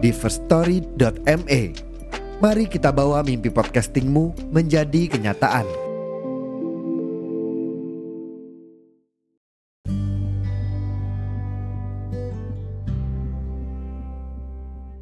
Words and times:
di 0.00 0.10
firststory.me. 0.10 1.62
Mari 2.40 2.64
kita 2.72 2.88
bawa 2.88 3.20
mimpi 3.20 3.52
podcastingmu 3.52 4.48
menjadi 4.48 5.12
kenyataan. 5.12 5.68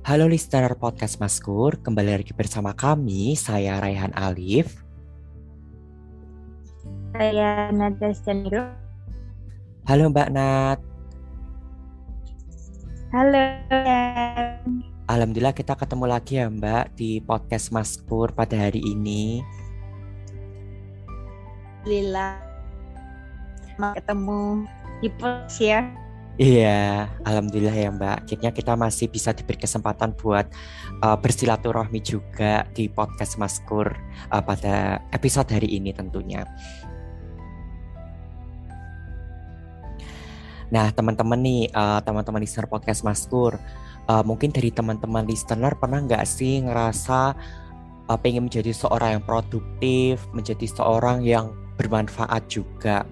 Halo 0.03 0.25
listener 0.25 0.73
podcast 0.75 1.21
Maskur, 1.21 1.79
kembali 1.85 2.17
lagi 2.19 2.33
bersama 2.33 2.73
kami, 2.73 3.37
saya 3.37 3.77
Raihan 3.79 4.11
Alif. 4.17 4.83
Saya 7.13 7.69
Nada 7.71 8.09
Staniro. 8.17 8.73
Halo 9.85 10.09
Mbak 10.09 10.29
Nat. 10.33 10.81
Halo. 13.13 14.85
Alhamdulillah 15.09 15.57
kita 15.57 15.73
ketemu 15.73 16.05
lagi 16.05 16.37
ya 16.37 16.53
Mbak 16.53 16.93
di 16.93 17.25
podcast 17.25 17.73
Maskur 17.73 18.29
pada 18.37 18.61
hari 18.61 18.85
ini. 18.85 19.41
Alhamdulillah. 21.81 22.37
Ketemu 23.97 24.69
di 25.01 25.09
podcast 25.17 25.65
ya. 25.65 25.81
Iya, 26.37 27.09
alhamdulillah 27.25 27.73
ya 27.73 27.89
Mbak. 27.89 28.17
Akhirnya 28.29 28.51
kita 28.53 28.77
masih 28.77 29.09
bisa 29.09 29.33
diberi 29.33 29.57
kesempatan 29.57 30.13
buat 30.13 30.45
uh, 31.01 31.17
bersilaturahmi 31.17 32.05
juga 32.05 32.69
di 32.77 32.93
podcast 32.93 33.41
Maskur 33.41 33.89
uh, 34.29 34.45
pada 34.45 35.01
episode 35.17 35.49
hari 35.49 35.73
ini 35.73 35.89
tentunya. 35.97 36.45
Nah, 40.69 40.93
teman-teman 40.93 41.41
nih, 41.41 41.73
uh, 41.73 42.05
teman-teman 42.05 42.45
listener 42.45 42.69
podcast 42.69 43.01
Maskur, 43.01 43.57
uh, 44.09 44.25
mungkin 44.25 44.51
dari 44.51 44.73
teman-teman 44.73 45.29
listener 45.29 45.77
pernah 45.77 46.03
nggak 46.03 46.25
sih 46.25 46.65
ngerasa 46.65 47.37
uh, 48.09 48.19
pengen 48.19 48.49
menjadi 48.49 48.75
seorang 48.75 49.21
yang 49.21 49.25
produktif, 49.25 50.25
menjadi 50.35 50.67
seorang 50.67 51.23
yang 51.23 51.53
bermanfaat 51.79 52.49
juga? 52.51 53.07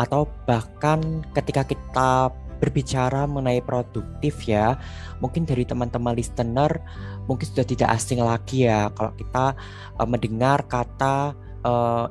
atau 0.00 0.24
bahkan 0.48 1.20
ketika 1.36 1.68
kita 1.68 2.32
berbicara 2.56 3.28
mengenai 3.28 3.60
produktif 3.60 4.48
ya, 4.48 4.80
mungkin 5.20 5.44
dari 5.44 5.64
teman-teman 5.68 6.16
listener 6.16 6.80
mungkin 7.28 7.44
sudah 7.44 7.64
tidak 7.68 7.88
asing 7.92 8.20
lagi 8.20 8.64
ya 8.68 8.88
kalau 8.96 9.12
kita 9.16 9.56
uh, 10.00 10.08
mendengar 10.08 10.64
kata 10.64 11.36
uh, 11.64 12.08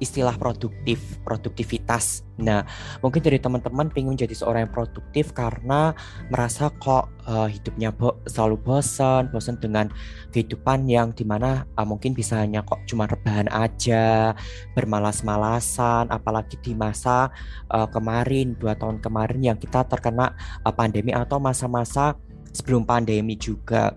istilah 0.00 0.34
produktif, 0.40 1.20
produktivitas. 1.22 2.24
Nah, 2.40 2.64
mungkin 3.04 3.20
dari 3.20 3.36
teman-teman 3.36 3.92
pengen 3.92 4.16
menjadi 4.16 4.32
seorang 4.32 4.66
yang 4.66 4.72
produktif 4.72 5.36
karena 5.36 5.92
merasa 6.32 6.72
kok 6.80 7.12
uh, 7.28 7.44
hidupnya 7.44 7.92
bo 7.92 8.16
selalu 8.24 8.56
bosan, 8.64 9.28
bosan 9.28 9.60
dengan 9.60 9.92
kehidupan 10.32 10.88
yang 10.88 11.12
di 11.12 11.28
mana 11.28 11.68
uh, 11.76 11.84
mungkin 11.84 12.16
bisa 12.16 12.40
hanya 12.40 12.64
kok 12.64 12.80
cuma 12.88 13.04
rebahan 13.04 13.46
aja, 13.52 14.32
bermalas-malasan, 14.72 16.08
apalagi 16.08 16.56
di 16.64 16.72
masa 16.72 17.28
uh, 17.68 17.86
kemarin, 17.92 18.56
dua 18.56 18.72
tahun 18.74 19.04
kemarin 19.04 19.52
yang 19.52 19.58
kita 19.60 19.84
terkena 19.84 20.32
uh, 20.64 20.72
pandemi 20.72 21.12
atau 21.12 21.36
masa-masa 21.36 22.16
sebelum 22.56 22.88
pandemi 22.88 23.36
juga. 23.36 23.94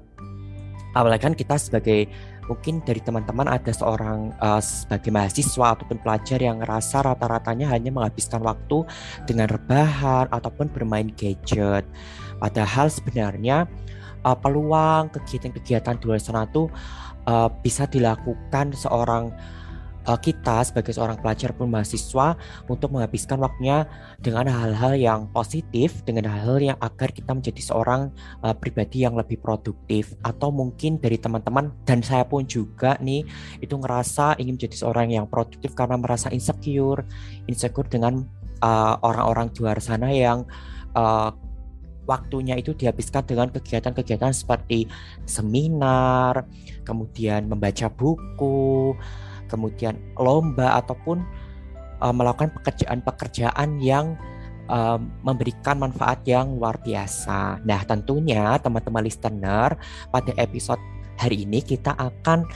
Apalagi 0.93 1.25
kan 1.25 1.33
kita 1.33 1.57
sebagai 1.57 2.05
mungkin 2.47 2.83
dari 2.83 2.99
teman-teman 2.99 3.47
ada 3.47 3.71
seorang 3.71 4.35
uh, 4.39 4.59
sebagai 4.59 5.09
mahasiswa 5.09 5.77
ataupun 5.77 5.99
pelajar 6.03 6.39
yang 6.39 6.59
ngerasa 6.59 7.03
rata-ratanya 7.03 7.71
hanya 7.71 7.91
menghabiskan 7.93 8.43
waktu 8.43 8.83
dengan 9.23 9.47
rebahan 9.47 10.27
ataupun 10.31 10.71
bermain 10.71 11.09
gadget. 11.15 11.87
Padahal 12.39 12.91
sebenarnya 12.91 13.67
uh, 14.27 14.37
peluang 14.37 15.11
kegiatan-kegiatan 15.13 15.95
di 15.99 16.03
luar 16.03 16.19
sana 16.19 16.47
tuh 16.49 16.67
uh, 17.27 17.47
bisa 17.63 17.87
dilakukan 17.87 18.75
seorang 18.75 19.31
uh, 20.07 20.19
kita 20.19 20.63
sebagai 20.63 20.93
seorang 20.95 21.19
pelajar 21.19 21.55
pun 21.55 21.71
mahasiswa 21.71 22.35
untuk 22.67 22.93
menghabiskan 22.95 23.39
waktunya 23.39 23.87
dengan 24.19 24.47
hal-hal 24.51 24.93
yang 24.95 25.21
positif, 25.31 26.03
dengan 26.03 26.31
hal-hal 26.31 26.59
yang 26.59 26.77
agar 26.79 27.11
kita 27.11 27.31
menjadi 27.31 27.61
seorang 27.61 28.11
uh, 28.43 28.55
pribadi 28.55 29.03
yang 29.03 29.15
lebih 29.15 29.39
produktif. 29.39 30.15
Atau 30.23 30.51
mungkin 30.51 30.99
dari 30.99 31.19
teman-teman 31.19 31.71
dan 31.87 32.03
saya 32.03 32.27
pun 32.27 32.45
juga 32.47 32.99
nih 32.99 33.23
itu 33.59 33.75
ngerasa 33.75 34.39
ingin 34.39 34.55
menjadi 34.59 34.75
seorang 34.85 35.11
yang 35.11 35.25
produktif 35.27 35.73
karena 35.73 35.95
merasa 35.99 36.29
insecure, 36.31 37.03
insecure 37.47 37.87
dengan 37.87 38.23
uh, 38.63 38.95
orang-orang 39.03 39.51
di 39.51 39.63
luar 39.63 39.79
sana 39.83 40.11
yang 40.11 40.47
uh, 40.95 41.31
waktunya 42.03 42.59
itu 42.59 42.75
dihabiskan 42.75 43.23
dengan 43.23 43.47
kegiatan-kegiatan 43.51 44.35
seperti 44.35 44.87
seminar, 45.23 46.47
kemudian 46.83 47.47
membaca 47.47 47.87
buku, 47.87 48.95
kemudian 49.53 50.01
lomba 50.17 50.81
ataupun 50.81 51.21
uh, 52.01 52.09
melakukan 52.09 52.49
pekerjaan-pekerjaan 52.57 53.77
yang 53.77 54.17
uh, 54.73 54.97
memberikan 55.21 55.77
manfaat 55.77 56.25
yang 56.25 56.57
luar 56.57 56.81
biasa. 56.81 57.61
Nah, 57.61 57.85
tentunya 57.85 58.57
teman-teman 58.57 59.05
listener, 59.05 59.77
pada 60.09 60.31
episode 60.41 60.81
hari 61.21 61.45
ini 61.45 61.61
kita 61.61 61.93
akan 61.93 62.49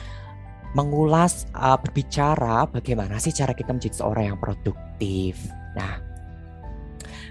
mengulas 0.76 1.48
uh, 1.56 1.80
berbicara 1.80 2.68
bagaimana 2.68 3.16
sih 3.16 3.32
cara 3.32 3.56
kita 3.56 3.72
menjadi 3.72 4.04
seorang 4.04 4.34
yang 4.34 4.38
produktif. 4.42 5.40
Nah, 5.72 5.96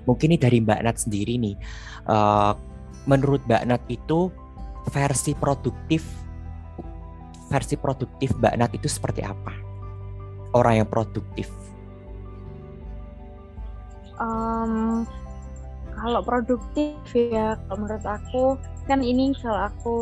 mungkin 0.09 0.33
ini 0.33 0.39
dari 0.41 0.57
Mbak 0.63 0.81
Nat 0.81 0.97
sendiri 0.97 1.38
nih. 1.38 1.56
Uh, 2.07 2.57
menurut 3.06 3.44
Mbak 3.45 3.63
Nat 3.69 3.83
itu 3.91 4.33
versi 4.89 5.35
produktif 5.38 6.01
versi 7.47 7.75
produktif 7.79 8.35
Mbak 8.37 8.53
Nat 8.59 8.71
itu 8.75 8.87
seperti 8.91 9.23
apa? 9.23 9.51
Orang 10.55 10.83
yang 10.83 10.89
produktif. 10.89 11.51
Um, 14.17 15.05
kalau 15.97 16.21
produktif 16.25 16.93
ya, 17.13 17.57
kalau 17.67 17.77
menurut 17.85 18.05
aku 18.05 18.43
kan 18.87 19.03
ini 19.03 19.35
kalau 19.43 19.67
aku 19.67 19.95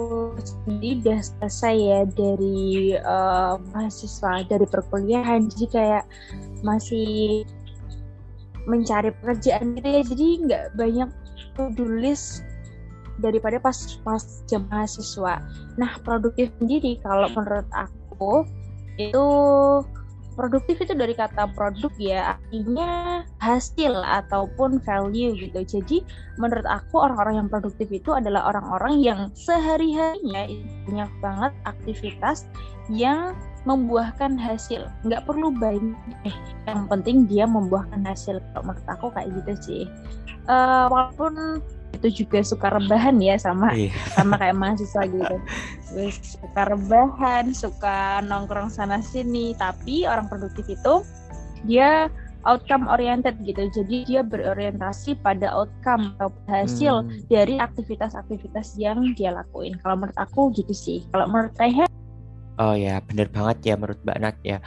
sendiri 0.45 1.01
udah 1.01 1.19
selesai 1.19 1.75
ya 1.75 1.99
dari 2.05 2.93
uh, 3.01 3.57
mahasiswa 3.73 4.45
dari 4.45 4.65
perkuliahan, 4.69 5.49
jadi 5.51 5.65
kayak 5.73 6.03
masih 6.61 7.43
mencari 8.69 9.09
pekerjaan 9.21 9.73
gitu 9.77 9.89
ya, 9.89 10.01
jadi 10.05 10.27
nggak 10.45 10.63
banyak 10.77 11.09
to-do 11.57 11.85
list 11.97 12.45
daripada 13.19 13.59
pas 13.61 13.75
pas 14.03 14.23
jam 14.49 14.67
mahasiswa. 14.67 15.43
Nah, 15.79 15.91
produktif 16.03 16.51
sendiri 16.59 16.99
kalau 17.03 17.31
menurut 17.31 17.67
aku 17.71 18.43
itu 18.95 19.25
produktif 20.35 20.83
itu 20.83 20.93
dari 20.93 21.15
kata 21.15 21.47
produk 21.55 21.89
ya 21.95 22.35
artinya 22.35 23.23
hasil 23.39 23.95
ataupun 23.95 24.83
value 24.83 25.33
gitu. 25.39 25.63
Jadi 25.63 25.97
menurut 26.35 26.67
aku 26.67 26.99
orang-orang 26.99 27.43
yang 27.43 27.49
produktif 27.49 27.87
itu 27.89 28.11
adalah 28.11 28.51
orang-orang 28.51 28.99
yang 28.99 29.19
sehari-harinya 29.33 30.51
banyak 30.85 31.11
banget 31.23 31.51
aktivitas 31.63 32.45
yang 32.91 33.33
membuahkan 33.65 34.37
hasil. 34.37 34.85
Nggak 35.07 35.25
perlu 35.25 35.49
banyak 35.55 35.97
eh, 36.27 36.35
yang 36.69 36.85
penting 36.85 37.25
dia 37.25 37.49
membuahkan 37.49 38.05
hasil. 38.05 38.37
Kalau 38.53 38.63
menurut 38.67 38.87
aku 38.91 39.09
kayak 39.15 39.31
gitu 39.41 39.53
sih. 39.63 39.83
Uh, 40.45 40.85
walaupun 40.93 41.63
itu 41.95 42.23
juga 42.23 42.43
suka 42.43 42.67
rebahan 42.75 43.15
ya 43.23 43.39
sama 43.39 43.71
iya. 43.71 43.91
sama 44.13 44.35
kayak 44.35 44.57
mahasiswa 44.59 45.01
gitu. 45.07 45.35
Suka 46.21 46.61
rebahan 46.67 47.55
suka 47.55 48.21
nongkrong 48.27 48.69
sana 48.69 48.99
sini 48.99 49.55
tapi 49.55 50.03
orang 50.03 50.27
produktif 50.27 50.67
itu 50.67 51.01
dia 51.65 52.11
outcome 52.45 52.85
oriented 52.87 53.35
gitu. 53.41 53.67
Jadi 53.73 54.05
dia 54.05 54.21
berorientasi 54.21 55.17
pada 55.19 55.49
outcome 55.51 56.13
atau 56.21 56.29
hasil 56.45 57.03
hmm. 57.03 57.27
dari 57.27 57.57
aktivitas-aktivitas 57.57 58.77
yang 58.77 59.15
dia 59.17 59.33
lakuin. 59.33 59.75
Kalau 59.81 59.97
menurut 59.97 60.17
aku 60.17 60.53
gitu 60.53 60.71
sih. 60.71 61.03
Kalau 61.09 61.25
menurut 61.27 61.53
saya 61.57 61.89
oh 62.55 62.71
ya 62.71 63.03
benar 63.03 63.27
banget 63.33 63.57
ya 63.67 63.75
menurut 63.75 63.99
Mbak 64.05 64.17
Nat 64.21 64.37
ya. 64.45 64.57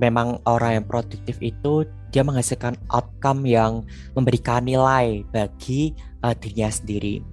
Memang 0.00 0.40
orang 0.48 0.80
yang 0.80 0.86
produktif 0.88 1.36
itu 1.44 1.84
dia 2.12 2.22
menghasilkan 2.22 2.76
outcome 2.92 3.48
yang 3.48 3.82
memberikan 4.12 4.62
nilai 4.62 5.24
bagi 5.32 5.96
uh, 6.20 6.36
dirinya 6.36 6.68
sendiri. 6.68 7.24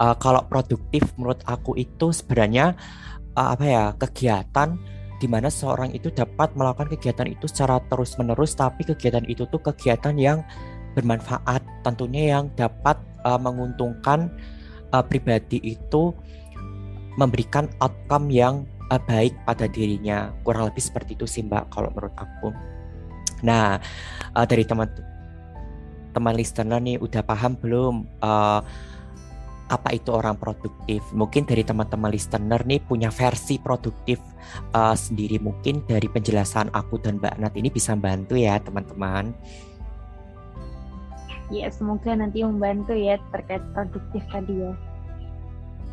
uh, 0.00 0.16
kalau 0.16 0.42
produktif 0.48 1.06
menurut 1.14 1.40
aku 1.46 1.76
itu 1.78 2.10
sebenarnya 2.10 2.74
uh, 3.36 3.54
apa 3.54 3.64
ya 3.64 3.84
kegiatan 4.00 4.74
di 5.20 5.28
mana 5.28 5.52
seorang 5.52 5.92
itu 5.92 6.08
dapat 6.08 6.56
melakukan 6.56 6.88
kegiatan 6.96 7.28
itu 7.28 7.44
secara 7.44 7.76
terus-menerus 7.92 8.56
tapi 8.56 8.88
kegiatan 8.88 9.22
itu 9.28 9.44
tuh 9.52 9.60
kegiatan 9.60 10.16
yang 10.16 10.40
bermanfaat 10.96 11.60
tentunya 11.84 12.40
yang 12.40 12.48
dapat 12.56 12.96
uh, 13.28 13.36
menguntungkan 13.36 14.32
uh, 14.96 15.04
pribadi 15.04 15.60
itu 15.60 16.16
memberikan 17.20 17.68
outcome 17.84 18.32
yang 18.32 18.64
uh, 18.88 18.98
baik 19.04 19.36
pada 19.44 19.68
dirinya 19.68 20.32
kurang 20.42 20.72
lebih 20.72 20.80
seperti 20.80 21.14
itu 21.14 21.28
sih 21.28 21.44
mbak 21.44 21.68
kalau 21.68 21.92
menurut 21.92 22.16
aku 22.16 22.50
nah 23.40 23.80
uh, 24.36 24.46
dari 24.46 24.64
teman 24.64 24.88
teman 26.10 26.34
listener 26.34 26.82
nih 26.82 26.98
udah 26.98 27.22
paham 27.22 27.54
belum 27.58 28.06
uh, 28.20 28.60
apa 29.70 29.94
itu 29.94 30.10
orang 30.10 30.34
produktif. 30.34 30.98
Mungkin 31.14 31.46
dari 31.46 31.62
teman-teman 31.62 32.10
listener 32.10 32.58
nih 32.66 32.82
punya 32.82 33.08
versi 33.14 33.56
produktif 33.62 34.18
uh, 34.74 34.98
sendiri. 34.98 35.38
Mungkin 35.38 35.86
dari 35.86 36.10
penjelasan 36.10 36.74
aku 36.74 36.98
dan 36.98 37.22
Mbak 37.22 37.38
Nat 37.38 37.54
ini 37.54 37.70
bisa 37.70 37.94
bantu 37.94 38.34
ya 38.34 38.58
teman-teman. 38.58 39.30
Ya, 41.54 41.70
semoga 41.70 42.14
nanti 42.14 42.42
membantu 42.42 42.94
ya 42.94 43.18
terkait 43.30 43.62
produktif 43.74 44.22
tadi 44.30 44.54
ya. 44.58 44.72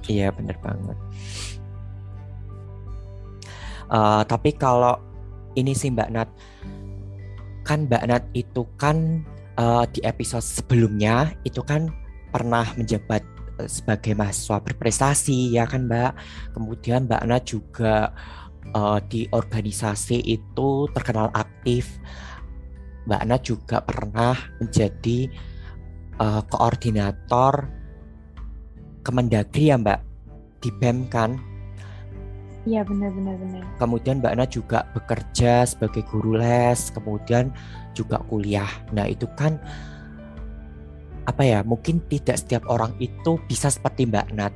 Iya, 0.09 0.27
benar 0.33 0.57
banget. 0.61 0.97
Uh, 3.87 4.21
tapi 4.25 4.53
kalau 4.57 4.97
ini 5.53 5.73
sih 5.73 5.93
Mbak 5.93 6.09
Nat, 6.13 6.29
kan 7.67 7.91
Mbak 7.91 8.03
Nat 8.07 8.23
itu 8.31 8.63
kan 8.79 9.27
uh, 9.59 9.83
di 9.91 9.99
episode 10.07 10.47
sebelumnya 10.47 11.35
itu 11.43 11.59
kan 11.59 11.91
pernah 12.31 12.63
menjabat 12.79 13.19
sebagai 13.65 14.13
mahasiswa 14.13 14.63
berprestasi 14.63 15.57
ya 15.57 15.67
kan 15.67 15.91
Mbak. 15.91 16.11
Kemudian 16.55 17.11
Mbak 17.11 17.21
Ana 17.27 17.37
juga 17.43 18.15
uh, 18.71 19.01
di 19.03 19.27
organisasi 19.27 20.23
itu 20.23 20.87
terkenal 20.95 21.33
aktif. 21.35 21.99
Mbak 23.09 23.19
Ana 23.19 23.37
juga 23.41 23.83
pernah 23.83 24.37
menjadi 24.63 25.27
uh, 26.21 26.41
koordinator 26.47 27.73
Kemendagri 29.01 29.71
ya 29.71 29.79
Mbak 29.79 29.99
di 30.59 30.69
BEM 30.83 31.07
kan? 31.07 31.39
Iya 32.67 32.83
benar-benar 32.83 33.39
benar. 33.39 33.63
Kemudian 33.79 34.19
Mbak 34.19 34.33
Ana 34.35 34.45
juga 34.51 34.83
bekerja 34.91 35.63
sebagai 35.63 36.03
guru 36.11 36.35
les, 36.35 36.91
kemudian 36.91 37.55
juga 37.95 38.19
kuliah. 38.27 38.67
Nah 38.91 39.07
itu 39.07 39.23
kan 39.39 39.55
apa 41.27 41.43
ya 41.43 41.59
mungkin 41.63 42.03
tidak 42.11 42.43
setiap 42.43 42.67
orang 42.67 42.91
itu 42.99 43.39
bisa 43.47 43.71
seperti 43.71 44.03
Mbak 44.11 44.35
Nat. 44.35 44.51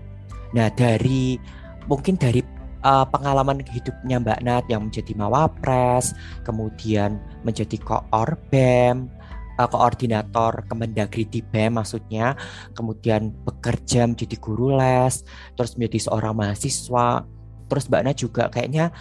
Nah 0.52 0.68
dari 0.76 1.40
mungkin 1.88 2.20
dari 2.20 2.44
uh, 2.84 3.08
pengalaman 3.08 3.64
hidupnya 3.64 4.20
Mbak 4.20 4.40
Nat 4.44 4.66
yang 4.68 4.92
menjadi 4.92 5.16
mawapres, 5.16 6.12
kemudian 6.44 7.16
menjadi 7.48 7.80
koor 7.80 8.36
BEM, 8.52 9.08
uh, 9.56 9.70
koordinator 9.72 10.68
Kemendagri 10.68 11.24
di 11.32 11.40
BEM 11.40 11.80
maksudnya, 11.80 12.36
kemudian 12.76 13.32
bekerja 13.48 14.04
menjadi 14.04 14.36
guru 14.36 14.76
les, 14.76 15.24
terus 15.56 15.80
menjadi 15.80 16.12
seorang 16.12 16.36
mahasiswa, 16.36 17.24
terus 17.72 17.88
Mbak 17.88 18.04
Nat 18.04 18.18
juga 18.20 18.52
kayaknya 18.52 18.92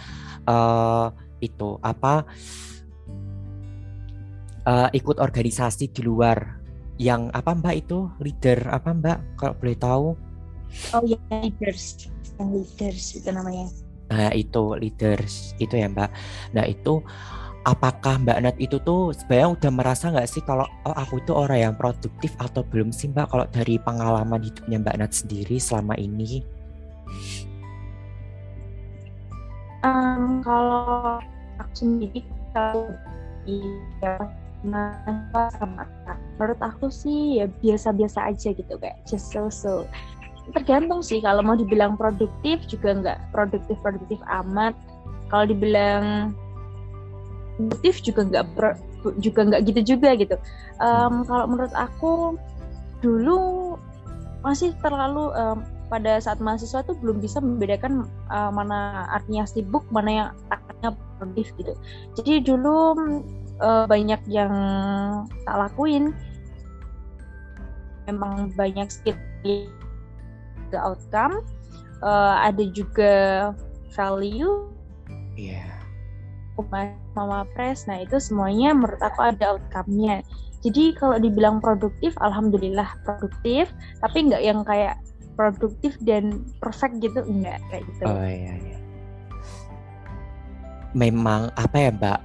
uh, 0.47 1.11
itu 1.43 1.75
apa 1.83 2.23
uh, 4.63 4.89
ikut 4.95 5.19
organisasi 5.19 5.91
di 5.91 6.01
luar 6.05 6.61
yang 7.01 7.33
apa 7.33 7.57
Mbak 7.57 7.75
itu 7.75 8.07
leader 8.21 8.69
apa 8.69 8.93
Mbak 8.93 9.17
kalau 9.35 9.53
boleh 9.57 9.77
tahu? 9.77 10.07
Oh 10.95 11.03
ya 11.03 11.19
leaders, 11.33 12.07
yang 12.39 12.49
leaders 12.53 13.17
itu 13.17 13.27
namanya. 13.33 13.67
Nah 14.13 14.31
itu 14.37 14.77
leaders 14.77 15.57
itu 15.57 15.73
ya 15.75 15.89
Mbak. 15.89 16.09
Nah 16.53 16.65
itu 16.69 17.01
apakah 17.65 18.21
Mbak 18.21 18.39
Nat 18.45 18.57
itu 18.61 18.77
tuh 18.85 19.17
sebenarnya 19.17 19.49
udah 19.57 19.71
merasa 19.73 20.13
nggak 20.13 20.29
sih 20.29 20.45
kalau 20.45 20.69
oh 20.85 20.95
aku 20.95 21.21
itu 21.21 21.33
orang 21.33 21.71
yang 21.71 21.75
produktif 21.75 22.33
atau 22.37 22.61
belum 22.65 22.93
sih 22.93 23.09
Mbak 23.09 23.27
kalau 23.33 23.45
dari 23.49 23.81
pengalaman 23.81 24.41
hidupnya 24.45 24.77
Mbak 24.81 24.95
Nat 25.01 25.11
sendiri 25.17 25.57
selama 25.57 25.97
ini? 25.97 26.45
Um, 29.81 30.45
kalau 30.45 31.17
aku 31.57 31.73
sendiri 31.73 32.21
kalau 32.53 32.93
ya 33.49 34.21
kenapa 34.61 35.49
sama 35.57 35.89
menurut 36.37 36.61
aku 36.61 36.93
sih 36.93 37.41
ya 37.41 37.49
biasa-biasa 37.49 38.29
aja 38.29 38.53
gitu 38.53 38.73
kayak 38.77 39.01
just 39.09 39.33
so 39.33 39.49
so. 39.49 39.89
Tergantung 40.53 41.01
sih 41.01 41.21
kalau 41.21 41.41
mau 41.41 41.57
dibilang 41.57 41.97
produktif 41.97 42.61
juga 42.69 42.93
nggak 42.97 43.19
produktif 43.33 43.77
produktif 43.81 44.21
amat. 44.29 44.77
Kalau 45.33 45.45
dibilang 45.49 46.33
produktif 47.57 48.01
juga 48.05 48.21
nggak 48.29 48.45
juga 49.17 49.41
nggak 49.49 49.61
gitu 49.65 49.81
juga 49.97 50.13
gitu. 50.13 50.37
Um, 50.77 51.25
kalau 51.25 51.45
menurut 51.49 51.73
aku 51.73 52.37
dulu 53.01 53.77
masih 54.45 54.73
terlalu 54.81 55.29
um, 55.33 55.65
pada 55.91 56.23
saat 56.23 56.39
mahasiswa 56.39 56.87
tuh 56.87 56.95
belum 57.03 57.19
bisa 57.19 57.43
membedakan 57.43 58.07
uh, 58.31 58.47
mana 58.47 59.11
artinya 59.11 59.43
sibuk 59.43 59.83
mana 59.91 60.09
yang 60.09 60.29
artinya 60.47 60.95
produktif 61.19 61.51
gitu. 61.59 61.73
Jadi 62.15 62.47
dulu 62.47 62.95
uh, 63.59 63.83
banyak 63.91 64.23
yang 64.31 64.53
tak 65.43 65.57
lakuin. 65.59 66.15
Memang 68.07 68.55
banyak 68.55 68.87
skill 68.87 69.19
ke 70.71 70.77
outcome. 70.79 71.43
Uh, 71.99 72.39
ada 72.39 72.63
juga 72.71 73.13
value. 73.91 74.71
Iya. 75.35 75.67
Yeah. 75.67 75.69
mama 77.17 77.43
press 77.57 77.89
nah 77.89 78.05
itu 78.05 78.21
semuanya 78.21 78.71
menurut 78.71 79.01
aku 79.01 79.33
ada 79.33 79.57
outcome-nya. 79.57 80.23
Jadi 80.61 80.93
kalau 80.93 81.17
dibilang 81.17 81.57
produktif 81.57 82.13
alhamdulillah 82.21 82.85
produktif. 83.03 83.73
Tapi 83.99 84.29
nggak 84.29 84.43
yang 84.45 84.61
kayak 84.61 85.01
produktif 85.41 85.97
dan 86.05 86.45
perfect 86.61 87.01
gitu? 87.01 87.25
Enggak 87.25 87.57
kayak 87.73 87.83
gitu. 87.89 88.03
Oh 88.05 88.21
iya, 88.21 88.53
iya. 88.61 88.77
memang 90.91 91.49
apa 91.55 91.87
ya 91.87 91.91
mbak? 91.95 92.19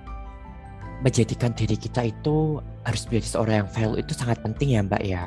Menjadikan 1.01 1.55
diri 1.55 1.79
kita 1.79 2.11
itu 2.11 2.59
harus 2.87 3.03
menjadi 3.11 3.29
seorang 3.35 3.55
yang 3.67 3.71
value 3.75 3.99
itu 3.99 4.13
sangat 4.15 4.39
penting 4.47 4.79
ya 4.79 4.81
Mbak 4.87 5.03
ya. 5.03 5.25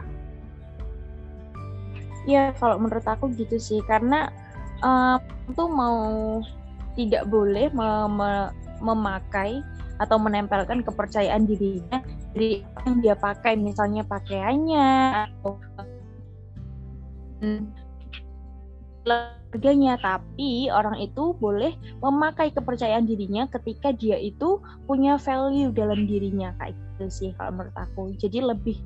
Ya 2.23 2.43
kalau 2.55 2.79
menurut 2.79 3.03
aku 3.03 3.27
gitu 3.35 3.59
sih. 3.59 3.83
Karena 3.83 4.31
um, 4.79 5.19
itu 5.51 5.63
mau 5.67 5.99
tidak 6.95 7.27
boleh 7.27 7.67
mem 7.75 8.17
memakai 8.79 9.59
atau 9.99 10.15
menempelkan 10.15 10.79
kepercayaan 10.87 11.43
dirinya 11.43 11.99
dari 12.31 12.63
yang 12.87 13.03
dia 13.03 13.15
pakai. 13.19 13.59
Misalnya 13.59 14.07
pakaiannya 14.07 14.89
atau 15.27 15.59
harganya, 19.09 19.97
tapi 19.97 20.69
orang 20.69 21.01
itu 21.01 21.33
boleh 21.41 21.73
memakai 22.05 22.53
kepercayaan 22.53 23.09
dirinya 23.09 23.49
ketika 23.49 23.89
dia 23.93 24.15
itu 24.21 24.61
punya 24.85 25.17
value 25.17 25.73
dalam 25.73 26.05
dirinya 26.05 26.53
kayak 26.61 26.77
gitu 26.77 27.05
sih 27.09 27.29
kalau 27.37 27.57
menurut 27.57 27.75
aku. 27.75 28.13
Jadi 28.21 28.45
lebih 28.45 28.77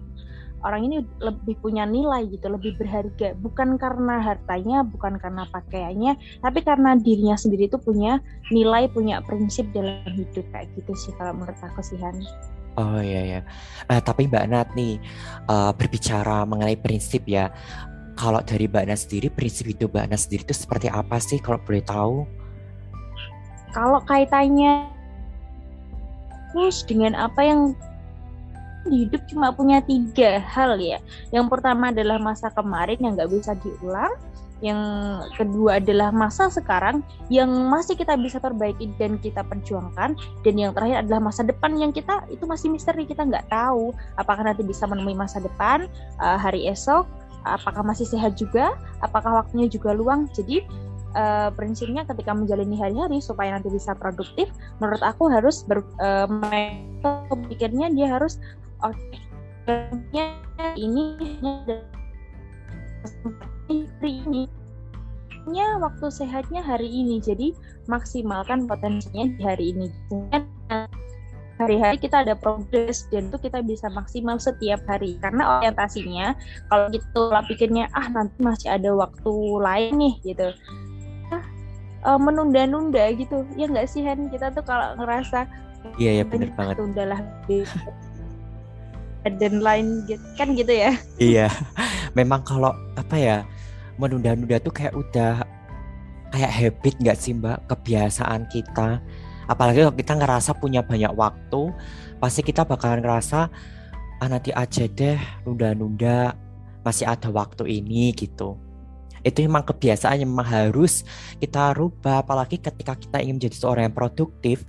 orang 0.64 0.88
ini 0.88 1.04
lebih 1.20 1.60
punya 1.60 1.84
nilai 1.84 2.24
gitu, 2.32 2.48
lebih 2.48 2.80
berharga 2.80 3.36
bukan 3.44 3.76
karena 3.76 4.24
hartanya, 4.24 4.88
bukan 4.88 5.20
karena 5.20 5.44
pakaiannya, 5.52 6.16
tapi 6.40 6.64
karena 6.64 6.96
dirinya 6.96 7.36
sendiri 7.36 7.68
itu 7.68 7.76
punya 7.76 8.24
nilai, 8.50 8.88
punya 8.88 9.20
prinsip 9.28 9.68
dalam 9.76 10.08
hidup 10.16 10.48
kayak 10.56 10.72
gitu 10.80 10.96
sih 10.96 11.12
kalau 11.20 11.36
menurut 11.36 11.60
aku 11.60 11.84
sih 11.84 12.00
Han. 12.00 12.16
Oh 12.74 12.98
iya 12.98 13.22
ya. 13.38 13.40
Uh, 13.86 14.02
tapi 14.02 14.26
Mbak 14.26 14.46
Nat 14.50 14.70
nih 14.74 14.98
uh, 15.46 15.70
berbicara 15.78 16.42
mengenai 16.50 16.74
prinsip 16.74 17.22
ya 17.30 17.54
kalau 18.14 18.42
dari 18.46 18.70
Mbak 18.70 18.84
Ana 18.86 18.98
sendiri 18.98 19.28
prinsip 19.34 19.66
hidup 19.70 19.94
Mbak 19.94 20.04
Ana 20.10 20.18
sendiri 20.18 20.44
itu 20.46 20.56
seperti 20.56 20.88
apa 20.90 21.18
sih 21.18 21.42
kalau 21.42 21.58
boleh 21.66 21.84
tahu? 21.84 22.16
Kalau 23.74 24.00
kaitannya 24.06 24.86
terus 26.54 26.86
dengan 26.86 27.18
apa 27.18 27.42
yang 27.42 27.74
hidup 28.88 29.24
cuma 29.32 29.50
punya 29.56 29.80
tiga 29.82 30.38
hal 30.44 30.78
ya. 30.78 31.00
Yang 31.32 31.58
pertama 31.58 31.90
adalah 31.90 32.20
masa 32.20 32.52
kemarin 32.52 33.00
yang 33.00 33.18
nggak 33.18 33.32
bisa 33.32 33.58
diulang. 33.64 34.14
Yang 34.64 34.80
kedua 35.36 35.84
adalah 35.84 36.16
masa 36.16 36.48
sekarang 36.48 37.04
yang 37.28 37.52
masih 37.68 38.00
kita 38.00 38.16
bisa 38.16 38.40
perbaiki 38.40 38.88
dan 38.96 39.20
kita 39.20 39.44
perjuangkan. 39.44 40.16
Dan 40.46 40.54
yang 40.56 40.72
terakhir 40.72 41.04
adalah 41.04 41.20
masa 41.20 41.44
depan 41.44 41.76
yang 41.76 41.92
kita 41.92 42.24
itu 42.32 42.48
masih 42.48 42.72
misteri 42.72 43.04
kita 43.04 43.28
nggak 43.28 43.52
tahu 43.52 43.92
apakah 44.16 44.48
nanti 44.48 44.64
bisa 44.64 44.88
menemui 44.88 45.20
masa 45.20 45.44
depan 45.44 45.92
uh, 46.22 46.40
hari 46.40 46.72
esok 46.72 47.04
apakah 47.44 47.84
masih 47.84 48.08
sehat 48.08 48.36
juga, 48.40 48.76
apakah 49.04 49.44
waktunya 49.44 49.68
juga 49.68 49.96
luang. 49.96 50.28
Jadi 50.32 50.64
uh, 51.16 51.50
prinsipnya 51.54 52.04
ketika 52.08 52.34
menjalani 52.34 52.76
hari-hari 52.80 53.20
supaya 53.20 53.56
nanti 53.56 53.70
bisa 53.70 53.94
produktif, 53.96 54.50
menurut 54.80 55.02
aku 55.04 55.30
harus 55.30 55.64
ber, 55.68 55.84
uh, 56.02 56.28
pikirnya 57.52 57.92
dia 57.94 58.08
harus 58.12 58.40
ini 60.76 61.16
ini 64.04 64.44
punya 65.44 65.68
waktu 65.80 66.08
sehatnya 66.08 66.64
hari 66.64 66.88
ini. 66.88 67.20
Jadi 67.20 67.52
maksimalkan 67.92 68.66
potensinya 68.68 69.28
di 69.28 69.42
hari 69.44 69.66
ini 69.76 69.88
hari-hari 71.64 71.98
kita 71.98 72.22
ada 72.28 72.36
progres 72.36 73.08
dan 73.10 73.32
itu 73.32 73.38
kita 73.40 73.64
bisa 73.64 73.88
maksimal 73.90 74.38
setiap 74.38 74.84
hari. 74.86 75.16
Karena 75.18 75.60
orientasinya 75.60 76.36
kalau 76.68 76.92
gitu 76.92 77.22
lah 77.32 77.44
pikirnya 77.48 77.88
ah 77.96 78.08
nanti 78.12 78.38
masih 78.44 78.70
ada 78.76 78.92
waktu 78.94 79.34
lain 79.64 79.94
nih 79.98 80.16
gitu. 80.34 80.48
Uh, 82.04 82.20
menunda-nunda 82.20 83.16
gitu. 83.16 83.48
Ya 83.56 83.72
nggak 83.72 83.88
sih 83.88 84.04
Hen 84.04 84.28
kita 84.28 84.52
tuh 84.52 84.64
kalau 84.68 85.00
ngerasa 85.00 85.48
iya 85.96 86.20
ya 86.20 86.24
benar 86.28 86.52
banget. 86.56 86.76
tundalah 86.80 87.20
dan 89.40 89.54
lain 89.64 89.88
gitu. 90.12 90.24
Kan 90.36 90.54
gitu 90.54 90.74
ya? 90.76 90.92
Iya. 91.18 91.48
Memang 92.14 92.44
kalau 92.44 92.76
apa 93.00 93.16
ya 93.16 93.38
menunda-nunda 93.96 94.60
tuh 94.60 94.76
kayak 94.76 94.94
udah 94.94 95.48
kayak 96.36 96.52
habit 96.52 96.96
nggak 97.00 97.18
sih 97.18 97.32
mbak? 97.32 97.64
Kebiasaan 97.72 98.52
kita 98.52 99.00
apalagi 99.50 99.84
kalau 99.84 99.96
kita 99.96 100.14
ngerasa 100.16 100.52
punya 100.58 100.82
banyak 100.84 101.12
waktu 101.14 101.72
pasti 102.18 102.42
kita 102.46 102.64
bakalan 102.64 103.04
ngerasa 103.04 103.52
ah 104.24 104.28
nanti 104.32 104.56
aja 104.56 104.88
deh 104.88 105.20
nunda-nunda 105.44 106.38
masih 106.84 107.08
ada 107.08 107.32
waktu 107.32 107.80
ini 107.84 108.12
gitu. 108.16 108.56
Itu 109.24 109.40
memang 109.44 109.64
kebiasaan 109.64 110.20
yang 110.24 110.32
memang 110.36 110.48
harus 110.48 111.08
kita 111.40 111.72
rubah 111.76 112.24
apalagi 112.24 112.60
ketika 112.60 112.96
kita 113.00 113.24
ingin 113.24 113.40
menjadi 113.40 113.56
seorang 113.56 113.84
yang 113.88 113.96
produktif 113.96 114.68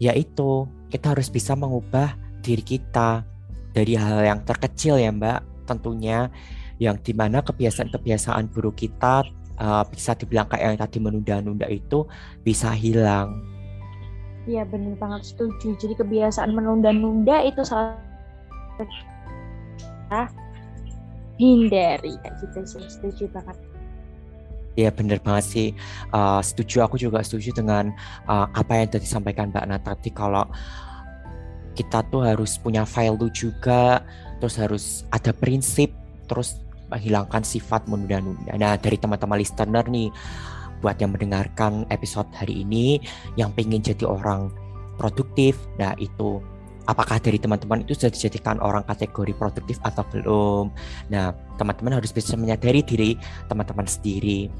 yaitu 0.00 0.68
kita 0.92 1.12
harus 1.12 1.28
bisa 1.28 1.56
mengubah 1.56 2.16
diri 2.40 2.64
kita 2.64 3.24
dari 3.72 3.96
hal 3.96 4.24
yang 4.24 4.40
terkecil 4.44 5.00
ya 5.00 5.12
mbak 5.12 5.44
tentunya. 5.68 6.28
Yang 6.80 7.12
di 7.12 7.12
mana 7.12 7.44
kebiasaan-kebiasaan 7.44 8.48
buruk 8.56 8.80
kita 8.80 9.20
uh, 9.60 9.84
bisa 9.84 10.16
dibilang 10.16 10.48
kayak 10.48 10.64
yang 10.64 10.80
tadi 10.80 10.96
menunda-nunda 10.96 11.68
itu 11.68 12.08
bisa 12.40 12.72
hilang 12.72 13.59
Iya 14.48 14.64
benar 14.64 14.96
banget 14.96 15.34
setuju. 15.34 15.76
Jadi 15.76 15.94
kebiasaan 16.00 16.56
menunda-nunda 16.56 17.44
itu 17.44 17.60
salah 17.60 17.96
ah, 20.08 20.28
hindari 21.36 22.16
kayak 22.24 22.34
gitu 22.40 22.60
sih. 22.64 22.84
Setuju 22.88 23.24
banget. 23.36 23.56
Iya 24.78 24.90
benar 24.94 25.18
banget 25.20 25.44
sih. 25.44 25.68
Uh, 26.14 26.40
setuju 26.40 26.86
aku 26.86 26.96
juga 26.96 27.20
setuju 27.20 27.52
dengan 27.52 27.92
uh, 28.30 28.46
apa 28.54 28.80
yang 28.80 28.88
tadi 28.88 29.04
disampaikan 29.04 29.50
Mbak 29.52 29.64
Nat 29.66 29.82
tadi 29.84 30.10
kalau 30.14 30.46
kita 31.74 32.00
tuh 32.08 32.24
harus 32.24 32.56
punya 32.56 32.88
value 32.88 33.30
juga, 33.32 34.04
terus 34.38 34.56
harus 34.56 34.84
ada 35.12 35.32
prinsip, 35.36 35.92
terus 36.30 36.60
menghilangkan 36.90 37.42
sifat 37.46 37.86
menunda-nunda. 37.86 38.56
Nah 38.58 38.74
dari 38.78 38.98
teman-teman 38.98 39.38
listener 39.38 39.84
nih 39.86 40.10
buat 40.80 40.96
yang 40.98 41.12
mendengarkan 41.12 41.84
episode 41.92 42.26
hari 42.32 42.64
ini 42.64 42.98
yang 43.36 43.52
pengen 43.52 43.84
jadi 43.84 44.08
orang 44.08 44.50
produktif. 44.96 45.56
Nah 45.80 45.96
itu 45.96 46.40
apakah 46.88 47.20
dari 47.22 47.38
teman-teman 47.40 47.84
itu 47.86 47.96
sudah 47.96 48.12
dijadikan 48.12 48.56
orang 48.60 48.84
kategori 48.88 49.32
produktif 49.36 49.76
atau 49.86 50.04
belum? 50.12 50.64
Nah 51.12 51.32
teman-teman 51.56 52.00
harus 52.00 52.12
bisa 52.12 52.34
menyadari 52.34 52.84
diri 52.84 53.16
teman-teman 53.48 53.88
sendiri. 53.88 54.52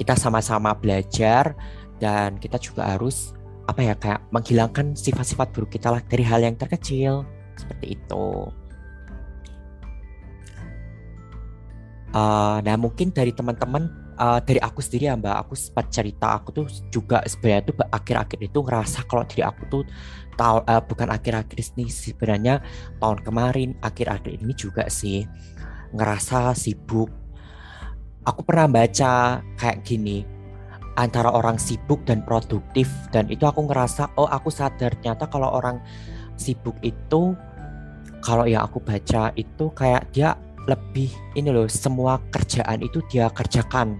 Kita 0.00 0.16
sama-sama 0.16 0.72
belajar 0.72 1.52
dan 2.00 2.40
kita 2.40 2.56
juga 2.56 2.88
harus 2.96 3.36
apa 3.68 3.80
ya 3.84 3.94
kayak 3.94 4.26
menghilangkan 4.34 4.98
sifat-sifat 4.98 5.54
buruk 5.54 5.78
kita 5.78 5.92
lah 5.92 6.02
dari 6.04 6.24
hal 6.24 6.40
yang 6.40 6.56
terkecil. 6.56 7.22
Seperti 7.54 8.00
itu. 8.00 8.48
Uh, 12.12 12.60
nah 12.60 12.76
mungkin 12.76 13.08
dari 13.08 13.32
teman-teman 13.32 13.88
uh, 14.18 14.40
dari 14.42 14.60
aku 14.60 14.80
sendiri 14.84 15.12
ya 15.12 15.16
mbak. 15.16 15.46
Aku 15.46 15.54
sempat 15.56 15.88
cerita 15.92 16.36
aku 16.36 16.48
tuh 16.52 16.66
juga 16.92 17.22
sebenarnya 17.24 17.62
tuh 17.68 17.74
akhir-akhir 17.88 18.38
itu 18.40 18.58
ngerasa 18.60 18.98
kalau 19.08 19.24
diri 19.28 19.42
aku 19.44 19.62
tuh 19.68 19.82
tahu 20.36 20.64
uh, 20.64 20.82
bukan 20.82 21.08
akhir-akhir 21.12 21.56
ini 21.76 21.86
sebenarnya 21.88 22.54
tahun 22.98 23.18
kemarin 23.24 23.68
akhir-akhir 23.84 24.30
ini 24.40 24.52
juga 24.56 24.88
sih 24.88 25.24
ngerasa 25.92 26.56
sibuk. 26.56 27.08
Aku 28.22 28.46
pernah 28.46 28.70
baca 28.70 29.42
kayak 29.58 29.82
gini 29.82 30.22
antara 30.96 31.32
orang 31.32 31.56
sibuk 31.56 32.04
dan 32.04 32.20
produktif 32.22 32.88
dan 33.10 33.28
itu 33.32 33.48
aku 33.48 33.64
ngerasa 33.64 34.12
oh 34.20 34.28
aku 34.28 34.52
sadar 34.52 34.92
ternyata 35.00 35.24
kalau 35.26 35.48
orang 35.48 35.80
sibuk 36.36 36.76
itu 36.84 37.32
kalau 38.22 38.46
yang 38.46 38.62
aku 38.62 38.78
baca 38.78 39.34
itu 39.34 39.64
kayak 39.74 40.06
dia 40.14 40.36
lebih 40.66 41.10
ini 41.34 41.48
loh 41.50 41.66
semua 41.66 42.22
kerjaan 42.30 42.82
itu 42.82 43.02
dia 43.10 43.26
kerjakan. 43.30 43.98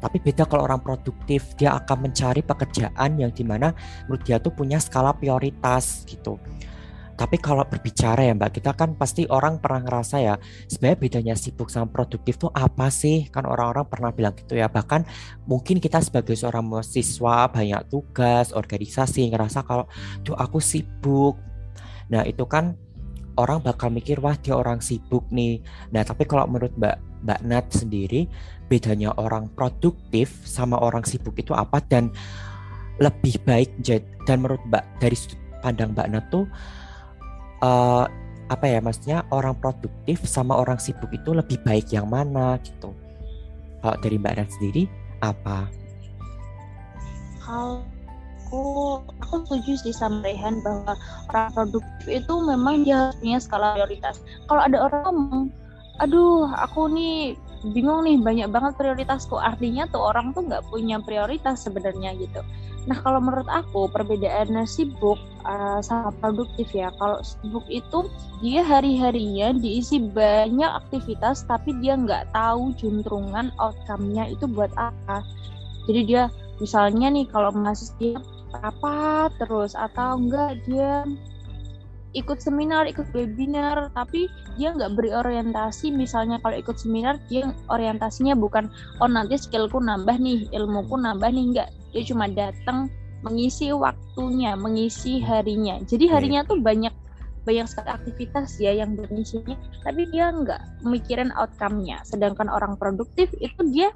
Tapi 0.00 0.16
beda 0.16 0.48
kalau 0.48 0.64
orang 0.64 0.80
produktif 0.80 1.52
dia 1.60 1.76
akan 1.76 2.08
mencari 2.08 2.40
pekerjaan 2.40 3.20
yang 3.20 3.28
di 3.36 3.44
mana 3.44 3.76
menurut 4.08 4.24
dia 4.24 4.40
tuh 4.40 4.52
punya 4.56 4.80
skala 4.80 5.12
prioritas 5.12 6.08
gitu. 6.08 6.40
Tapi 7.20 7.36
kalau 7.36 7.60
berbicara 7.68 8.24
ya 8.24 8.32
mbak 8.32 8.56
kita 8.56 8.72
kan 8.72 8.96
pasti 8.96 9.28
orang 9.28 9.60
pernah 9.60 9.84
ngerasa 9.84 10.24
ya 10.24 10.40
sebenarnya 10.72 10.98
bedanya 11.04 11.34
sibuk 11.36 11.68
sama 11.68 11.92
produktif 11.92 12.40
tuh 12.40 12.48
apa 12.56 12.88
sih? 12.88 13.28
Kan 13.28 13.44
orang-orang 13.44 13.84
pernah 13.92 14.08
bilang 14.08 14.32
gitu 14.32 14.56
ya. 14.56 14.72
Bahkan 14.72 15.04
mungkin 15.44 15.84
kita 15.84 16.00
sebagai 16.00 16.32
seorang 16.32 16.64
mahasiswa 16.64 17.52
banyak 17.52 17.92
tugas 17.92 18.56
organisasi 18.56 19.28
ngerasa 19.36 19.68
kalau 19.68 19.84
tuh 20.24 20.32
aku 20.32 20.64
sibuk. 20.64 21.36
Nah 22.08 22.24
itu 22.24 22.48
kan 22.48 22.80
orang 23.38 23.62
bakal 23.62 23.92
mikir 23.92 24.18
wah 24.18 24.34
dia 24.38 24.56
orang 24.56 24.82
sibuk 24.82 25.26
nih. 25.30 25.62
Nah 25.94 26.02
tapi 26.02 26.26
kalau 26.26 26.48
menurut 26.50 26.74
Mbak 26.74 26.96
Mbak 27.26 27.40
Nat 27.46 27.66
sendiri 27.70 28.26
bedanya 28.66 29.12
orang 29.18 29.50
produktif 29.52 30.30
sama 30.46 30.78
orang 30.78 31.02
sibuk 31.02 31.36
itu 31.36 31.52
apa 31.52 31.82
dan 31.86 32.10
lebih 33.02 33.38
baik 33.44 33.70
dan 34.24 34.38
menurut 34.40 34.62
Mbak 34.70 34.84
dari 34.98 35.16
sudut 35.16 35.40
pandang 35.60 35.92
Mbak 35.92 36.08
Nat 36.10 36.24
tuh 36.32 36.44
uh, 37.62 38.04
apa 38.50 38.66
ya 38.66 38.82
maksudnya 38.82 39.22
orang 39.30 39.54
produktif 39.58 40.26
sama 40.26 40.58
orang 40.58 40.82
sibuk 40.82 41.10
itu 41.14 41.30
lebih 41.30 41.62
baik 41.62 41.92
yang 41.94 42.10
mana 42.10 42.58
gitu. 42.66 42.90
Kalau 43.80 43.96
dari 44.02 44.16
Mbak 44.18 44.34
Nat 44.36 44.48
sendiri 44.50 44.82
apa? 45.22 45.70
Kalau 47.40 47.82
aku 48.50 48.98
aku 49.22 49.34
setuju 49.46 49.72
sih 49.78 49.94
sama 49.94 50.26
Rehan 50.26 50.58
bahwa 50.66 50.98
orang 51.30 51.54
produktif 51.54 52.06
itu 52.10 52.34
memang 52.42 52.82
dia 52.82 53.14
punya 53.22 53.38
skala 53.38 53.78
prioritas. 53.78 54.18
Kalau 54.50 54.66
ada 54.66 54.90
orang 54.90 55.02
ngomong, 55.06 55.44
aduh 56.02 56.50
aku 56.58 56.90
nih 56.90 57.38
bingung 57.70 58.02
nih 58.02 58.18
banyak 58.18 58.48
banget 58.50 58.74
prioritasku 58.74 59.38
artinya 59.38 59.86
tuh 59.94 60.02
orang 60.02 60.34
tuh 60.34 60.42
nggak 60.50 60.66
punya 60.66 60.98
prioritas 60.98 61.62
sebenarnya 61.62 62.18
gitu. 62.18 62.42
Nah 62.90 62.98
kalau 63.06 63.22
menurut 63.22 63.46
aku 63.46 63.86
perbedaannya 63.94 64.66
sibuk 64.66 65.20
uh, 65.46 65.78
sama 65.78 66.10
produktif 66.18 66.74
ya. 66.74 66.90
Kalau 66.98 67.22
sibuk 67.22 67.62
itu 67.70 68.10
dia 68.42 68.66
hari-harinya 68.66 69.54
diisi 69.54 70.02
banyak 70.02 70.74
aktivitas 70.74 71.46
tapi 71.46 71.70
dia 71.78 71.94
nggak 71.94 72.34
tahu 72.34 72.74
juntrungan 72.74 73.54
outcome-nya 73.62 74.26
itu 74.34 74.50
buat 74.50 74.74
apa. 74.74 75.22
Jadi 75.86 76.00
dia 76.02 76.26
misalnya 76.58 77.14
nih 77.14 77.30
kalau 77.30 77.54
mahasiswa 77.54 78.39
apa 78.56 79.30
terus 79.38 79.72
atau 79.78 80.18
enggak 80.18 80.58
dia 80.66 81.06
ikut 82.10 82.42
seminar, 82.42 82.90
ikut 82.90 83.06
webinar, 83.14 83.94
tapi 83.94 84.26
dia 84.58 84.74
nggak 84.74 84.98
berorientasi. 84.98 85.94
Misalnya 85.94 86.42
kalau 86.42 86.58
ikut 86.58 86.74
seminar, 86.74 87.22
dia 87.30 87.54
orientasinya 87.70 88.34
bukan 88.34 88.66
oh 88.98 89.06
nanti 89.06 89.38
skillku 89.38 89.78
nambah 89.78 90.18
nih, 90.18 90.50
ilmuku 90.50 90.98
nambah 90.98 91.30
nih, 91.30 91.44
enggak. 91.54 91.68
Dia 91.94 92.02
cuma 92.06 92.26
datang 92.26 92.90
mengisi 93.22 93.70
waktunya, 93.70 94.58
mengisi 94.58 95.22
harinya. 95.22 95.78
Jadi 95.86 96.10
harinya 96.10 96.42
tuh 96.42 96.58
banyak 96.58 96.92
banyak 97.40 97.66
sekali 97.72 97.88
aktivitas 97.88 98.60
ya 98.60 98.74
yang 98.74 98.98
berisinya, 98.98 99.56
tapi 99.86 100.04
dia 100.12 100.28
nggak 100.34 100.84
mikirin 100.84 101.32
outcome-nya. 101.38 102.02
Sedangkan 102.04 102.50
orang 102.50 102.76
produktif 102.76 103.32
itu 103.40 103.60
dia 103.70 103.88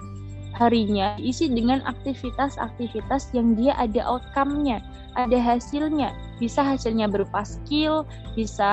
harinya 0.54 1.18
isi 1.18 1.50
dengan 1.50 1.82
aktivitas-aktivitas 1.82 3.34
yang 3.34 3.58
dia 3.58 3.75
ada 3.75 4.06
outcome-nya, 4.06 4.78
ada 5.18 5.38
hasilnya. 5.38 6.14
Bisa 6.38 6.62
hasilnya 6.62 7.11
berupa 7.11 7.42
skill, 7.42 8.06
bisa 8.38 8.70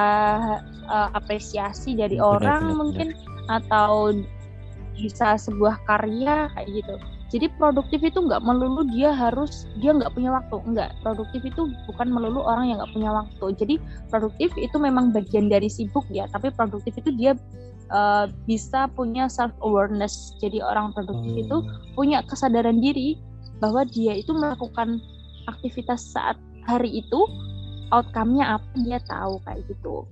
uh, 0.85 1.09
apresiasi 1.17 1.97
dari 1.97 2.21
benar, 2.21 2.29
orang 2.37 2.63
benar, 2.63 2.77
mungkin 2.77 3.07
benar. 3.17 3.49
atau 3.61 3.93
bisa 4.93 5.37
sebuah 5.41 5.81
karya 5.89 6.49
kayak 6.53 6.69
gitu. 6.69 6.95
Jadi 7.31 7.47
produktif 7.55 8.03
itu 8.03 8.19
nggak 8.19 8.43
melulu 8.43 8.83
dia 8.91 9.15
harus 9.15 9.63
dia 9.79 9.95
nggak 9.95 10.11
punya 10.11 10.35
waktu, 10.35 10.55
nggak. 10.67 10.91
Produktif 10.99 11.41
itu 11.47 11.71
bukan 11.87 12.11
melulu 12.11 12.43
orang 12.43 12.67
yang 12.67 12.83
nggak 12.83 12.91
punya 12.91 13.11
waktu. 13.15 13.45
Jadi 13.55 13.75
produktif 14.11 14.51
itu 14.59 14.75
memang 14.75 15.15
bagian 15.15 15.47
dari 15.47 15.71
sibuk 15.71 16.03
ya, 16.11 16.27
tapi 16.27 16.51
produktif 16.51 16.91
itu 16.99 17.15
dia 17.15 17.39
uh, 17.87 18.27
bisa 18.43 18.91
punya 18.91 19.31
self 19.31 19.55
awareness. 19.63 20.35
Jadi 20.43 20.59
orang 20.59 20.91
produktif 20.91 21.31
hmm. 21.31 21.43
itu 21.47 21.57
punya 21.95 22.19
kesadaran 22.27 22.83
diri 22.83 23.15
bahwa 23.63 23.87
dia 23.87 24.19
itu 24.19 24.35
melakukan 24.35 24.99
aktivitas 25.47 26.03
saat 26.11 26.35
hari 26.67 26.99
itu 26.99 27.19
outcome-nya 27.95 28.59
apa 28.59 28.67
dia 28.83 28.99
tahu 29.07 29.39
kayak 29.47 29.63
gitu. 29.71 30.03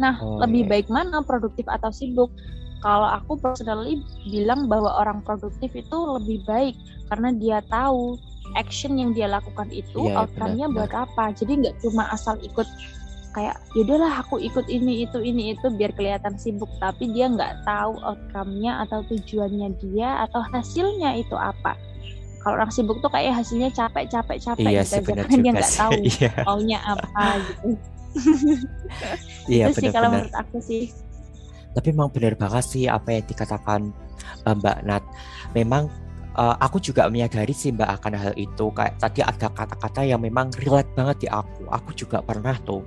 Nah, 0.00 0.16
oh, 0.18 0.40
lebih 0.40 0.64
iya. 0.66 0.70
baik 0.74 0.86
mana 0.88 1.20
produktif 1.20 1.68
atau 1.68 1.92
sibuk? 1.92 2.32
Kalau 2.80 3.08
aku 3.12 3.36
personally 3.36 4.00
bilang 4.28 4.64
bahwa 4.66 4.88
orang 4.96 5.20
produktif 5.20 5.68
itu 5.76 5.96
lebih 6.16 6.40
baik 6.48 6.74
karena 7.12 7.30
dia 7.36 7.58
tahu 7.68 8.16
action 8.58 8.96
yang 8.98 9.12
dia 9.14 9.28
lakukan 9.30 9.68
itu 9.70 10.10
Iya, 10.10 10.26
outcome-nya 10.26 10.66
benar, 10.72 10.76
buat 10.88 10.92
apa. 11.06 11.24
Jadi 11.36 11.52
nggak 11.60 11.76
cuma 11.84 12.08
asal 12.10 12.40
ikut 12.42 12.66
kayak 13.30 13.62
yaudahlah 13.78 14.26
aku 14.26 14.42
ikut 14.42 14.66
ini 14.66 15.06
itu 15.06 15.22
ini 15.22 15.54
itu 15.54 15.70
biar 15.70 15.94
kelihatan 15.94 16.34
sibuk 16.34 16.66
tapi 16.82 17.14
dia 17.14 17.30
nggak 17.30 17.62
tahu 17.62 17.94
outcome-nya 18.02 18.82
atau 18.88 19.06
tujuannya 19.06 19.70
dia 19.78 20.26
atau 20.26 20.42
hasilnya 20.50 21.14
itu 21.20 21.36
apa. 21.38 21.78
Kalau 22.40 22.56
orang 22.56 22.72
sibuk 22.72 22.98
tuh 23.04 23.12
kayak 23.12 23.36
hasilnya 23.44 23.68
capek 23.70 24.08
capek 24.08 24.40
capek 24.40 24.64
Iya 24.64 24.80
gitu 24.82 24.96
aja, 24.96 25.04
benar 25.04 25.24
kan 25.28 25.38
dia 25.44 25.52
nggak 25.52 25.74
tahu 25.76 25.92
Iya, 26.10 26.30
maunya 26.48 26.78
apa 26.80 27.24
gitu. 27.44 27.68
iya 29.46 29.64
itu 29.70 29.78
sih 29.78 29.90
kalau 29.94 30.08
menurut 30.10 30.34
aku 30.34 30.58
sih. 30.64 30.90
Tapi 31.70 31.94
memang 31.94 32.10
benar 32.10 32.34
banget 32.34 32.64
sih 32.66 32.84
apa 32.90 33.14
yang 33.14 33.24
dikatakan 33.26 33.80
eh, 34.46 34.54
Mbak 34.54 34.78
Nat. 34.86 35.04
Memang 35.54 35.86
eh, 36.34 36.56
aku 36.58 36.82
juga 36.82 37.06
menyadari 37.06 37.54
sih 37.54 37.70
Mbak 37.70 37.90
akan 38.00 38.12
hal 38.18 38.34
itu. 38.34 38.64
Kayak 38.74 38.98
tadi 38.98 39.20
ada 39.22 39.46
kata-kata 39.50 40.00
yang 40.06 40.20
memang 40.22 40.50
relate 40.60 40.90
banget 40.98 41.16
di 41.24 41.28
aku. 41.30 41.66
Aku 41.70 41.90
juga 41.94 42.20
pernah 42.20 42.54
tuh 42.62 42.82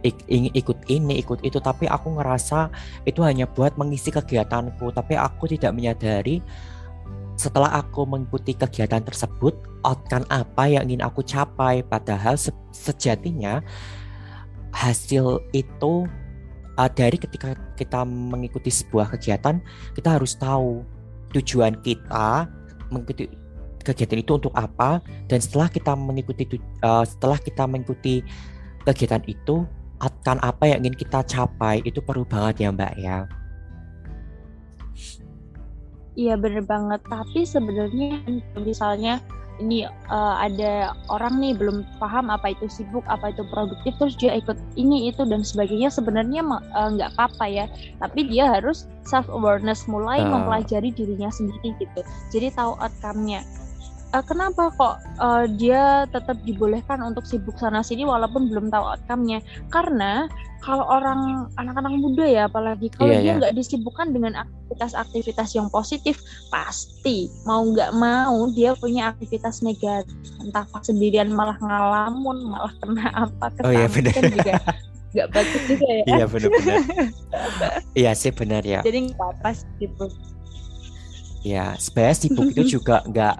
ingin 0.00 0.48
ikut 0.56 0.88
ini, 0.88 1.20
ikut 1.20 1.44
itu, 1.44 1.60
tapi 1.60 1.84
aku 1.84 2.16
ngerasa 2.16 2.72
itu 3.04 3.20
hanya 3.20 3.44
buat 3.44 3.76
mengisi 3.76 4.08
kegiatanku. 4.08 4.96
Tapi 4.96 5.12
aku 5.16 5.44
tidak 5.52 5.76
menyadari 5.76 6.40
setelah 7.36 7.80
aku 7.80 8.04
mengikuti 8.04 8.52
kegiatan 8.52 9.00
tersebut, 9.00 9.56
outcome 9.84 10.28
apa 10.28 10.68
yang 10.68 10.88
ingin 10.88 11.04
aku 11.04 11.24
capai. 11.24 11.84
Padahal 11.84 12.36
se- 12.36 12.52
sejatinya 12.72 13.64
hasil 14.72 15.44
itu 15.56 16.08
uh, 16.80 16.88
dari 16.88 17.20
ketika 17.20 17.52
kita 17.76 18.08
mengikuti 18.08 18.72
sebuah 18.72 19.12
kegiatan, 19.12 19.60
kita 19.92 20.16
harus 20.16 20.32
tahu 20.40 20.80
tujuan 21.36 21.76
kita 21.84 22.48
mengikuti 22.88 23.28
kegiatan 23.84 24.20
itu 24.20 24.32
untuk 24.36 24.52
apa 24.56 25.00
dan 25.28 25.40
setelah 25.40 25.68
kita 25.68 25.92
mengikuti 25.96 26.44
uh, 26.84 27.04
setelah 27.04 27.40
kita 27.40 27.64
mengikuti 27.64 28.20
kegiatan 28.84 29.24
itu 29.28 29.64
akan 30.00 30.40
apa 30.40 30.64
yang 30.68 30.84
ingin 30.84 30.96
kita 30.96 31.20
capai 31.28 31.84
itu 31.84 32.00
perlu 32.00 32.24
banget 32.24 32.64
ya 32.64 32.68
Mbak 32.72 32.94
ya. 32.96 33.18
Iya 36.18 36.34
bener 36.40 36.64
banget. 36.64 37.00
Tapi 37.06 37.44
sebenarnya 37.44 38.24
misalnya 38.56 39.20
ini 39.60 39.84
eh, 39.86 40.34
ada 40.40 40.96
orang 41.12 41.38
nih 41.38 41.52
belum 41.54 41.84
paham 42.00 42.32
apa 42.32 42.56
itu 42.56 42.66
sibuk, 42.66 43.04
apa 43.06 43.30
itu 43.30 43.44
produktif, 43.52 43.92
terus 44.00 44.16
dia 44.16 44.34
ikut 44.34 44.56
ini 44.80 45.12
itu 45.12 45.22
dan 45.28 45.44
sebagainya. 45.44 45.92
Sebenarnya 45.92 46.40
eh, 46.42 46.88
nggak 46.96 47.14
apa-apa 47.14 47.44
ya. 47.46 47.64
Tapi 48.00 48.26
dia 48.32 48.48
harus 48.48 48.88
self 49.04 49.28
awareness, 49.28 49.84
mulai 49.86 50.24
Ah. 50.24 50.28
mempelajari 50.28 50.90
dirinya 50.90 51.28
sendiri 51.28 51.76
gitu. 51.78 52.00
Jadi 52.32 52.50
tahu 52.56 52.74
outcome-nya. 52.80 53.44
Eh, 54.10 54.24
kenapa 54.26 54.74
kok 54.74 54.98
eh, 55.22 55.44
dia 55.54 56.02
tetap 56.10 56.34
dibolehkan 56.42 56.98
untuk 57.00 57.22
sibuk 57.22 57.54
sana 57.54 57.78
sini 57.80 58.02
walaupun 58.02 58.50
belum 58.50 58.66
tahu 58.66 58.82
outcome-nya? 58.82 59.38
Karena 59.70 60.26
kalau 60.60 60.82
orang 60.84 61.46
anak-anak 61.56 61.94
muda 61.94 62.26
ya 62.26 62.42
apalagi 62.44 62.90
kalau 62.92 63.08
Iya, 63.08 63.16
dia 63.16 63.24
iya. 63.24 63.34
nggak 63.38 63.54
disibukkan 63.54 64.10
dengan 64.10 64.34
aktivitas-aktivitas 64.36 65.54
yang 65.54 65.70
positif 65.70 66.20
pasti 66.50 67.30
mau 67.46 67.64
nggak 67.64 67.94
mau 67.94 68.50
dia 68.50 68.76
punya 68.76 69.08
aktivitas 69.08 69.62
negatif 69.62 70.12
entah 70.38 70.68
pas 70.68 70.84
sendirian 70.84 71.32
malah 71.32 71.56
ngalamun 71.56 72.44
malah 72.44 72.74
kena 72.76 73.08
apa 73.08 73.46
Oh 73.64 73.72
iya, 73.72 73.88
ke 73.88 74.04
samping 74.04 74.04
benar. 74.04 74.36
juga 74.36 74.54
nggak 75.10 75.28
bagus 75.32 75.62
juga 75.64 75.86
ya 75.88 76.04
Iya 76.06 76.24
benar-benar. 76.28 76.80
iya 77.96 78.10
sih 78.12 78.30
benar 78.30 78.62
ya. 78.62 78.80
jadi 78.84 78.98
nggak 79.06 79.16
apa-apa 79.16 79.50
sih 79.54 79.68
gitu 79.80 80.06
Ya, 81.40 81.72
sebenarnya 81.80 82.16
sibuk 82.20 82.52
itu 82.52 82.62
juga 82.76 83.00
nggak 83.08 83.34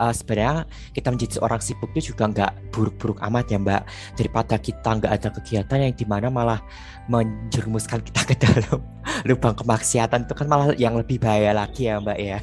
eh, 0.00 0.14
sebenarnya 0.14 0.64
kita 0.94 1.08
menjadi 1.10 1.36
orang 1.42 1.60
sibuk 1.60 1.90
itu 1.94 2.14
juga 2.14 2.30
nggak 2.30 2.52
buruk-buruk 2.72 3.18
amat 3.26 3.44
ya 3.50 3.58
Mbak. 3.58 3.82
Daripada 4.14 4.54
kita 4.58 4.88
nggak 4.98 5.12
ada 5.12 5.28
kegiatan 5.34 5.78
yang 5.90 5.94
di 5.94 6.06
mana 6.06 6.26
malah 6.30 6.60
menjerumuskan 7.10 8.00
kita 8.02 8.22
ke 8.24 8.34
dalam 8.38 8.80
lubang 9.28 9.54
kemaksiatan 9.58 10.26
itu 10.26 10.34
kan 10.34 10.46
malah 10.46 10.74
yang 10.78 10.94
lebih 10.94 11.18
bahaya 11.18 11.52
lagi 11.52 11.90
ya 11.90 11.98
Mbak 11.98 12.18
ya. 12.18 12.38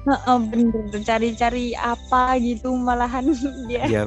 Heeh, 0.00 0.38
bener 0.48 1.04
cari-cari 1.04 1.76
apa 1.76 2.40
gitu 2.40 2.72
malahan 2.72 3.30
dia. 3.68 3.84
Iya, 3.84 4.02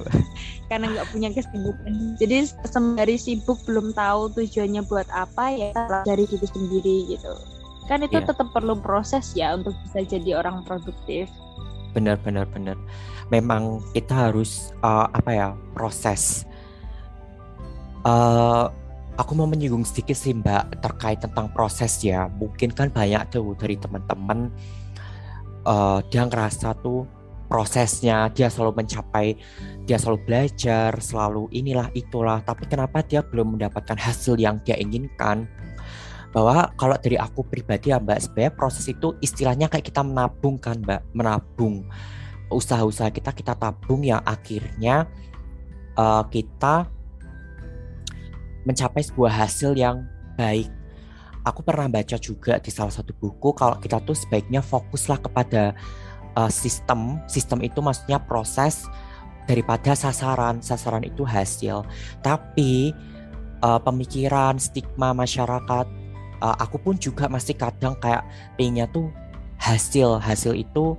karena 0.68 0.90
nggak 0.90 1.08
punya 1.14 1.30
kesibukan. 1.30 2.18
Jadi 2.18 2.50
sembari 2.66 3.16
sibuk 3.16 3.62
belum 3.70 3.94
tahu 3.94 4.34
tujuannya 4.34 4.82
buat 4.90 5.06
apa 5.14 5.54
ya 5.54 5.70
dari 6.04 6.26
diri 6.26 6.48
sendiri 6.50 6.98
gitu 7.14 7.63
kan 7.90 8.00
itu 8.04 8.20
Iya. 8.20 8.28
tetap 8.32 8.50
perlu 8.56 8.76
proses 8.80 9.36
ya 9.36 9.54
untuk 9.58 9.76
bisa 9.84 10.02
jadi 10.06 10.40
orang 10.40 10.64
produktif 10.64 11.28
benar 11.94 12.18
benar 12.26 12.50
benar. 12.50 12.74
Memang 13.30 13.78
kita 13.94 14.30
harus 14.30 14.74
eh, 14.82 15.08
apa 15.14 15.32
ya 15.32 15.48
proses. 15.78 16.44
eh 18.04 18.66
aku 19.14 19.32
mau 19.38 19.46
menyinggung 19.48 19.86
sedikit 19.88 20.18
sih 20.18 20.34
Mbak 20.34 20.82
terkait 20.84 21.22
tentang 21.22 21.48
proses 21.54 22.02
ya. 22.04 22.28
Mungkin 22.28 22.74
kan 22.74 22.90
banyak 22.90 23.30
tuh 23.32 23.54
dari 23.56 23.78
teman-teman 23.78 24.50
eh 25.64 26.00
dia 26.12 26.26
ngerasa 26.28 26.76
tuh 26.84 27.08
prosesnya 27.48 28.28
dia 28.34 28.50
selalu 28.50 28.82
mencapai 28.84 29.38
dia 29.86 30.02
selalu 30.02 30.26
belajar 30.26 30.98
selalu 30.98 31.48
inilah 31.54 31.88
itulah 31.94 32.42
tapi 32.42 32.66
kenapa 32.66 33.06
dia 33.06 33.22
belum 33.22 33.56
mendapatkan 33.56 33.96
hasil 33.96 34.36
yang 34.42 34.58
dia 34.66 34.74
inginkan 34.82 35.46
bahwa 36.34 36.74
kalau 36.76 36.98
dari 36.98 37.16
aku 37.16 37.46
pribadi 37.46 37.94
ya 37.94 38.02
mbak 38.02 38.20
sebenarnya 38.26 38.54
proses 38.58 38.90
itu 38.90 39.14
istilahnya 39.22 39.70
kayak 39.70 39.86
kita 39.86 40.02
menabung 40.02 40.58
kan 40.58 40.82
mbak. 40.82 41.06
Menabung. 41.14 41.86
Usaha-usaha 42.50 43.14
kita 43.14 43.32
kita 43.32 43.54
tabung 43.54 44.02
yang 44.02 44.20
akhirnya 44.26 45.06
eh, 45.94 46.24
kita 46.34 46.90
mencapai 48.66 49.04
sebuah 49.04 49.32
hasil 49.46 49.78
yang 49.78 50.04
baik. 50.36 50.72
Aku 51.44 51.60
pernah 51.60 51.92
baca 51.92 52.16
juga 52.16 52.56
di 52.58 52.72
salah 52.72 52.92
satu 52.96 53.12
buku 53.12 53.52
kalau 53.52 53.76
kita 53.76 54.00
tuh 54.08 54.16
sebaiknya 54.16 54.64
fokuslah 54.64 55.20
kepada 55.20 55.76
uh, 56.40 56.48
sistem. 56.48 57.20
Sistem 57.28 57.60
itu 57.60 57.84
maksudnya 57.84 58.16
proses 58.16 58.88
daripada 59.44 59.92
sasaran. 59.92 60.64
Sasaran 60.64 61.04
itu 61.04 61.28
hasil. 61.28 61.84
Tapi 62.24 62.96
uh, 63.60 63.76
pemikiran 63.84 64.56
stigma 64.56 65.12
masyarakat 65.12 66.03
uh, 66.42 66.56
aku 66.58 66.80
pun 66.80 66.96
juga 66.98 67.28
masih 67.28 67.54
kadang 67.54 67.94
kayak 68.00 68.24
pengennya 68.58 68.90
tuh 68.90 69.12
hasil 69.60 70.20
hasil 70.20 70.58
itu 70.58 70.98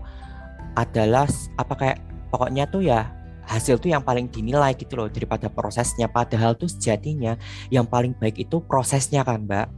adalah 0.75 1.27
apa 1.59 1.75
kayak 1.75 1.99
pokoknya 2.31 2.66
tuh 2.66 2.83
ya 2.83 3.11
hasil 3.44 3.77
tuh 3.77 3.92
yang 3.92 4.01
paling 4.01 4.27
dinilai 4.33 4.73
gitu 4.75 4.97
loh 4.97 5.09
daripada 5.09 5.53
prosesnya. 5.53 6.09
Padahal 6.09 6.57
tuh 6.57 6.68
sejatinya 6.68 7.37
yang 7.68 7.85
paling 7.85 8.16
baik 8.16 8.49
itu 8.49 8.61
prosesnya 8.64 9.23
kan 9.23 9.44
mbak. 9.44 9.68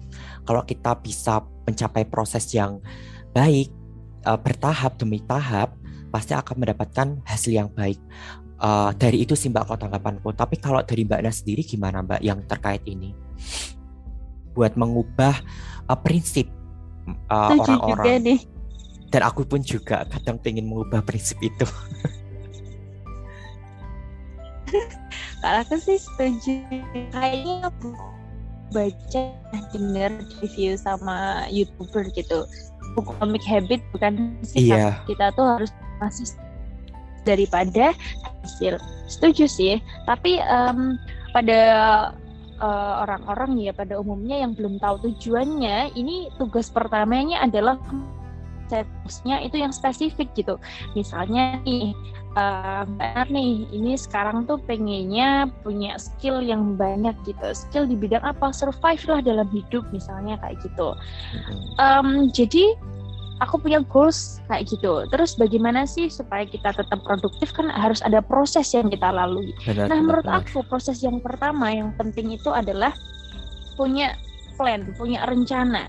Kalau 0.47 0.63
kita 0.63 0.95
bisa 1.03 1.43
mencapai 1.67 2.07
proses 2.07 2.47
yang 2.55 2.79
baik 3.35 3.69
uh, 4.25 4.39
bertahap 4.39 4.97
demi 4.97 5.19
tahap 5.27 5.75
pasti 6.15 6.33
akan 6.33 6.57
mendapatkan 6.63 7.09
hasil 7.27 7.53
yang 7.53 7.69
baik. 7.75 7.99
Uh, 8.57 8.89
dari 8.97 9.21
itu 9.21 9.37
sih 9.37 9.53
mbak 9.53 9.69
kalau 9.69 9.77
tanggapanku 9.77 10.33
tapi 10.33 10.57
kalau 10.57 10.81
dari 10.81 11.05
mbak 11.05 11.21
Nas 11.21 11.45
sendiri 11.45 11.61
gimana 11.61 12.01
mbak 12.01 12.25
yang 12.25 12.41
terkait 12.49 12.81
ini 12.89 13.13
buat 14.57 14.73
mengubah 14.75 15.37
uh, 15.87 15.99
prinsip 16.01 16.49
uh, 17.29 17.53
orang-orang. 17.55 18.25
nih. 18.25 18.41
Dan 19.13 19.23
aku 19.23 19.47
pun 19.47 19.63
juga 19.63 20.03
kadang 20.11 20.41
pengen 20.43 20.67
mengubah 20.67 21.05
prinsip 21.05 21.39
itu. 21.39 21.63
Kalau 25.45 25.63
aku 25.63 25.77
sih 25.79 25.99
setuju. 26.03 26.53
Kayaknya 27.15 27.71
aku 27.71 27.95
baca 28.75 29.23
dengar 29.71 30.11
review 30.43 30.75
sama 30.75 31.47
youtuber 31.55 32.03
gitu. 32.11 32.43
Buku 32.99 33.15
Atomic 33.21 33.45
Habit 33.47 33.81
bukan 33.95 34.35
sih 34.43 34.73
Iya. 34.73 34.99
kita 35.07 35.31
tuh 35.39 35.47
harus 35.47 35.71
masih 36.03 36.27
daripada 37.23 37.95
hasil. 38.43 38.81
Setuju 39.07 39.47
sih. 39.47 39.79
Tapi 40.09 40.43
em, 40.43 40.99
pada 41.31 41.59
eh, 42.61 42.95
orang-orang 43.05 43.59
ya 43.61 43.73
pada 43.77 44.01
umumnya 44.01 44.41
yang 44.41 44.53
belum 44.57 44.81
tahu 44.81 45.11
tujuannya 45.11 45.97
ini 45.97 46.33
tugas 46.41 46.73
pertamanya 46.73 47.45
adalah 47.45 47.77
setnya 48.67 49.39
itu 49.47 49.63
yang 49.63 49.71
spesifik 49.71 50.27
gitu. 50.35 50.59
Misalnya 50.99 51.63
nih 51.63 51.95
eh, 52.37 52.83
Mbak 52.85 53.11
Nar 53.15 53.29
nih 53.31 53.53
ini 53.71 53.95
sekarang 53.95 54.45
tuh 54.45 54.59
pengennya 54.67 55.49
punya 55.63 55.97
skill 55.97 56.43
yang 56.43 56.75
banyak 56.75 57.15
gitu. 57.25 57.55
Skill 57.55 57.87
di 57.87 57.95
bidang 57.95 58.25
apa? 58.27 58.51
Survive 58.51 59.05
lah 59.07 59.21
dalam 59.23 59.49
hidup 59.55 59.87
misalnya 59.95 60.37
kayak 60.43 60.59
gitu. 60.67 60.97
Em, 61.79 62.29
jadi 62.35 62.75
aku 63.41 63.61
punya 63.61 63.85
goals 63.85 64.41
kayak 64.49 64.69
gitu. 64.69 65.05
Terus 65.13 65.37
bagaimana 65.37 65.85
sih 65.85 66.09
supaya 66.09 66.49
kita 66.49 66.73
tetap 66.73 67.01
produktif 67.05 67.53
kan 67.53 67.69
harus 67.69 68.01
ada 68.01 68.25
proses 68.25 68.73
yang 68.73 68.89
kita 68.89 69.13
lalui. 69.13 69.53
benar 69.65 69.89
Nah 69.89 69.99
benar, 69.99 70.05
menurut 70.05 70.27
benar. 70.27 70.41
aku 70.45 70.65
proses 70.67 71.05
yang 71.05 71.21
pertama 71.21 71.69
yang 71.73 71.93
penting 72.01 72.33
itu 72.33 72.49
adalah 72.53 72.93
punya 73.77 74.17
plan, 74.57 74.89
punya 74.97 75.29
rencana. 75.29 75.85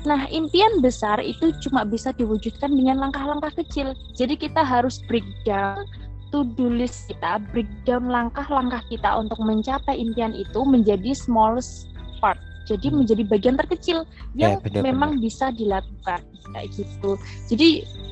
Nah, 0.00 0.24
impian 0.32 0.80
besar 0.80 1.20
itu 1.20 1.52
cuma 1.60 1.84
bisa 1.84 2.12
diwujudkan 2.16 2.72
dengan 2.72 3.04
langkah-langkah 3.04 3.52
kecil. 3.60 3.92
Jadi 4.16 4.36
kita 4.40 4.64
harus 4.64 5.00
breakdown 5.04 5.84
to-do 6.32 6.72
list 6.72 7.10
kita, 7.12 7.42
breakdown 7.52 8.08
langkah-langkah 8.08 8.80
kita 8.88 9.10
untuk 9.20 9.36
mencapai 9.42 9.98
impian 9.98 10.32
itu 10.32 10.64
menjadi 10.64 11.12
smallest 11.12 11.92
part. 12.22 12.40
Jadi 12.76 12.88
hmm. 12.92 12.96
menjadi 13.02 13.22
bagian 13.26 13.56
terkecil 13.58 13.98
yang 14.38 14.58
ya, 14.58 14.62
benar, 14.62 14.82
memang 14.84 15.10
benar. 15.18 15.24
bisa 15.24 15.46
dilakukan 15.54 16.20
kayak 16.54 16.68
gitu. 16.74 17.10
Jadi 17.50 17.68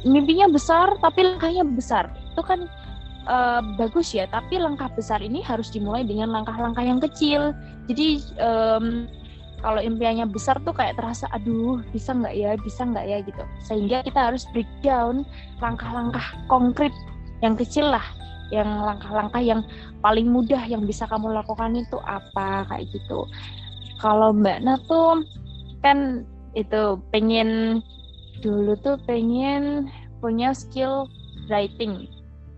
mimpinya 0.07 0.47
besar 0.51 0.95
tapi 1.03 1.27
langkahnya 1.27 1.65
besar. 1.67 2.11
Itu 2.35 2.43
kan 2.43 2.67
uh, 3.27 3.61
bagus 3.77 4.15
ya, 4.15 4.27
tapi 4.31 4.59
langkah 4.59 4.89
besar 4.95 5.23
ini 5.23 5.43
harus 5.43 5.71
dimulai 5.71 6.07
dengan 6.07 6.31
langkah-langkah 6.31 6.83
yang 6.83 6.99
kecil. 7.03 7.55
Jadi 7.91 8.23
um, 8.39 9.09
kalau 9.59 9.83
impiannya 9.83 10.27
besar 10.31 10.57
tuh 10.63 10.71
kayak 10.71 10.99
terasa 10.99 11.27
aduh 11.35 11.83
bisa 11.91 12.15
nggak 12.15 12.35
ya 12.35 12.55
bisa 12.63 12.87
nggak 12.87 13.07
ya 13.07 13.19
gitu 13.27 13.43
sehingga 13.67 14.07
kita 14.07 14.31
harus 14.31 14.47
breakdown 14.55 15.27
langkah-langkah 15.59 16.23
konkret 16.47 16.95
yang 17.43 17.59
kecil 17.59 17.91
lah 17.91 18.03
yang 18.49 18.81
langkah-langkah 18.81 19.43
yang 19.43 19.61
paling 20.01 20.31
mudah 20.31 20.63
yang 20.65 20.87
bisa 20.87 21.05
kamu 21.05 21.35
lakukan 21.35 21.77
itu 21.77 21.99
apa 22.07 22.65
kayak 22.71 22.89
gitu 22.95 23.29
kalau 23.99 24.31
Mbak 24.35 24.59
Na 24.63 24.79
tuh 24.87 25.27
kan 25.83 26.27
itu 26.55 26.99
pengen 27.15 27.83
dulu 28.43 28.75
tuh 28.83 28.99
pengen 29.07 29.91
punya 30.19 30.55
skill 30.55 31.07
writing 31.47 32.07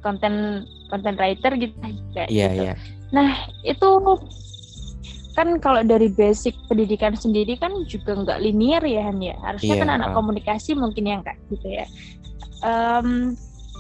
konten 0.01 0.65
konten 0.89 1.15
writer 1.17 1.53
gitu 1.57 1.77
kayak 2.13 2.29
yeah, 2.33 2.53
gitu. 2.53 2.65
Yeah. 2.73 2.77
Nah 3.13 3.31
itu 3.65 3.89
kan 5.39 5.57
kalau 5.63 5.81
dari 5.87 6.11
basic 6.11 6.57
pendidikan 6.67 7.15
sendiri 7.15 7.57
kan 7.57 7.73
juga 7.87 8.19
nggak 8.19 8.41
linear 8.43 8.83
ya 8.85 9.09
Han 9.09 9.21
ya 9.23 9.37
harusnya 9.41 9.77
yeah. 9.77 9.83
kan 9.85 9.91
anak 10.01 10.11
komunikasi 10.13 10.75
mungkin 10.77 11.05
yang 11.07 11.21
kayak 11.23 11.41
gitu 11.53 11.69
ya. 11.69 11.87
Um, 12.61 13.39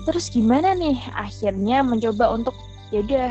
terus 0.08 0.32
gimana 0.32 0.72
nih 0.72 0.96
akhirnya 1.12 1.84
mencoba 1.84 2.32
untuk 2.32 2.56
ya 2.88 3.04
udah 3.04 3.28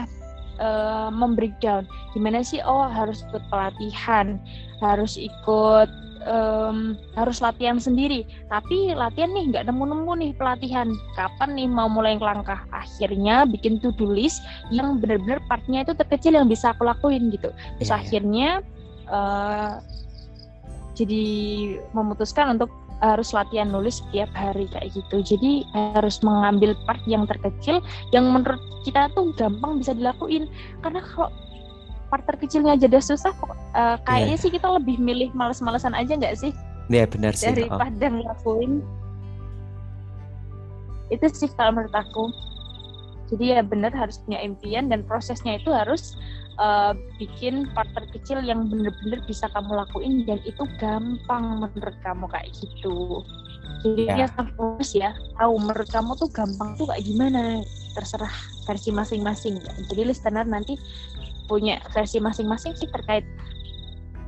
uh, 0.59 1.09
membreakdown. 1.09 1.87
Gimana 2.13 2.43
sih? 2.45 2.61
Oh 2.61 2.85
harus 2.85 3.23
ikut 3.31 3.43
pelatihan 3.49 4.37
harus 4.79 5.19
ikut 5.19 5.89
um, 6.25 6.95
harus 7.15 7.43
latihan 7.43 7.77
sendiri. 7.77 8.23
Tapi 8.47 8.95
latihan 8.95 9.31
nih 9.31 9.51
nggak 9.53 9.67
nemu-nemu 9.67 10.11
nih 10.25 10.31
pelatihan. 10.35 10.87
Kapan 11.15 11.55
nih 11.55 11.67
mau 11.67 11.91
mulai 11.91 12.15
langkah? 12.19 12.63
Akhirnya 12.71 13.43
bikin 13.47 13.79
to 13.83 13.91
do 13.95 14.07
list 14.07 14.43
yang 14.71 14.99
benar-benar 14.99 15.43
partnya 15.51 15.83
itu 15.83 15.93
terkecil 15.95 16.35
yang 16.35 16.47
bisa 16.47 16.71
aku 16.71 16.87
lakuin 16.87 17.29
gitu. 17.31 17.51
Terus 17.79 17.91
yeah. 17.91 17.99
Iya. 17.99 18.03
akhirnya 18.03 18.49
uh, 19.11 19.71
jadi 20.95 21.25
memutuskan 21.95 22.59
untuk 22.59 22.71
harus 22.99 23.31
latihan 23.31 23.71
nulis 23.71 24.03
setiap 24.03 24.29
hari 24.35 24.67
kayak 24.71 24.91
gitu. 24.91 25.23
Jadi 25.23 25.63
harus 25.95 26.19
mengambil 26.23 26.75
part 26.83 26.99
yang 27.07 27.23
terkecil 27.25 27.79
yang 28.11 28.27
menurut 28.31 28.59
kita 28.83 29.07
tuh 29.15 29.31
gampang 29.35 29.79
bisa 29.79 29.95
dilakuin. 29.95 30.51
Karena 30.83 30.99
kalau 31.03 31.31
part 32.09 32.23
terkecilnya 32.25 32.75
aja 32.75 32.85
udah 32.89 33.03
susah, 33.03 33.31
uh, 33.77 33.97
kayaknya 34.03 34.35
yeah. 34.35 34.43
sih 34.43 34.51
kita 34.51 34.67
lebih 34.67 34.97
milih 34.97 35.29
males-malesan 35.37 35.95
aja 35.95 36.17
nggak 36.17 36.35
sih? 36.35 36.51
Iya 36.89 37.05
yeah, 37.05 37.07
benar 37.07 37.31
sih. 37.37 37.47
Daripada 37.47 38.05
oh. 38.09 38.11
ngelakuin. 38.17 38.71
Itu 41.09 41.25
sih 41.33 41.49
kalau 41.55 41.79
menurut 41.79 41.95
aku. 41.95 42.33
Jadi 43.29 43.53
ya 43.53 43.61
benar 43.61 43.93
harus 43.93 44.17
punya 44.25 44.41
impian 44.41 44.89
dan 44.89 45.05
prosesnya 45.05 45.61
itu 45.61 45.69
harus 45.69 46.17
uh, 46.59 46.93
bikin 47.17 47.65
part 47.71 47.87
terkecil 47.95 48.43
yang 48.43 48.67
bener-bener 48.67 49.23
bisa 49.25 49.47
kamu 49.55 49.79
lakuin 49.79 50.27
dan 50.27 50.43
itu 50.43 50.67
gampang 50.77 51.63
menurut 51.63 51.97
kamu 52.03 52.27
kayak 52.27 52.51
gitu. 52.53 53.23
Jadi 53.79 54.11
ya, 54.11 54.27
ya 54.27 54.27
fokus 54.35 54.91
ya 54.91 55.15
tahu 55.39 55.55
menurut 55.55 55.87
kamu 55.87 56.11
tuh 56.19 56.29
gampang 56.29 56.75
tuh 56.75 56.85
kayak 56.91 57.07
gimana? 57.07 57.63
Terserah 57.95 58.33
versi 58.67 58.91
masing-masing. 58.91 59.55
Jadi 59.87 60.01
listener 60.03 60.43
nanti 60.43 60.75
punya 61.47 61.81
versi 61.95 62.21
masing-masing 62.21 62.75
sih 62.75 62.85
terkait 62.91 63.23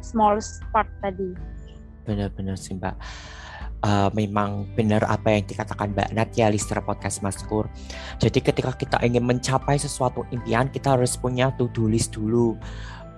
small 0.01 0.39
part 0.71 0.89
tadi. 1.03 1.35
Benar-benar 2.07 2.57
sih 2.57 2.73
mbak 2.79 2.97
uh, 3.85 4.09
memang 4.13 4.69
benar 4.77 5.05
apa 5.09 5.37
yang 5.37 5.43
dikatakan 5.45 5.93
Mbak 5.93 6.09
Nat 6.13 6.29
ya 6.37 6.47
listener 6.49 6.81
podcast 6.85 7.21
Maskur. 7.25 7.65
Jadi 8.21 8.39
ketika 8.41 8.71
kita 8.77 8.97
ingin 9.01 9.25
mencapai 9.25 9.77
sesuatu 9.77 10.25
impian 10.29 10.69
kita 10.69 10.97
harus 10.97 11.17
punya 11.17 11.53
to-do 11.57 11.89
list 11.89 12.15
dulu. 12.15 12.57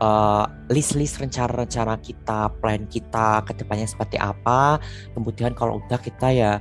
Uh, 0.03 0.43
list-list 0.67 1.15
rencana-rencana 1.15 1.95
kita, 2.03 2.51
plan 2.59 2.83
kita 2.91 3.39
ke 3.47 3.55
depannya 3.55 3.87
seperti 3.87 4.19
apa. 4.19 4.75
Kemudian 5.15 5.55
kalau 5.55 5.79
udah 5.79 5.95
kita 5.95 6.27
ya 6.33 6.59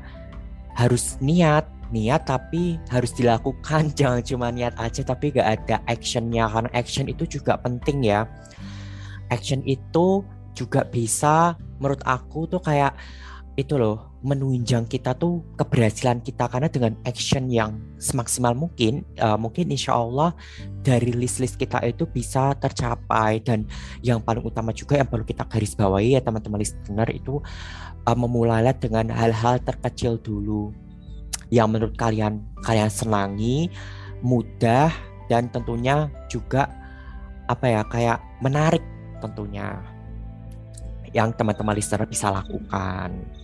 harus 0.79 1.19
niat, 1.19 1.67
niat 1.91 2.23
tapi 2.23 2.79
harus 2.87 3.11
dilakukan. 3.19 3.91
Jangan 3.99 4.23
cuma 4.23 4.47
niat 4.55 4.79
aja 4.79 5.03
tapi 5.03 5.35
gak 5.35 5.49
ada 5.59 5.77
actionnya 5.91 6.47
karena 6.47 6.71
action 6.71 7.11
itu 7.11 7.27
juga 7.27 7.59
penting 7.59 8.07
ya. 8.07 8.31
Action 9.33 9.65
itu 9.67 10.23
juga 10.55 10.87
bisa 10.87 11.57
menurut 11.81 12.05
aku 12.07 12.47
tuh 12.47 12.63
kayak 12.63 12.95
itu 13.53 13.77
loh 13.77 14.17
menunjang 14.25 14.89
kita 14.89 15.13
tuh 15.13 15.45
keberhasilan 15.61 16.25
kita. 16.25 16.49
Karena 16.49 16.73
dengan 16.73 16.97
action 17.05 17.53
yang 17.53 17.77
semaksimal 18.01 18.57
mungkin 18.57 19.05
uh, 19.21 19.37
mungkin 19.37 19.69
insya 19.69 19.93
Allah 19.99 20.33
dari 20.81 21.13
list-list 21.13 21.61
kita 21.61 21.83
itu 21.85 22.09
bisa 22.09 22.57
tercapai. 22.57 23.45
Dan 23.45 23.69
yang 24.01 24.25
paling 24.25 24.41
utama 24.41 24.73
juga 24.73 24.97
yang 24.97 25.09
perlu 25.09 25.27
kita 25.27 25.45
garis 25.45 25.77
bawahi 25.77 26.17
ya 26.17 26.21
teman-teman 26.25 26.65
listener 26.65 27.09
itu 27.13 27.45
uh, 28.09 28.17
memulailah 28.17 28.73
dengan 28.81 29.13
hal-hal 29.13 29.61
terkecil 29.61 30.17
dulu. 30.17 30.73
Yang 31.53 31.69
menurut 31.69 31.95
kalian 32.01 32.41
kalian 32.65 32.89
senangi 32.89 33.69
mudah 34.25 34.89
dan 35.29 35.53
tentunya 35.53 36.09
juga 36.33 36.73
apa 37.51 37.69
ya 37.69 37.83
kayak 37.85 38.19
menarik 38.41 38.81
tentunya. 39.21 39.77
Yang 41.13 41.37
teman-teman 41.37 41.77
listener 41.77 42.09
bisa 42.09 42.33
lakukan 42.33 43.42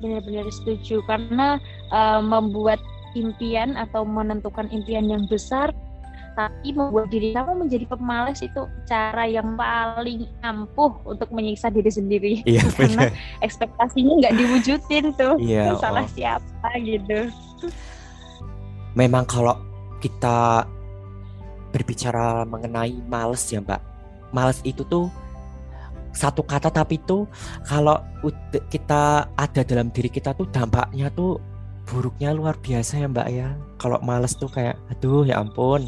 benar-benar 0.00 0.46
setuju. 0.52 1.02
Karena 1.06 1.60
uh, 1.90 2.20
membuat 2.20 2.80
impian 3.16 3.74
atau 3.80 4.04
menentukan 4.04 4.68
impian 4.68 5.08
yang 5.08 5.24
besar 5.26 5.72
tapi 6.36 6.76
membuat 6.76 7.08
diri 7.08 7.32
kamu 7.32 7.64
menjadi 7.64 7.88
pemalas 7.88 8.44
itu 8.44 8.68
cara 8.84 9.24
yang 9.24 9.56
paling 9.56 10.28
ampuh 10.44 10.92
untuk 11.08 11.32
menyiksa 11.32 11.72
diri 11.72 11.88
sendiri. 11.88 12.34
Iya, 12.44 12.62
karena 12.76 13.08
ekspektasinya 13.40 14.20
nggak 14.20 14.36
diwujudin 14.36 15.16
tuh. 15.16 15.40
Iya, 15.40 15.80
salah 15.80 16.04
oh. 16.04 16.12
siapa 16.12 16.70
gitu. 16.84 17.32
Memang 18.92 19.24
kalau 19.24 19.56
kita 20.04 20.68
berbicara 21.72 22.44
mengenai 22.44 23.00
males 23.08 23.40
ya 23.48 23.64
mbak. 23.64 23.80
Males 24.30 24.60
itu 24.68 24.84
tuh 24.84 25.08
satu 26.16 26.40
kata 26.40 26.72
tapi 26.72 26.96
itu 26.96 27.28
kalau 27.68 28.00
kita 28.72 29.28
ada 29.36 29.60
dalam 29.62 29.92
diri 29.92 30.08
kita 30.08 30.32
tuh 30.32 30.48
dampaknya 30.48 31.12
tuh 31.12 31.36
buruknya 31.86 32.34
luar 32.34 32.56
biasa 32.58 33.04
ya 33.04 33.06
mbak 33.06 33.28
ya. 33.30 33.52
Kalau 33.76 34.00
males 34.02 34.34
tuh 34.34 34.50
kayak 34.50 34.74
aduh 34.90 35.22
ya 35.22 35.38
ampun. 35.38 35.86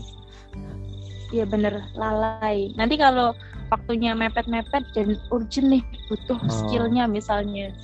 Iya 1.35 1.45
bener. 1.49 1.81
Lalai. 1.97 2.73
Nanti 2.79 3.01
kalau 3.01 3.35
waktunya 3.73 4.13
mepet-mepet 4.13 4.85
dan 4.95 5.19
urgent 5.33 5.69
nih 5.69 5.83
butuh 6.13 6.39
oh. 6.39 6.53
skillnya 6.53 7.09
misalnya. 7.11 7.75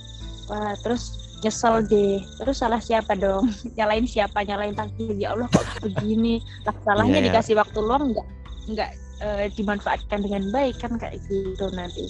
Wah 0.47 0.77
terus 0.85 1.35
nyesel 1.43 1.83
deh. 1.85 2.23
Terus 2.39 2.61
salah 2.61 2.79
siapa 2.79 3.13
dong? 3.17 3.51
Nyalain 3.77 4.07
siapa? 4.07 4.45
Nyalain 4.47 4.73
takdir. 4.73 5.13
Ya 5.17 5.35
Allah 5.35 5.51
kok 5.51 5.65
begini? 5.83 6.39
Lah 6.63 6.73
salahnya 6.85 7.19
yeah, 7.19 7.29
yeah. 7.29 7.33
dikasih 7.35 7.55
waktu 7.59 7.79
luang 7.83 8.15
nggak 8.15 8.27
nggak 8.65 8.91
uh, 9.21 9.45
dimanfaatkan 9.53 10.23
dengan 10.23 10.49
baik 10.51 10.79
kan 10.81 10.97
kayak 10.99 11.19
gitu 11.29 11.67
nanti 11.75 12.09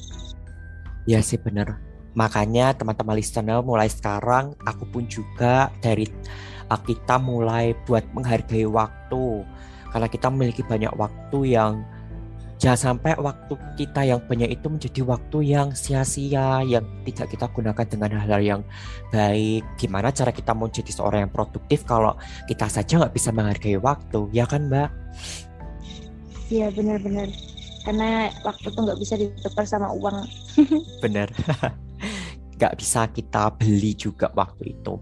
Ya 1.06 1.22
sih 1.22 1.38
bener. 1.38 1.78
Makanya 2.18 2.74
teman-teman 2.74 3.22
listener 3.22 3.62
mulai 3.62 3.86
sekarang 3.86 4.58
aku 4.65 4.89
pun 4.89 5.06
juga 5.06 5.70
dari 5.80 6.10
kita 6.65 7.22
mulai 7.22 7.78
buat 7.86 8.02
menghargai 8.18 8.65
waktu. 8.65 9.46
Karena 9.94 10.08
kita 10.10 10.28
memiliki 10.34 10.65
banyak 10.65 10.91
waktu 10.98 11.39
yang 11.54 11.86
jangan 12.58 12.98
sampai 12.98 13.13
waktu 13.20 13.54
kita 13.78 14.02
yang 14.08 14.20
banyak 14.26 14.58
itu 14.58 14.68
menjadi 14.72 15.02
waktu 15.06 15.38
yang 15.44 15.68
sia-sia 15.76 16.63
yang 16.63 16.88
tidak 17.04 17.28
kita 17.36 17.46
gunakan 17.52 17.86
dengan 17.86 18.10
hal-hal 18.15 18.41
yang 18.41 18.62
baik 19.12 19.62
gimana 19.76 20.08
cara 20.15 20.32
kita 20.32 20.56
mau 20.56 20.72
jadi 20.72 20.88
seorang 20.88 21.28
yang 21.28 21.34
produktif 21.36 21.84
kalau 21.84 22.15
kita 22.48 22.72
saja 22.72 23.04
nggak 23.04 23.12
bisa 23.12 23.36
menghargai 23.36 23.76
waktu 23.76 24.32
ya 24.32 24.48
kan 24.48 24.72
mbak 24.72 24.88
iya 26.50 26.68
benar-benar. 26.72 27.30
Karena 27.86 28.34
waktu 28.42 28.68
tuh 28.74 28.82
nggak 28.82 29.00
bisa 29.00 29.14
ditukar 29.18 29.66
sama 29.70 29.94
uang. 29.94 30.26
Bener 31.04 31.30
nggak 32.56 32.74
bisa 32.80 33.06
kita 33.12 33.52
beli 33.54 33.94
juga 33.94 34.32
waktu 34.32 34.74
itu. 34.74 34.96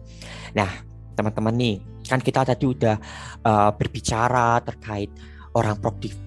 Nah 0.58 0.70
teman-teman 1.14 1.54
nih 1.54 1.76
kan 2.10 2.20
kita 2.20 2.44
tadi 2.44 2.66
udah 2.68 2.98
uh, 3.46 3.72
berbicara 3.78 4.60
terkait 4.66 5.14
orang 5.54 5.78
produktif 5.80 6.18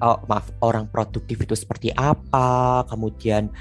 uh, 0.00 0.18
maaf 0.26 0.48
orang 0.64 0.88
produktif 0.88 1.38
itu 1.44 1.54
seperti 1.54 1.92
apa 1.94 2.82
kemudian 2.88 3.52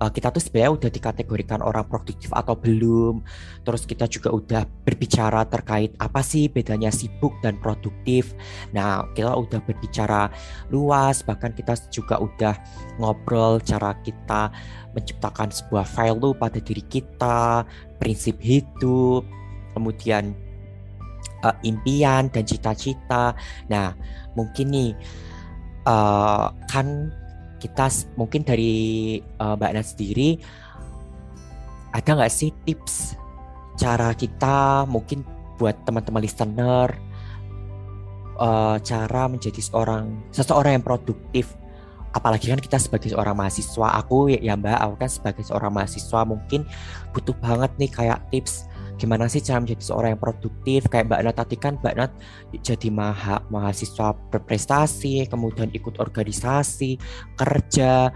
uh, 0.00 0.10
kita 0.10 0.32
tuh 0.32 0.40
sebenarnya 0.42 0.72
udah 0.80 0.90
dikategorikan 0.90 1.60
orang 1.60 1.84
produktif 1.86 2.32
atau 2.32 2.56
belum. 2.56 3.22
Terus 3.62 3.84
kita 3.84 4.08
juga 4.08 4.32
udah 4.32 4.62
berbicara 4.82 5.44
terkait 5.46 5.92
apa 6.00 6.24
sih 6.24 6.48
bedanya 6.48 6.88
sibuk 6.88 7.36
dan 7.44 7.60
produktif. 7.60 8.32
Nah, 8.72 9.04
kita 9.12 9.36
udah 9.36 9.60
berbicara 9.62 10.32
luas, 10.72 11.20
bahkan 11.22 11.52
kita 11.52 11.76
juga 11.92 12.18
udah 12.18 12.56
ngobrol 12.96 13.60
cara 13.60 13.94
kita 14.00 14.50
menciptakan 14.96 15.52
sebuah 15.52 15.86
value 15.86 16.34
pada 16.34 16.58
diri 16.58 16.82
kita, 16.88 17.62
prinsip 18.00 18.40
hidup, 18.42 19.22
kemudian 19.76 20.34
uh, 21.44 21.54
impian 21.62 22.26
dan 22.32 22.42
cita-cita. 22.48 23.36
Nah, 23.70 23.94
mungkin 24.34 24.66
nih 24.72 24.90
uh, 25.86 26.50
kan 26.66 27.12
kita 27.60 27.92
mungkin 28.16 28.42
dari 28.42 29.20
uh, 29.36 29.54
Mbak 29.54 29.70
Nat 29.76 29.86
sendiri 29.86 30.40
ada 31.92 32.10
nggak 32.16 32.32
sih 32.32 32.50
tips 32.64 33.20
cara 33.76 34.16
kita 34.16 34.88
mungkin 34.88 35.22
buat 35.60 35.76
teman-teman 35.84 36.24
listener 36.24 36.88
uh, 38.40 38.80
cara 38.80 39.22
menjadi 39.28 39.60
seorang 39.60 40.32
seseorang 40.32 40.80
yang 40.80 40.84
produktif? 40.84 41.52
Apalagi 42.10 42.50
kan 42.50 42.58
kita 42.58 42.74
sebagai 42.80 43.14
seorang 43.14 43.38
mahasiswa 43.38 44.02
aku 44.02 44.34
ya 44.34 44.58
mbak 44.58 44.82
aku 44.82 44.94
kan 44.98 45.10
sebagai 45.12 45.46
seorang 45.46 45.70
mahasiswa 45.70 46.26
mungkin 46.26 46.66
butuh 47.14 47.36
banget 47.38 47.70
nih 47.78 47.90
kayak 47.92 48.18
tips 48.34 48.66
gimana 49.00 49.24
sih 49.32 49.40
cara 49.40 49.64
menjadi 49.64 49.80
seorang 49.80 50.12
yang 50.12 50.20
produktif? 50.20 50.84
Kayak 50.92 51.08
Mbak 51.08 51.20
Nat 51.24 51.36
tadi 51.40 51.56
kan 51.56 51.74
Mbak 51.80 51.94
Nat 51.96 52.12
jadi 52.60 52.88
maha, 52.92 53.40
mahasiswa 53.48 54.12
berprestasi 54.28 55.24
kemudian 55.32 55.72
ikut 55.72 55.96
organisasi 55.96 57.00
kerja. 57.40 58.12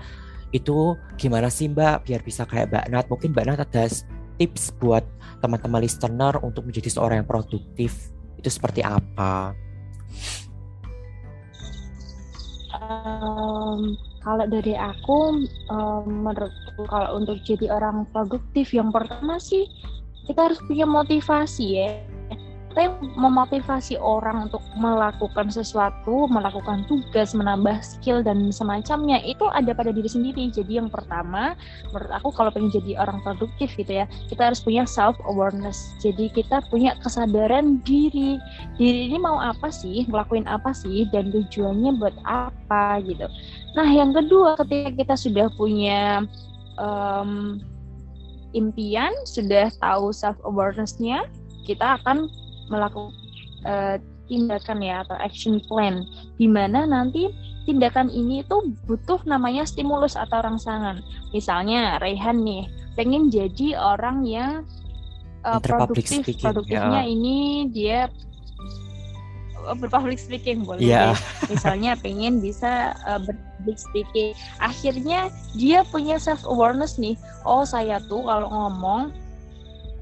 Itu 0.52 1.00
gimana 1.16 1.48
sih 1.48 1.72
Mbak? 1.72 2.04
Biar 2.04 2.20
bisa 2.20 2.44
kayak 2.44 2.68
Mbak 2.68 2.86
Nat. 2.92 3.04
Mungkin 3.08 3.32
Mbak 3.32 3.44
Nat 3.48 3.60
ada 3.64 3.84
tips 4.36 4.76
buat 4.76 5.02
teman-teman 5.40 5.80
listener 5.80 6.36
untuk 6.44 6.68
menjadi 6.68 6.92
seorang 6.92 7.24
yang 7.24 7.28
produktif. 7.28 8.12
Itu 8.36 8.52
seperti 8.52 8.84
apa? 8.84 9.56
Um, 12.74 13.96
kalau 14.20 14.44
dari 14.50 14.74
aku, 14.76 15.48
um, 15.70 16.28
menurutku 16.28 16.82
kalau 16.90 17.16
untuk 17.16 17.40
jadi 17.46 17.72
orang 17.72 18.04
produktif 18.10 18.74
yang 18.74 18.90
pertama 18.90 19.38
sih 19.40 19.64
kita 20.24 20.40
harus 20.50 20.60
punya 20.64 20.88
motivasi 20.88 21.66
ya 21.78 21.88
kita 22.74 22.90
memotivasi 23.14 23.94
orang 24.02 24.50
untuk 24.50 24.58
melakukan 24.74 25.46
sesuatu, 25.46 26.26
melakukan 26.26 26.82
tugas, 26.90 27.30
menambah 27.30 27.78
skill 27.78 28.18
dan 28.26 28.50
semacamnya 28.50 29.22
itu 29.22 29.46
ada 29.54 29.70
pada 29.70 29.94
diri 29.94 30.10
sendiri. 30.10 30.50
Jadi 30.50 30.82
yang 30.82 30.90
pertama, 30.90 31.54
menurut 31.94 32.10
aku 32.10 32.34
kalau 32.34 32.50
pengen 32.50 32.74
jadi 32.74 32.98
orang 32.98 33.22
produktif 33.22 33.70
gitu 33.78 34.02
ya, 34.02 34.10
kita 34.26 34.50
harus 34.50 34.58
punya 34.58 34.82
self 34.90 35.14
awareness. 35.30 35.94
Jadi 36.02 36.34
kita 36.34 36.66
punya 36.66 36.98
kesadaran 36.98 37.78
diri. 37.86 38.42
Diri 38.74 39.06
ini 39.06 39.22
mau 39.22 39.38
apa 39.38 39.70
sih, 39.70 40.02
ngelakuin 40.10 40.50
apa 40.50 40.74
sih, 40.74 41.06
dan 41.14 41.30
tujuannya 41.30 41.94
buat 42.02 42.18
apa 42.26 42.98
gitu. 43.06 43.30
Nah 43.78 43.86
yang 43.86 44.10
kedua, 44.10 44.58
ketika 44.58 44.90
kita 44.98 45.14
sudah 45.14 45.46
punya 45.54 46.26
um, 46.82 47.62
impian, 48.54 49.12
sudah 49.26 49.68
tahu 49.82 50.14
self 50.14 50.38
awarenessnya, 50.46 51.26
kita 51.66 52.00
akan 52.00 52.30
melakukan 52.70 53.12
uh, 53.68 53.96
tindakan 54.24 54.80
ya 54.80 55.04
atau 55.04 55.16
action 55.20 55.60
plan, 55.68 56.06
di 56.40 56.48
mana 56.48 56.88
nanti 56.88 57.28
tindakan 57.68 58.08
ini 58.08 58.40
itu 58.44 58.72
butuh 58.88 59.20
namanya 59.28 59.68
stimulus 59.68 60.16
atau 60.16 60.40
rangsangan. 60.40 61.04
Misalnya 61.32 62.00
Rehan 62.00 62.40
nih 62.44 62.68
pengen 62.96 63.28
jadi 63.28 63.76
orang 63.76 64.24
yang 64.24 64.64
uh, 65.44 65.60
produktif, 65.60 66.24
produktifnya 66.40 67.04
ya. 67.04 67.10
ini 67.10 67.68
dia 67.72 68.00
berpublic 69.72 70.20
speaking 70.20 70.68
boleh 70.68 70.84
yeah. 70.84 71.16
misalnya 71.48 71.96
pengen 71.96 72.44
bisa 72.44 72.92
uh, 73.08 73.16
berpublic 73.16 73.78
speaking. 73.80 74.36
Akhirnya 74.60 75.32
dia 75.56 75.80
punya 75.88 76.20
self 76.20 76.44
awareness 76.44 77.00
nih. 77.00 77.16
Oh 77.48 77.64
saya 77.64 77.96
tuh 78.04 78.28
kalau 78.28 78.48
ngomong 78.52 79.08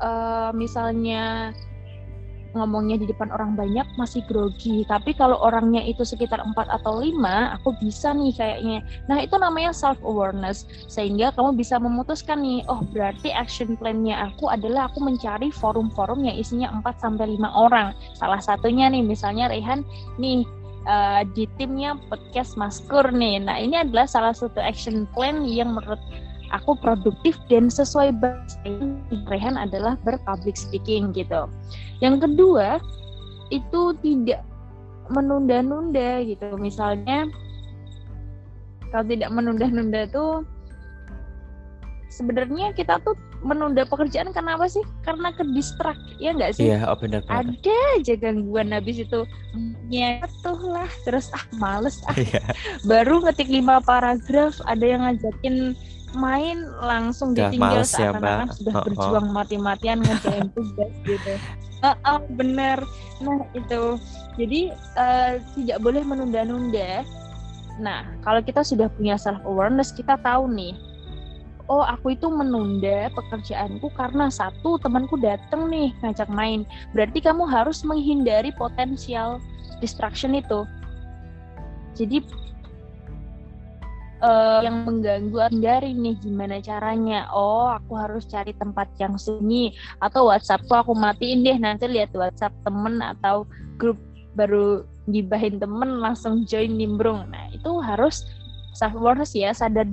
uh, 0.02 0.50
misalnya 0.50 1.54
ngomongnya 2.52 3.00
di 3.00 3.06
depan 3.08 3.32
orang 3.32 3.56
banyak 3.56 3.84
masih 3.96 4.20
grogi. 4.28 4.84
Tapi 4.88 5.16
kalau 5.16 5.40
orangnya 5.40 5.80
itu 5.84 6.04
sekitar 6.04 6.40
4 6.40 6.54
atau 6.68 7.00
5 7.00 7.16
aku 7.60 7.74
bisa 7.80 8.12
nih 8.12 8.32
kayaknya. 8.36 8.78
Nah 9.08 9.18
itu 9.24 9.36
namanya 9.40 9.72
self 9.72 9.98
awareness 10.04 10.68
sehingga 10.88 11.32
kamu 11.36 11.56
bisa 11.56 11.80
memutuskan 11.80 12.44
nih 12.44 12.60
oh 12.68 12.84
berarti 12.92 13.32
action 13.32 13.74
plan-nya 13.76 14.32
aku 14.32 14.52
adalah 14.52 14.92
aku 14.92 15.00
mencari 15.00 15.48
forum-forum 15.48 16.24
yang 16.24 16.36
isinya 16.36 16.68
4 16.84 17.02
sampai 17.02 17.36
5 17.36 17.48
orang. 17.52 17.96
Salah 18.16 18.40
satunya 18.40 18.88
nih 18.92 19.04
misalnya 19.04 19.48
Rehan 19.48 19.84
nih 20.20 20.44
uh, 20.86 21.22
di 21.34 21.48
timnya 21.58 21.96
podcast 22.10 22.58
Maskur 22.58 23.10
nih. 23.10 23.42
Nah 23.42 23.58
ini 23.58 23.80
adalah 23.80 24.06
salah 24.06 24.34
satu 24.34 24.58
action 24.58 25.08
plan 25.14 25.44
yang 25.46 25.74
menurut 25.74 26.00
aku 26.52 26.76
produktif 26.78 27.34
dan 27.48 27.72
sesuai 27.72 28.12
Rehan 29.26 29.56
adalah 29.56 29.96
berpublic 30.04 30.54
speaking 30.54 31.10
gitu. 31.16 31.48
Yang 32.04 32.28
kedua 32.28 32.78
itu 33.48 33.96
tidak 34.04 34.44
menunda-nunda 35.10 36.22
gitu. 36.24 36.54
Misalnya 36.60 37.28
kalau 38.92 39.04
tidak 39.08 39.32
menunda-nunda 39.32 40.04
tuh 40.12 40.44
sebenarnya 42.12 42.76
kita 42.76 43.00
tuh 43.00 43.16
menunda 43.42 43.82
pekerjaan 43.88 44.30
karena 44.30 44.54
apa 44.54 44.68
sih? 44.68 44.84
Karena 45.02 45.32
ke 45.34 45.42
distract 45.56 46.00
ya 46.20 46.36
nggak 46.36 46.52
sih? 46.54 46.70
Iya, 46.70 46.86
oh 46.86 46.96
benar. 47.00 47.24
Ada 47.26 47.76
aja 47.98 48.14
gangguan 48.20 48.70
habis 48.70 49.02
itu 49.02 49.24
tuh 50.44 50.58
lah, 50.70 50.88
terus 51.08 51.32
ah 51.34 51.44
males 51.58 51.98
ah. 52.06 52.14
Iya. 52.20 52.44
Baru 52.86 53.24
ngetik 53.24 53.50
lima 53.50 53.82
paragraf, 53.82 54.60
ada 54.68 54.84
yang 54.84 55.02
ngajakin 55.02 55.74
main 56.14 56.64
langsung 56.80 57.32
Gak 57.32 57.52
ditinggal 57.52 57.82
ya, 57.82 57.88
seakan-akan 57.88 58.48
ya, 58.48 58.56
sudah 58.56 58.74
oh, 58.74 58.84
berjuang 58.86 59.26
oh. 59.28 59.34
mati-matian 59.34 59.98
ngerjain 60.00 60.48
tugas 60.52 60.92
gitu. 61.04 61.32
Uh, 61.82 61.96
uh, 62.10 62.20
bener. 62.36 62.78
Nah 63.20 63.42
itu. 63.52 63.96
Jadi 64.40 64.60
uh, 64.96 65.40
tidak 65.58 65.78
boleh 65.84 66.02
menunda-nunda. 66.04 67.04
Nah 67.80 68.08
kalau 68.24 68.40
kita 68.40 68.64
sudah 68.64 68.88
punya 68.92 69.16
self 69.16 69.40
awareness 69.44 69.92
kita 69.92 70.16
tahu 70.20 70.48
nih. 70.48 70.76
Oh 71.70 71.86
aku 71.86 72.18
itu 72.18 72.26
menunda 72.28 73.08
pekerjaanku 73.14 73.88
karena 73.94 74.28
satu 74.28 74.76
temanku 74.82 75.16
datang 75.16 75.70
nih 75.72 75.94
ngajak 76.04 76.28
main. 76.28 76.68
Berarti 76.92 77.22
kamu 77.22 77.48
harus 77.48 77.80
menghindari 77.86 78.52
potensial 78.52 79.40
distraction 79.80 80.36
itu. 80.36 80.66
Jadi 81.92 82.24
uh, 84.22 84.60
yang 84.62 84.86
mengganggu 84.86 85.50
dari 85.58 85.92
nih 85.92 86.16
gimana 86.22 86.62
caranya? 86.62 87.28
Oh 87.34 87.68
aku 87.68 87.98
harus 87.98 88.24
cari 88.30 88.54
tempat 88.54 88.88
yang 88.96 89.18
sunyi 89.18 89.74
atau 89.98 90.30
WhatsApp 90.30 90.64
aku 90.70 90.94
matiin 90.94 91.42
deh 91.42 91.58
nanti 91.58 91.90
lihat 91.90 92.14
WhatsApp 92.14 92.54
temen 92.62 93.02
atau 93.02 93.44
grup 93.76 93.98
baru 94.38 94.86
gibahin 95.10 95.58
temen 95.58 95.98
langsung 96.00 96.46
join 96.46 96.78
nimbrung. 96.78 97.26
Nah 97.28 97.50
itu 97.50 97.82
harus 97.82 98.24
self 98.72 98.94
awareness 98.96 99.34
ya 99.34 99.50
sadar 99.52 99.84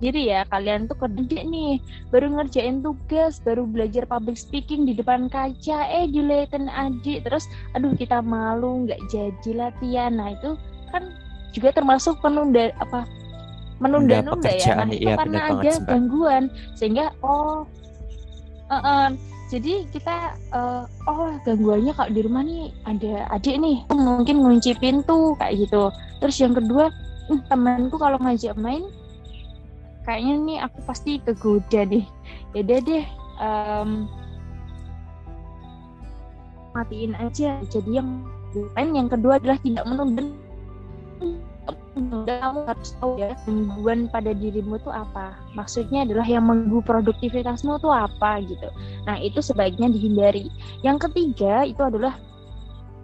diri 0.00 0.32
ya. 0.32 0.48
Kalian 0.48 0.88
tuh 0.88 0.96
kerja 0.96 1.44
nih 1.44 1.78
baru 2.08 2.40
ngerjain 2.40 2.80
tugas 2.80 3.38
baru 3.44 3.68
belajar 3.68 4.08
public 4.08 4.40
speaking 4.40 4.88
di 4.88 4.96
depan 4.96 5.28
kaca. 5.28 5.86
Eh 5.92 6.08
dilihatin 6.08 6.72
adik 6.72 7.28
terus 7.28 7.44
aduh 7.76 7.92
kita 7.94 8.24
malu 8.24 8.88
nggak 8.88 8.98
jadi 9.12 9.50
latihan. 9.54 10.16
Nah 10.16 10.32
itu 10.34 10.56
kan 10.90 11.12
juga 11.50 11.74
termasuk 11.74 12.18
penunda 12.22 12.70
apa 12.78 13.06
menunda-nunda 13.80 14.50
ya. 14.52 14.76
Nah, 14.76 14.92
itu 14.92 15.08
iya, 15.08 15.14
karena 15.16 15.40
ada 15.56 15.72
gangguan 15.88 16.44
sehingga 16.76 17.10
oh 17.24 17.64
uh 18.68 18.76
-uh, 18.76 19.06
jadi 19.50 19.88
kita 19.90 20.38
uh, 20.54 20.84
oh 21.10 21.34
gangguannya 21.42 21.90
kalau 21.96 22.10
di 22.12 22.20
rumah 22.22 22.44
nih 22.46 22.70
ada 22.86 23.26
adik 23.34 23.56
nih 23.58 23.82
mungkin 23.90 24.46
ngunci 24.46 24.78
pintu 24.78 25.34
kayak 25.40 25.66
gitu. 25.66 25.90
Terus 26.22 26.36
yang 26.38 26.54
kedua 26.54 26.92
hm, 27.32 27.40
temanku 27.50 27.96
kalau 27.98 28.20
ngajak 28.22 28.54
main 28.54 28.86
kayaknya 30.06 30.34
nih 30.38 30.58
aku 30.62 30.78
pasti 30.86 31.18
kegoda 31.24 31.82
deh. 31.88 32.04
Ya 32.54 32.62
deh 32.62 32.78
deh 32.78 33.04
um, 33.42 34.06
matiin 36.76 37.18
aja. 37.18 37.58
Jadi 37.66 37.90
yang 37.98 38.22
lain 38.54 38.94
yang 38.94 39.08
kedua 39.10 39.42
adalah 39.42 39.58
tidak 39.62 39.82
menunda 39.88 40.30
kamu 42.26 42.60
harus 42.64 42.96
tahu 42.96 43.20
ya 43.20 43.36
gangguan 43.44 44.08
pada 44.08 44.32
dirimu 44.32 44.80
itu 44.80 44.90
apa 44.90 45.36
maksudnya 45.52 46.06
adalah 46.06 46.24
yang 46.24 46.46
mengganggu 46.48 46.80
produktivitasmu 46.86 47.76
itu 47.76 47.90
apa 47.90 48.40
gitu 48.46 48.68
nah 49.04 49.20
itu 49.20 49.42
sebaiknya 49.44 49.90
dihindari 49.92 50.48
yang 50.80 50.96
ketiga 50.96 51.66
itu 51.66 51.82
adalah 51.82 52.16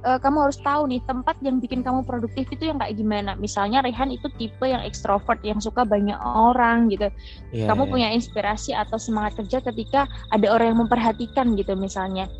uh, 0.06 0.18
kamu 0.22 0.48
harus 0.48 0.58
tahu 0.62 0.86
nih 0.86 1.02
tempat 1.04 1.36
yang 1.42 1.58
bikin 1.58 1.82
kamu 1.82 2.06
produktif 2.06 2.46
itu 2.54 2.70
yang 2.70 2.78
kayak 2.78 2.94
gimana. 2.94 3.34
Misalnya 3.34 3.82
Rehan 3.82 4.14
itu 4.14 4.30
tipe 4.38 4.62
yang 4.62 4.80
ekstrovert 4.86 5.42
yang 5.42 5.58
suka 5.58 5.82
banyak 5.82 6.16
orang 6.22 6.86
gitu. 6.94 7.10
Yeah, 7.50 7.66
kamu 7.66 7.82
yeah. 7.84 7.92
punya 7.92 8.08
inspirasi 8.14 8.70
atau 8.72 8.96
semangat 8.96 9.42
kerja 9.42 9.58
ketika 9.66 10.06
ada 10.30 10.46
orang 10.54 10.72
yang 10.72 10.80
memperhatikan 10.86 11.58
gitu 11.58 11.74
misalnya. 11.74 12.30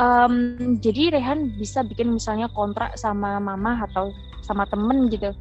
Um, 0.00 0.76
jadi 0.80 1.16
Rehan 1.16 1.52
bisa 1.60 1.84
bikin 1.84 2.12
misalnya 2.16 2.48
kontrak 2.52 2.96
sama 2.96 3.36
mama 3.40 3.84
atau 3.84 4.12
sama 4.42 4.66
temen 4.68 5.08
gitu 5.08 5.32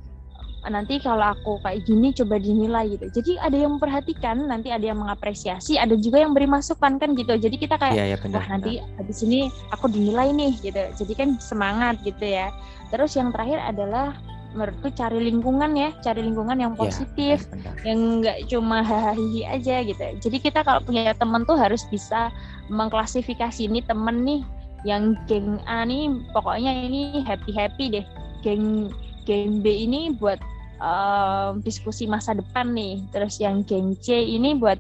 nanti 0.70 1.02
kalau 1.02 1.34
aku 1.34 1.58
kayak 1.66 1.82
gini 1.90 2.14
coba 2.14 2.38
dinilai 2.38 2.86
gitu. 2.94 3.10
Jadi 3.10 3.32
ada 3.42 3.58
yang 3.58 3.82
memperhatikan, 3.82 4.46
nanti 4.46 4.70
ada 4.70 4.86
yang 4.94 5.02
mengapresiasi, 5.02 5.82
ada 5.82 5.98
juga 5.98 6.22
yang 6.22 6.38
beri 6.38 6.46
masukan 6.46 7.02
kan 7.02 7.18
gitu. 7.18 7.34
Jadi 7.34 7.56
kita 7.58 7.82
kayak 7.82 7.98
ya, 7.98 8.06
ya, 8.14 8.18
benar, 8.22 8.46
wah 8.46 8.48
nanti 8.54 8.78
habis 9.02 9.26
ini 9.26 9.50
aku 9.74 9.90
dinilai 9.90 10.30
nih 10.30 10.54
gitu. 10.62 10.84
Jadi 11.02 11.14
kan 11.18 11.30
semangat 11.42 11.98
gitu 12.06 12.22
ya. 12.22 12.54
Terus 12.94 13.18
yang 13.18 13.34
terakhir 13.34 13.58
adalah 13.58 14.14
menurutku 14.54 14.94
cari 14.94 15.18
lingkungan 15.32 15.72
ya, 15.74 15.90
cari 16.04 16.22
lingkungan 16.22 16.60
yang 16.60 16.74
iya, 16.78 16.82
positif, 16.84 17.38
ya, 17.42 17.50
benar, 17.50 17.74
yang 17.88 18.00
nggak 18.22 18.38
cuma 18.52 18.78
hahaha 18.86 19.42
aja 19.50 19.76
gitu. 19.82 20.06
Jadi 20.22 20.38
kita 20.38 20.62
kalau 20.62 20.84
punya 20.86 21.16
teman 21.18 21.42
tuh 21.48 21.58
harus 21.58 21.82
bisa 21.90 22.30
mengklasifikasi 22.70 23.66
ini 23.66 23.82
temen 23.82 24.22
nih 24.22 24.42
yang 24.82 25.14
geng 25.30 25.62
A 25.70 25.86
nih 25.86 26.10
pokoknya 26.34 26.74
ini 26.86 27.22
happy 27.22 27.54
happy 27.54 28.02
deh, 28.02 28.06
geng 28.42 28.90
geng 29.26 29.62
B 29.62 29.86
ini 29.86 30.14
buat 30.18 30.42
uh, 30.82 31.58
diskusi 31.62 32.10
masa 32.10 32.34
depan 32.34 32.74
nih. 32.74 33.06
Terus 33.14 33.38
yang 33.40 33.64
geng 33.66 33.96
C 34.02 34.18
ini 34.18 34.58
buat 34.58 34.78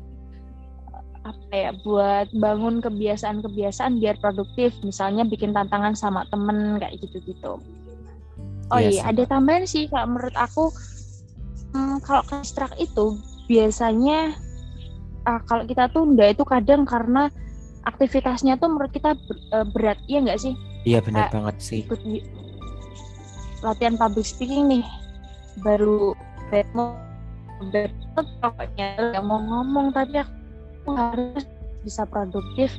apa 1.22 1.54
ya 1.54 1.72
buat 1.86 2.34
bangun 2.34 2.82
kebiasaan-kebiasaan 2.82 4.02
biar 4.02 4.18
produktif. 4.18 4.74
Misalnya 4.82 5.24
bikin 5.24 5.54
tantangan 5.54 5.94
sama 5.94 6.26
temen 6.34 6.82
kayak 6.82 6.98
gitu-gitu. 7.00 7.62
Oh 8.72 8.80
yes. 8.80 8.98
iya 8.98 9.12
ada 9.12 9.28
tambahan 9.28 9.68
sih 9.68 9.92
kalau 9.92 10.16
menurut 10.16 10.36
aku 10.40 10.72
hmm, 11.76 12.00
kalau 12.08 12.24
konstruk 12.24 12.72
itu 12.80 13.20
biasanya 13.52 14.32
uh, 15.28 15.42
kalau 15.44 15.68
kita 15.68 15.92
tunda 15.92 16.32
itu 16.32 16.48
kadang 16.48 16.88
karena 16.88 17.28
aktivitasnya 17.84 18.56
tuh 18.62 18.72
menurut 18.72 18.96
kita 18.96 19.14
ber, 19.18 19.38
uh, 19.52 19.68
berat. 19.68 20.00
Iya 20.08 20.20
nggak 20.24 20.40
sih? 20.40 20.54
Iya 20.88 21.04
benar 21.04 21.30
uh, 21.30 21.32
banget 21.36 21.56
sih. 21.60 21.84
ikut 21.84 22.02
latihan 23.62 23.96
public 23.98 24.26
speaking 24.26 24.70
nih. 24.70 24.86
Baru 25.62 26.18
mau 26.76 26.98
pokoknya 28.42 29.16
yang 29.16 29.26
mau 29.30 29.40
ngomong 29.40 29.94
tapi 29.94 30.20
aku 30.20 30.90
harus 30.98 31.46
bisa 31.86 32.04
produktif. 32.10 32.74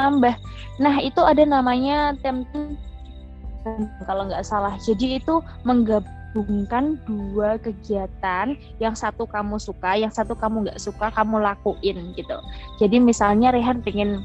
Nambah. 0.00 0.34
Nah 0.82 0.98
itu 0.98 1.20
ada 1.22 1.44
namanya 1.46 2.18
tempen 2.24 2.74
kalau 4.04 4.28
nggak 4.28 4.44
salah. 4.44 4.74
Jadi 4.82 5.22
itu 5.22 5.38
menggabungkan 5.62 6.98
dua 7.06 7.56
kegiatan 7.62 8.58
yang 8.82 8.94
satu 8.98 9.24
kamu 9.24 9.56
suka 9.62 9.96
yang 9.96 10.10
satu 10.10 10.34
kamu 10.34 10.68
nggak 10.68 10.80
suka 10.82 11.14
kamu 11.14 11.40
lakuin 11.40 12.12
gitu. 12.18 12.36
Jadi 12.82 12.96
misalnya 12.98 13.54
Rehan 13.54 13.80
pengen 13.80 14.24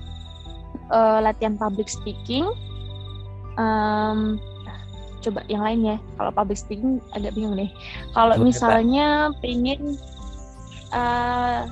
uh, 0.89 1.21
latihan 1.21 1.55
public 1.55 1.87
speaking 1.87 2.49
um, 3.55 4.41
coba 5.21 5.43
yang 5.51 5.63
lainnya. 5.63 5.97
Kalau 6.17 6.31
public 6.33 6.59
speaking 6.59 7.03
agak 7.13 7.35
bingung 7.35 7.55
nih. 7.55 7.69
Kalau 8.15 8.35
misalnya 8.39 9.33
pengen 9.43 9.99
uh, 10.95 11.67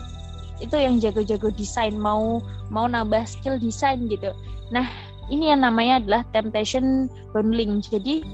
itu 0.57 0.73
yang 0.73 0.97
jago-jago 0.97 1.53
desain 1.53 1.93
mau 1.93 2.41
mau 2.73 2.85
nambah 2.89 3.23
skill 3.29 3.61
desain 3.61 4.09
gitu. 4.09 4.33
Nah 4.73 4.87
ini 5.31 5.51
yang 5.53 5.63
namanya 5.63 6.03
adalah 6.03 6.21
temptation 6.33 7.07
bundling. 7.31 7.79
Jadi 7.79 8.25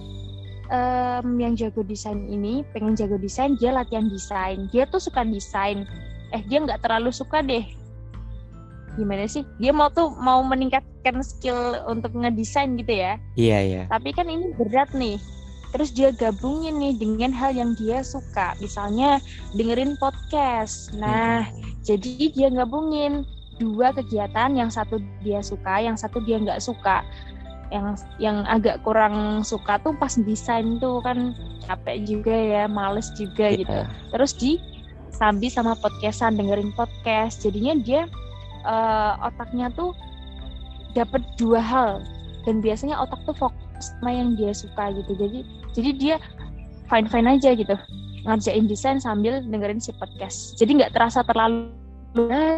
um, 0.71 1.37
yang 1.37 1.53
jago 1.53 1.83
desain 1.83 2.17
ini 2.29 2.65
pengen 2.71 2.95
jago 2.97 3.19
desain 3.19 3.59
dia 3.59 3.75
latihan 3.75 4.07
desain. 4.07 4.71
Dia 4.71 4.87
tuh 4.87 5.03
suka 5.03 5.21
desain. 5.27 5.85
Eh 6.33 6.41
dia 6.49 6.63
nggak 6.63 6.81
terlalu 6.81 7.13
suka 7.13 7.45
deh 7.45 7.82
gimana 8.95 9.25
sih? 9.25 9.43
Dia 9.57 9.73
mau 9.73 9.89
tuh 9.89 10.13
mau 10.21 10.41
meningkatkan 10.45 11.21
skill 11.25 11.81
untuk 11.89 12.13
ngedesain 12.13 12.77
gitu 12.77 12.93
ya? 12.93 13.17
Iya 13.35 13.59
iya. 13.61 13.83
Tapi 13.89 14.13
kan 14.13 14.29
ini 14.29 14.53
berat 14.57 14.91
nih. 14.93 15.17
Terus 15.73 15.89
dia 15.89 16.13
gabungin 16.13 16.77
nih 16.77 16.93
dengan 17.01 17.33
hal 17.33 17.57
yang 17.57 17.73
dia 17.73 18.05
suka. 18.05 18.53
Misalnya 18.61 19.17
dengerin 19.57 19.97
podcast. 19.97 20.93
Nah 20.93 21.49
hmm. 21.49 21.81
jadi 21.81 22.29
dia 22.29 22.47
gabungin 22.53 23.25
dua 23.57 23.89
kegiatan. 23.97 24.53
Yang 24.53 24.77
satu 24.77 25.01
dia 25.25 25.41
suka 25.41 25.81
yang 25.81 25.97
satu 25.97 26.21
dia 26.21 26.37
nggak 26.37 26.61
suka. 26.61 27.01
Yang 27.73 28.05
yang 28.21 28.45
agak 28.45 28.85
kurang 28.85 29.41
suka 29.41 29.81
tuh 29.81 29.97
pas 29.97 30.13
desain 30.13 30.77
tuh 30.77 31.01
kan 31.01 31.33
capek 31.65 32.05
juga 32.05 32.35
ya 32.37 32.63
males 32.69 33.09
juga 33.17 33.49
yeah. 33.49 33.57
gitu. 33.57 33.79
Terus 34.13 34.31
di 34.37 34.51
sambil 35.09 35.49
sama 35.49 35.73
podcastan 35.81 36.37
dengerin 36.37 36.69
podcast. 36.77 37.41
Jadinya 37.41 37.73
dia 37.81 38.05
uh, 38.63 39.19
otaknya 39.23 39.69
tuh 39.73 39.95
dapat 40.97 41.21
dua 41.39 41.59
hal. 41.59 41.91
Dan 42.43 42.59
biasanya 42.59 42.99
otak 42.99 43.23
tuh 43.23 43.35
fokus 43.35 43.95
sama 43.99 44.11
yang 44.11 44.35
dia 44.35 44.51
suka 44.51 44.91
gitu. 44.91 45.15
Jadi 45.15 45.39
jadi 45.71 45.89
dia 45.95 46.15
fine 46.91 47.07
fine 47.07 47.27
aja 47.39 47.55
gitu. 47.55 47.75
Ngerjain 48.23 48.65
desain 48.67 48.99
sambil 48.99 49.43
dengerin 49.43 49.79
si 49.79 49.95
podcast. 49.95 50.55
Jadi 50.59 50.83
nggak 50.83 50.95
terasa 50.95 51.23
terlalu 51.23 51.71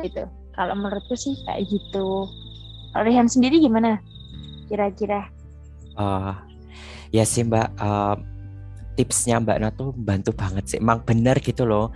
gitu. 0.05 0.25
Kalau 0.55 0.73
menurutku 0.73 1.13
sih 1.13 1.37
kayak 1.45 1.69
gitu. 1.69 2.29
Kalau 2.93 3.03
Rehan 3.03 3.27
sendiri 3.29 3.59
gimana? 3.59 3.99
Kira-kira. 4.71 5.29
Uh, 5.99 6.33
ya 7.13 7.27
sih 7.27 7.45
mbak. 7.45 7.69
Uh, 7.77 8.17
tipsnya 8.95 9.43
mbak 9.43 9.59
Nat 9.59 9.75
tuh 9.75 9.91
bantu 9.93 10.31
banget 10.31 10.65
sih. 10.65 10.77
Emang 10.79 11.03
bener 11.03 11.37
gitu 11.43 11.67
loh 11.67 11.91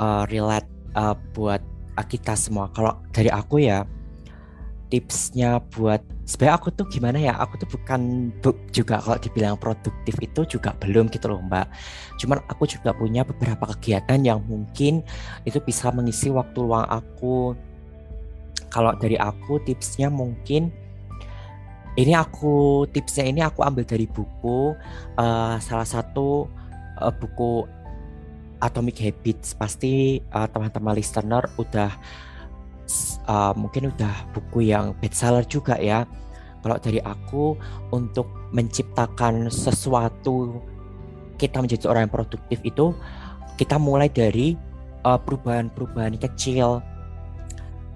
uh, 0.00 0.24
relate 0.28 0.66
uh, 0.96 1.14
buat 1.32 1.62
kita 2.04 2.36
semua. 2.36 2.68
Kalau 2.72 3.00
dari 3.10 3.28
aku 3.32 3.60
ya 3.62 3.84
tipsnya 4.90 5.62
buat 5.70 6.02
sebenarnya 6.26 6.54
aku 6.58 6.68
tuh 6.74 6.86
gimana 6.90 7.18
ya 7.22 7.38
aku 7.38 7.62
tuh 7.62 7.68
bukan 7.78 8.34
bu, 8.42 8.50
juga 8.74 8.98
kalau 8.98 9.18
dibilang 9.22 9.54
produktif 9.54 10.18
itu 10.18 10.58
juga 10.58 10.74
belum 10.82 11.06
gitu 11.14 11.30
loh 11.30 11.38
mbak 11.46 11.70
cuman 12.18 12.42
aku 12.50 12.66
juga 12.66 12.90
punya 12.90 13.22
beberapa 13.22 13.70
kegiatan 13.78 14.18
yang 14.26 14.42
mungkin 14.50 15.06
itu 15.46 15.62
bisa 15.62 15.94
mengisi 15.94 16.28
waktu 16.34 16.58
luang 16.58 16.90
aku 16.90 17.54
kalau 18.70 18.94
dari 18.98 19.14
aku 19.14 19.62
tipsnya 19.62 20.10
mungkin 20.10 20.74
ini 21.94 22.14
aku 22.14 22.86
tipsnya 22.90 23.26
ini 23.30 23.40
aku 23.42 23.62
ambil 23.62 23.86
dari 23.86 24.10
buku 24.10 24.74
uh, 25.18 25.54
salah 25.62 25.86
satu 25.86 26.50
uh, 26.98 27.14
buku 27.14 27.66
Atomic 28.60 29.00
Habits 29.00 29.56
pasti 29.56 30.20
uh, 30.32 30.46
teman-teman 30.46 30.94
listener 30.96 31.48
udah 31.56 31.90
uh, 33.26 33.52
mungkin 33.56 33.90
udah 33.96 34.30
buku 34.36 34.70
yang 34.70 34.92
bestseller 35.00 35.44
juga 35.48 35.80
ya. 35.80 36.04
Kalau 36.60 36.76
dari 36.76 37.00
aku 37.00 37.56
untuk 37.88 38.28
menciptakan 38.52 39.48
sesuatu 39.48 40.60
kita 41.40 41.64
menjadi 41.64 41.88
orang 41.88 42.04
yang 42.04 42.12
produktif 42.12 42.60
itu 42.60 42.92
kita 43.56 43.80
mulai 43.80 44.12
dari 44.12 44.60
perubahan-perubahan 45.00 46.20
uh, 46.20 46.22
kecil. 46.28 46.68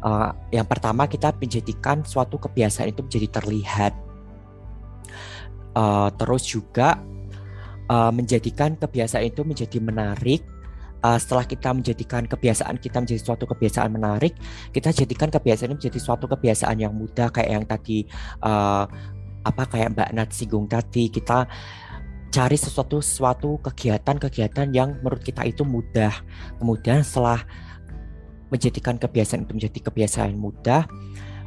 Uh, 0.00 0.32
yang 0.52 0.64
pertama 0.64 1.04
kita 1.04 1.32
menjadikan 1.36 2.04
suatu 2.04 2.40
kebiasaan 2.40 2.92
itu 2.92 3.04
menjadi 3.04 3.28
terlihat. 3.40 3.92
Uh, 5.76 6.08
terus 6.16 6.48
juga 6.48 6.96
uh, 7.92 8.12
menjadikan 8.14 8.78
kebiasaan 8.80 9.28
itu 9.28 9.44
menjadi 9.44 9.76
menarik 9.82 10.53
uh, 11.04 11.18
setelah 11.20 11.44
kita 11.44 11.76
menjadikan 11.76 12.24
kebiasaan 12.24 12.80
kita 12.80 13.04
menjadi 13.04 13.20
suatu 13.20 13.44
kebiasaan 13.44 13.92
menarik, 13.92 14.32
kita 14.72 14.90
jadikan 14.90 15.28
kebiasaan 15.28 15.76
ini 15.76 15.76
menjadi 15.76 16.00
suatu 16.00 16.24
kebiasaan 16.24 16.80
yang 16.80 16.96
mudah 16.96 17.28
kayak 17.28 17.50
yang 17.52 17.64
tadi 17.68 18.08
uh, 18.40 18.88
apa 19.44 19.62
kayak 19.68 19.92
Mbak 19.92 20.10
Nat 20.16 20.30
singgung 20.32 20.64
tadi 20.64 21.12
kita 21.12 21.44
cari 22.32 22.56
sesuatu 22.58 22.98
suatu 23.04 23.60
kegiatan-kegiatan 23.60 24.72
yang 24.72 24.98
menurut 25.04 25.22
kita 25.22 25.44
itu 25.44 25.62
mudah. 25.62 26.10
Kemudian 26.58 27.04
setelah 27.04 27.44
menjadikan 28.48 28.96
kebiasaan 28.98 29.46
itu 29.46 29.52
menjadi 29.54 29.78
kebiasaan 29.86 30.34
mudah, 30.34 30.88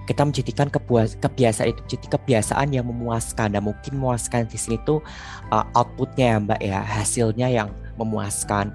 kita 0.07 0.23
menjadikan 0.23 0.71
kebiasaan 1.19 1.67
itu 1.75 1.79
menjadi 1.84 2.07
kebiasaan 2.15 2.67
yang 2.71 2.88
memuaskan 2.88 3.51
dan 3.51 3.61
mungkin 3.67 3.99
memuaskan 3.99 4.47
di 4.47 4.55
sini 4.55 4.79
tuh 4.88 5.03
uh, 5.51 5.67
outputnya 5.75 6.25
ya 6.31 6.38
mbak 6.39 6.59
ya 6.63 6.79
hasilnya 6.79 7.47
yang 7.51 7.69
memuaskan 7.99 8.71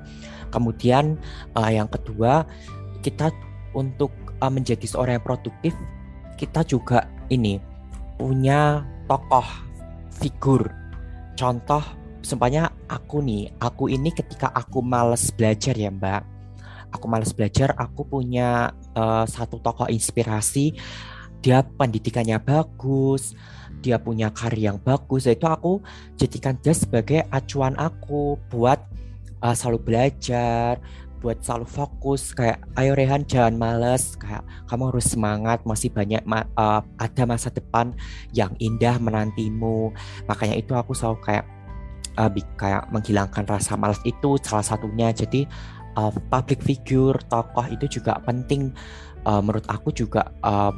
Kemudian 0.53 1.17
uh, 1.57 1.71
yang 1.73 1.89
kedua 1.89 2.45
kita 3.01 3.33
untuk 3.73 4.13
uh, 4.39 4.53
menjadi 4.53 4.85
seorang 4.85 5.19
yang 5.19 5.25
produktif 5.25 5.73
kita 6.37 6.63
juga 6.69 7.09
ini 7.33 7.59
punya 8.21 8.85
tokoh 9.09 9.47
figur. 10.13 10.69
Contoh 11.33 11.81
sempatnya 12.21 12.71
aku 12.87 13.25
nih, 13.25 13.51
aku 13.59 13.89
ini 13.89 14.13
ketika 14.13 14.53
aku 14.53 14.85
males 14.85 15.33
belajar 15.33 15.75
ya 15.75 15.91
Mbak. 15.91 16.23
Aku 16.93 17.09
males 17.09 17.33
belajar, 17.33 17.73
aku 17.81 18.05
punya 18.05 18.69
uh, 18.93 19.25
satu 19.25 19.57
tokoh 19.65 19.89
inspirasi 19.89 20.77
dia 21.43 21.67
pendidikannya 21.67 22.39
bagus, 22.39 23.35
dia 23.83 23.99
punya 23.99 24.31
karir 24.31 24.73
yang 24.73 24.79
bagus, 24.79 25.27
itu 25.27 25.43
aku 25.45 25.83
jadikan 26.15 26.55
dia 26.63 26.71
sebagai 26.71 27.27
acuan 27.35 27.75
aku 27.75 28.39
buat 28.47 28.79
uh, 29.43 29.55
selalu 29.55 29.93
belajar, 29.93 30.79
buat 31.23 31.39
selalu 31.39 31.67
fokus 31.71 32.35
kayak 32.35 32.59
ayo 32.75 32.99
Rehan 32.99 33.23
jangan 33.27 33.55
males. 33.55 34.19
Kayak 34.19 34.43
kamu 34.67 34.91
harus 34.91 35.07
semangat 35.07 35.59
masih 35.63 35.91
banyak 35.95 36.23
ma 36.27 36.43
uh, 36.59 36.83
ada 36.99 37.23
masa 37.27 37.51
depan 37.51 37.95
yang 38.35 38.55
indah 38.59 38.99
menantimu. 38.99 39.95
Makanya 40.27 40.59
itu 40.59 40.75
aku 40.75 40.95
selalu 40.95 41.23
kayak 41.23 41.45
uh, 42.19 42.31
kayak 42.59 42.91
menghilangkan 42.91 43.47
rasa 43.47 43.79
malas 43.79 44.03
itu 44.03 44.35
salah 44.43 44.67
satunya. 44.67 45.15
Jadi 45.15 45.47
uh, 45.95 46.11
public 46.31 46.63
figure 46.63 47.19
tokoh 47.31 47.67
itu 47.71 48.01
juga 48.01 48.19
penting. 48.27 48.75
Uh, 49.23 49.39
menurut 49.39 49.63
aku 49.71 49.95
juga 49.95 50.35
uh, 50.43 50.75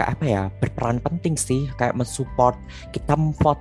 kayak 0.00 0.16
apa 0.16 0.24
ya 0.24 0.42
berperan 0.64 0.96
penting 1.04 1.36
sih 1.36 1.68
kayak 1.76 1.92
mensupport 1.92 2.56
kita 2.96 3.12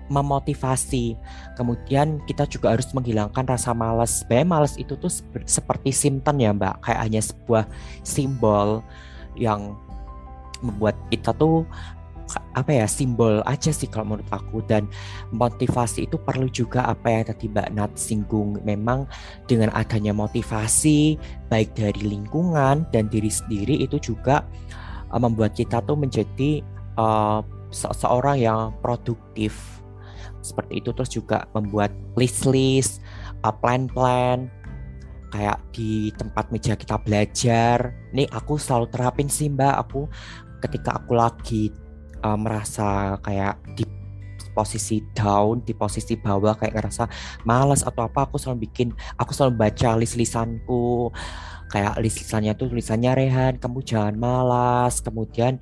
memotivasi. 0.08 1.20
Kemudian 1.60 2.24
kita 2.24 2.48
juga 2.48 2.72
harus 2.72 2.88
menghilangkan 2.96 3.44
rasa 3.44 3.76
malas 3.76 4.24
sebenarnya 4.24 4.48
malas 4.48 4.74
itu 4.80 4.96
tuh 4.96 5.12
seperti 5.44 5.92
simptom 5.92 6.40
ya 6.40 6.56
mbak. 6.56 6.80
Kayak 6.80 7.00
hanya 7.04 7.20
sebuah 7.20 7.64
simbol 8.08 8.80
yang 9.36 9.76
membuat 10.64 10.96
kita 11.12 11.36
tuh 11.36 11.68
apa 12.54 12.70
ya 12.70 12.86
simbol 12.86 13.42
aja 13.50 13.74
sih 13.74 13.92
kalau 13.92 14.16
menurut 14.16 14.32
aku. 14.32 14.64
Dan 14.64 14.88
motivasi 15.36 16.08
itu 16.08 16.16
perlu 16.16 16.48
juga 16.48 16.88
apa 16.88 17.12
yang 17.12 17.28
tadi 17.28 17.52
Mbak 17.52 17.70
Nat 17.76 17.92
singgung. 18.00 18.64
Memang 18.64 19.12
dengan 19.50 19.76
adanya 19.76 20.16
motivasi 20.16 21.20
baik 21.52 21.76
dari 21.76 22.00
lingkungan 22.06 22.88
dan 22.96 23.12
diri 23.12 23.28
sendiri 23.28 23.82
itu 23.84 24.00
juga 24.00 24.48
uh, 25.12 25.22
membuat 25.22 25.58
kita 25.58 25.82
tuh 25.84 25.98
menjadi 25.98 26.62
uh, 26.98 27.42
seseorang 27.70 28.42
yang 28.42 28.74
produktif. 28.82 29.56
Seperti 30.40 30.80
itu 30.80 30.90
terus 30.96 31.12
juga 31.12 31.46
membuat 31.52 31.92
list-list 32.16 33.04
uh, 33.44 33.54
plan-plan 33.54 34.48
kayak 35.30 35.62
di 35.76 36.10
tempat 36.18 36.50
meja 36.50 36.74
kita 36.74 36.98
belajar. 37.02 37.94
Nih 38.16 38.26
aku 38.34 38.58
selalu 38.58 38.90
terapin 38.90 39.30
sih 39.30 39.52
mbak. 39.52 39.86
Aku 39.86 40.10
ketika 40.66 40.98
aku 40.98 41.14
lagi 41.14 41.70
uh, 42.26 42.38
merasa 42.40 43.20
kayak 43.22 43.62
di 43.78 43.86
posisi 44.50 45.00
down 45.16 45.64
di 45.64 45.72
posisi 45.72 46.20
bawah 46.20 46.58
kayak 46.58 46.76
ngerasa 46.76 47.08
malas 47.48 47.86
atau 47.86 48.10
apa 48.10 48.28
aku 48.28 48.36
selalu 48.36 48.68
bikin 48.68 48.92
aku 49.16 49.32
selalu 49.32 49.56
baca 49.56 49.96
list-listanku 49.96 51.14
kayak 51.70 52.02
lisannya 52.02 52.58
tuh 52.58 52.68
tulisannya 52.74 53.12
Rehan 53.14 53.54
kamu 53.62 53.80
jangan 53.86 54.16
malas 54.18 55.00
kemudian 55.06 55.62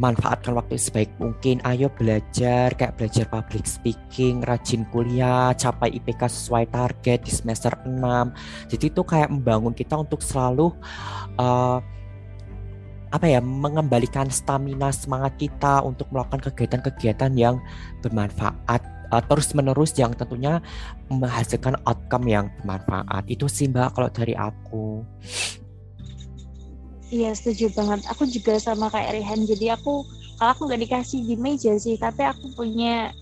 manfaatkan 0.00 0.56
waktu 0.56 0.80
sebaik 0.80 1.12
mungkin. 1.20 1.60
Ayo 1.62 1.92
belajar 1.92 2.72
kayak 2.74 2.96
belajar 2.96 3.28
public 3.28 3.68
speaking 3.68 4.40
rajin 4.42 4.88
kuliah 4.88 5.52
capai 5.54 5.92
IPK 5.94 6.26
sesuai 6.26 6.72
target 6.72 7.22
di 7.22 7.32
semester 7.34 7.74
6 7.84 8.72
jadi 8.72 8.84
itu 8.88 9.02
kayak 9.04 9.30
membangun 9.30 9.76
kita 9.76 10.00
untuk 10.00 10.24
selalu 10.24 10.72
uh, 11.36 11.78
apa 13.12 13.26
ya 13.28 13.44
mengembalikan 13.44 14.32
stamina 14.32 14.88
semangat 14.88 15.36
kita 15.36 15.84
untuk 15.84 16.08
melakukan 16.08 16.48
kegiatan-kegiatan 16.48 17.36
yang 17.36 17.60
bermanfaat 18.00 18.80
uh, 19.12 19.22
terus 19.22 19.52
menerus 19.52 19.92
yang 20.00 20.16
tentunya 20.16 20.64
menghasilkan 21.12 21.76
outcome 21.84 22.26
yang 22.26 22.48
bermanfaat 22.64 23.28
itu 23.28 23.44
sih 23.46 23.68
mbak 23.68 23.92
kalau 23.92 24.08
dari 24.08 24.34
aku 24.34 25.04
Iya 27.12 27.36
setuju 27.36 27.68
banget. 27.76 28.08
Aku 28.08 28.24
juga 28.24 28.56
sama 28.56 28.88
kayak 28.88 29.20
Rehan. 29.20 29.44
Jadi 29.44 29.68
aku 29.68 30.00
kalau 30.40 30.56
aku 30.56 30.64
nggak 30.64 30.80
dikasih 30.88 31.20
di 31.28 31.36
meja 31.36 31.76
sih, 31.76 32.00
tapi 32.00 32.24
aku 32.24 32.56
punya 32.56 33.12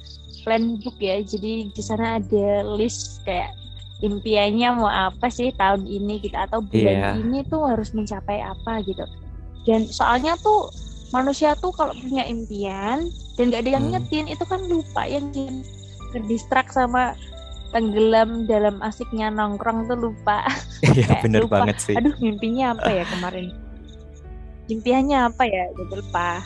plan 0.47 0.79
book 0.79 0.95
ya. 1.03 1.19
Jadi 1.27 1.75
di 1.75 1.83
sana 1.83 2.23
ada 2.23 2.63
list 2.79 3.19
kayak 3.27 3.51
impiannya 3.99 4.79
mau 4.79 4.87
apa 4.87 5.27
sih 5.27 5.51
tahun 5.59 5.91
ini 5.91 6.23
gitu 6.23 6.39
atau 6.39 6.63
bulan 6.63 6.97
yeah. 6.97 7.15
ini 7.19 7.43
tuh 7.51 7.67
harus 7.67 7.91
mencapai 7.91 8.39
apa 8.39 8.79
gitu. 8.87 9.03
Dan 9.67 9.91
soalnya 9.91 10.39
tuh 10.39 10.71
manusia 11.11 11.59
tuh 11.59 11.75
kalau 11.75 11.93
punya 11.99 12.23
impian 12.25 13.11
dan 13.35 13.45
gak 13.51 13.67
ada 13.67 13.71
yang 13.75 13.85
hmm. 13.91 13.93
ngetin 13.99 14.27
itu 14.31 14.45
kan 14.47 14.63
lupa 14.71 15.03
yang 15.05 15.27
terdistrak 16.11 16.71
sama 16.71 17.15
tenggelam 17.71 18.51
dalam 18.51 18.83
asiknya 18.83 19.31
nongkrong 19.31 19.87
tuh 19.87 19.99
lupa. 19.99 20.43
Iya 20.81 21.21
bener 21.21 21.45
lupa. 21.45 21.63
banget 21.63 21.77
sih. 21.87 21.95
Aduh 21.95 22.17
mimpinya 22.19 22.73
apa 22.73 22.89
ya 22.89 23.05
kemarin? 23.05 23.53
Impiannya 24.67 25.19
apa 25.29 25.45
ya? 25.45 25.69
Gitu 25.77 25.93
lupa. 25.93 26.41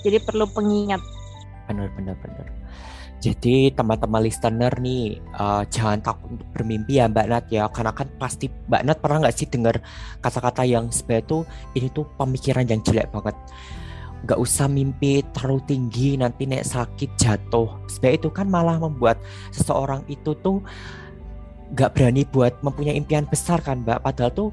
Jadi 0.00 0.16
perlu 0.24 0.48
pengingat. 0.48 1.02
Bener 1.68 1.92
bener 1.94 2.16
bener. 2.18 2.46
Jadi 3.16 3.72
teman-teman 3.72 4.22
listener 4.22 4.72
nih 4.80 5.18
uh, 5.34 5.64
jangan 5.68 5.98
takut 6.04 6.36
untuk 6.36 6.48
bermimpi 6.52 7.00
ya 7.00 7.08
Mbak 7.08 7.26
Nat 7.26 7.44
ya 7.48 7.64
karena 7.72 7.92
kan 7.96 8.08
pasti 8.20 8.46
Mbak 8.48 8.82
Nat 8.86 8.98
pernah 9.00 9.18
nggak 9.24 9.36
sih 9.36 9.48
dengar 9.48 9.76
kata-kata 10.20 10.62
yang 10.68 10.92
sebenarnya 10.92 11.24
tuh 11.24 11.42
ini 11.72 11.88
tuh 11.90 12.04
pemikiran 12.16 12.68
yang 12.68 12.80
jelek 12.84 13.08
banget 13.08 13.36
nggak 14.24 14.40
usah 14.40 14.66
mimpi 14.70 15.20
terlalu 15.36 15.60
tinggi 15.68 16.16
nanti 16.16 16.48
nek 16.48 16.64
sakit 16.64 17.10
jatuh. 17.20 17.68
Sebab 17.90 18.10
itu 18.16 18.28
kan 18.32 18.48
malah 18.48 18.80
membuat 18.80 19.20
seseorang 19.52 20.06
itu 20.08 20.32
tuh 20.40 20.64
nggak 21.74 21.92
berani 21.98 22.22
buat 22.30 22.54
mempunyai 22.62 22.96
impian 22.96 23.28
besar 23.28 23.60
kan 23.60 23.84
mbak? 23.84 24.00
Padahal 24.00 24.32
tuh 24.32 24.50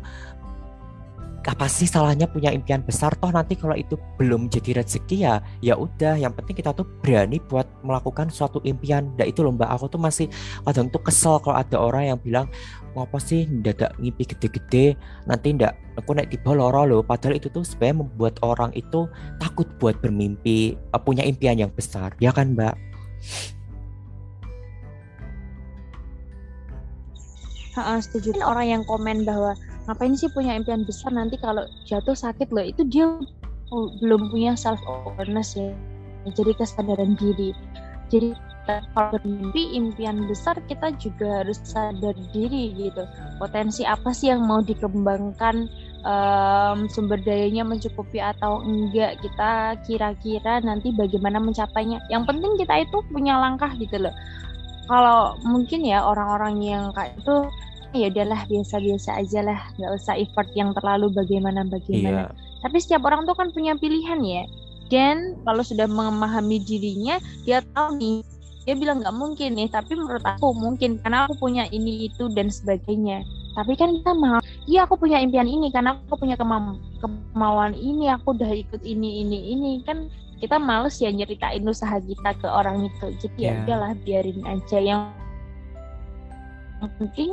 apa 1.44 1.68
sih 1.68 1.84
salahnya 1.84 2.24
punya 2.28 2.56
impian 2.56 2.80
besar? 2.84 3.16
Toh 3.20 3.28
nanti 3.28 3.60
kalau 3.60 3.76
itu 3.76 4.00
belum 4.16 4.48
jadi 4.48 4.84
rezeki 4.84 5.18
ya 5.28 5.44
ya 5.60 5.76
udah. 5.76 6.16
Yang 6.20 6.40
penting 6.40 6.56
kita 6.64 6.72
tuh 6.72 6.88
berani 7.04 7.40
buat 7.44 7.68
melakukan 7.84 8.32
suatu 8.32 8.64
impian. 8.64 9.12
Dan 9.16 9.32
itu 9.32 9.44
loh 9.44 9.52
mbak. 9.52 9.68
Aku 9.76 9.92
tuh 9.92 10.00
masih 10.00 10.28
kadang 10.64 10.88
tuh 10.88 11.04
kesel 11.04 11.40
kalau 11.44 11.60
ada 11.60 11.78
orang 11.80 12.16
yang 12.16 12.20
bilang 12.20 12.48
apa 13.02 13.18
sih? 13.18 13.50
Ndak 13.50 13.98
ngimpi 13.98 14.24
gede-gede. 14.30 14.94
Nanti 15.26 15.58
ndak 15.58 15.74
aku 15.98 16.14
naik 16.14 16.30
tiba 16.30 16.54
loro 16.54 16.86
loh 16.86 17.02
padahal 17.02 17.38
itu 17.38 17.50
tuh 17.50 17.66
sebenarnya 17.66 18.06
membuat 18.06 18.36
orang 18.46 18.74
itu 18.74 19.10
takut 19.38 19.66
buat 19.78 19.98
bermimpi 20.02 20.78
uh, 20.94 21.02
punya 21.02 21.26
impian 21.26 21.58
yang 21.58 21.72
besar. 21.74 22.14
Ya 22.22 22.30
kan 22.30 22.54
mbak? 22.54 22.78
Ha, 27.74 27.98
setuju. 27.98 28.38
Orang 28.46 28.70
yang 28.70 28.84
komen 28.86 29.26
bahwa 29.26 29.58
ngapain 29.90 30.14
sih 30.14 30.30
punya 30.30 30.54
impian 30.54 30.86
besar 30.86 31.10
nanti 31.10 31.42
kalau 31.42 31.66
jatuh 31.90 32.14
sakit 32.14 32.54
loh 32.54 32.62
itu 32.62 32.86
dia 32.86 33.10
belum 33.74 34.30
punya 34.30 34.54
self 34.54 34.78
awareness 34.86 35.58
ya. 35.58 35.74
Jadi 36.30 36.54
kesadaran 36.56 37.18
diri. 37.18 37.52
Jadi 38.14 38.38
kalau 38.64 39.20
bermimpi 39.20 39.76
impian 39.76 40.24
besar 40.24 40.56
kita 40.72 40.96
juga 40.96 41.44
harus 41.44 41.60
sadar 41.68 42.16
diri 42.32 42.72
gitu. 42.72 43.04
Potensi 43.36 43.84
apa 43.84 44.16
sih 44.16 44.32
yang 44.32 44.48
mau 44.48 44.64
dikembangkan 44.64 45.68
um, 46.08 46.88
sumber 46.88 47.20
dayanya 47.20 47.68
mencukupi 47.68 48.24
atau 48.24 48.64
enggak 48.64 49.20
kita 49.20 49.76
kira-kira 49.84 50.64
nanti 50.64 50.96
bagaimana 50.96 51.44
mencapainya. 51.44 52.00
Yang 52.08 52.24
penting 52.32 52.52
kita 52.56 52.76
itu 52.88 52.98
punya 53.12 53.36
langkah 53.36 53.72
gitu 53.76 54.00
loh. 54.00 54.16
Kalau 54.88 55.36
mungkin 55.44 55.84
ya 55.84 56.04
orang-orang 56.04 56.60
yang 56.64 56.84
kayak 56.96 57.20
itu 57.20 57.36
ya 57.96 58.08
udahlah 58.12 58.42
biasa-biasa 58.48 59.10
aja 59.20 59.40
lah. 59.44 59.60
Nggak 59.76 59.92
usah 60.00 60.16
effort 60.16 60.48
yang 60.56 60.72
terlalu 60.72 61.12
bagaimana 61.12 61.68
bagaimana 61.68 62.32
iya. 62.32 62.60
tapi 62.64 62.80
setiap 62.80 63.04
orang 63.04 63.28
tuh 63.28 63.36
kan 63.36 63.52
punya 63.52 63.76
pilihan 63.76 64.24
ya. 64.24 64.44
Dan 64.88 65.40
kalau 65.48 65.64
sudah 65.64 65.88
memahami 65.88 66.64
dirinya 66.64 67.20
dia 67.48 67.64
tahu 67.74 67.98
nih 67.98 68.33
dia 68.64 68.76
bilang 68.80 69.04
nggak 69.04 69.16
mungkin 69.16 69.60
nih 69.60 69.68
tapi 69.68 69.92
menurut 70.00 70.24
aku 70.24 70.56
mungkin 70.56 70.96
karena 71.04 71.28
aku 71.28 71.36
punya 71.36 71.68
ini 71.76 72.08
itu 72.08 72.32
dan 72.32 72.48
sebagainya. 72.48 73.28
Tapi 73.54 73.76
kan 73.78 73.94
kita 74.00 74.12
mau. 74.16 74.40
Iya 74.66 74.88
aku 74.88 74.98
punya 74.98 75.20
impian 75.20 75.46
ini 75.46 75.70
karena 75.70 76.00
aku 76.08 76.24
punya 76.26 76.40
kema 76.40 76.80
kemauan 77.04 77.76
ini 77.76 78.10
aku 78.10 78.34
udah 78.34 78.50
ikut 78.50 78.82
ini 78.82 79.22
ini 79.22 79.54
ini. 79.54 79.72
Kan 79.84 80.08
kita 80.40 80.58
males 80.58 80.98
ya 81.04 81.12
nyeritain 81.12 81.62
usaha 81.68 82.00
kita 82.00 82.34
ke 82.40 82.48
orang 82.48 82.88
itu. 82.88 83.08
Jadi 83.20 83.38
yeah. 83.38 83.52
ya 83.52 83.54
iya. 83.54 83.62
udahlah 83.68 83.92
biarin 84.02 84.40
aja. 84.48 84.78
Yang 84.80 85.00
penting 86.98 87.32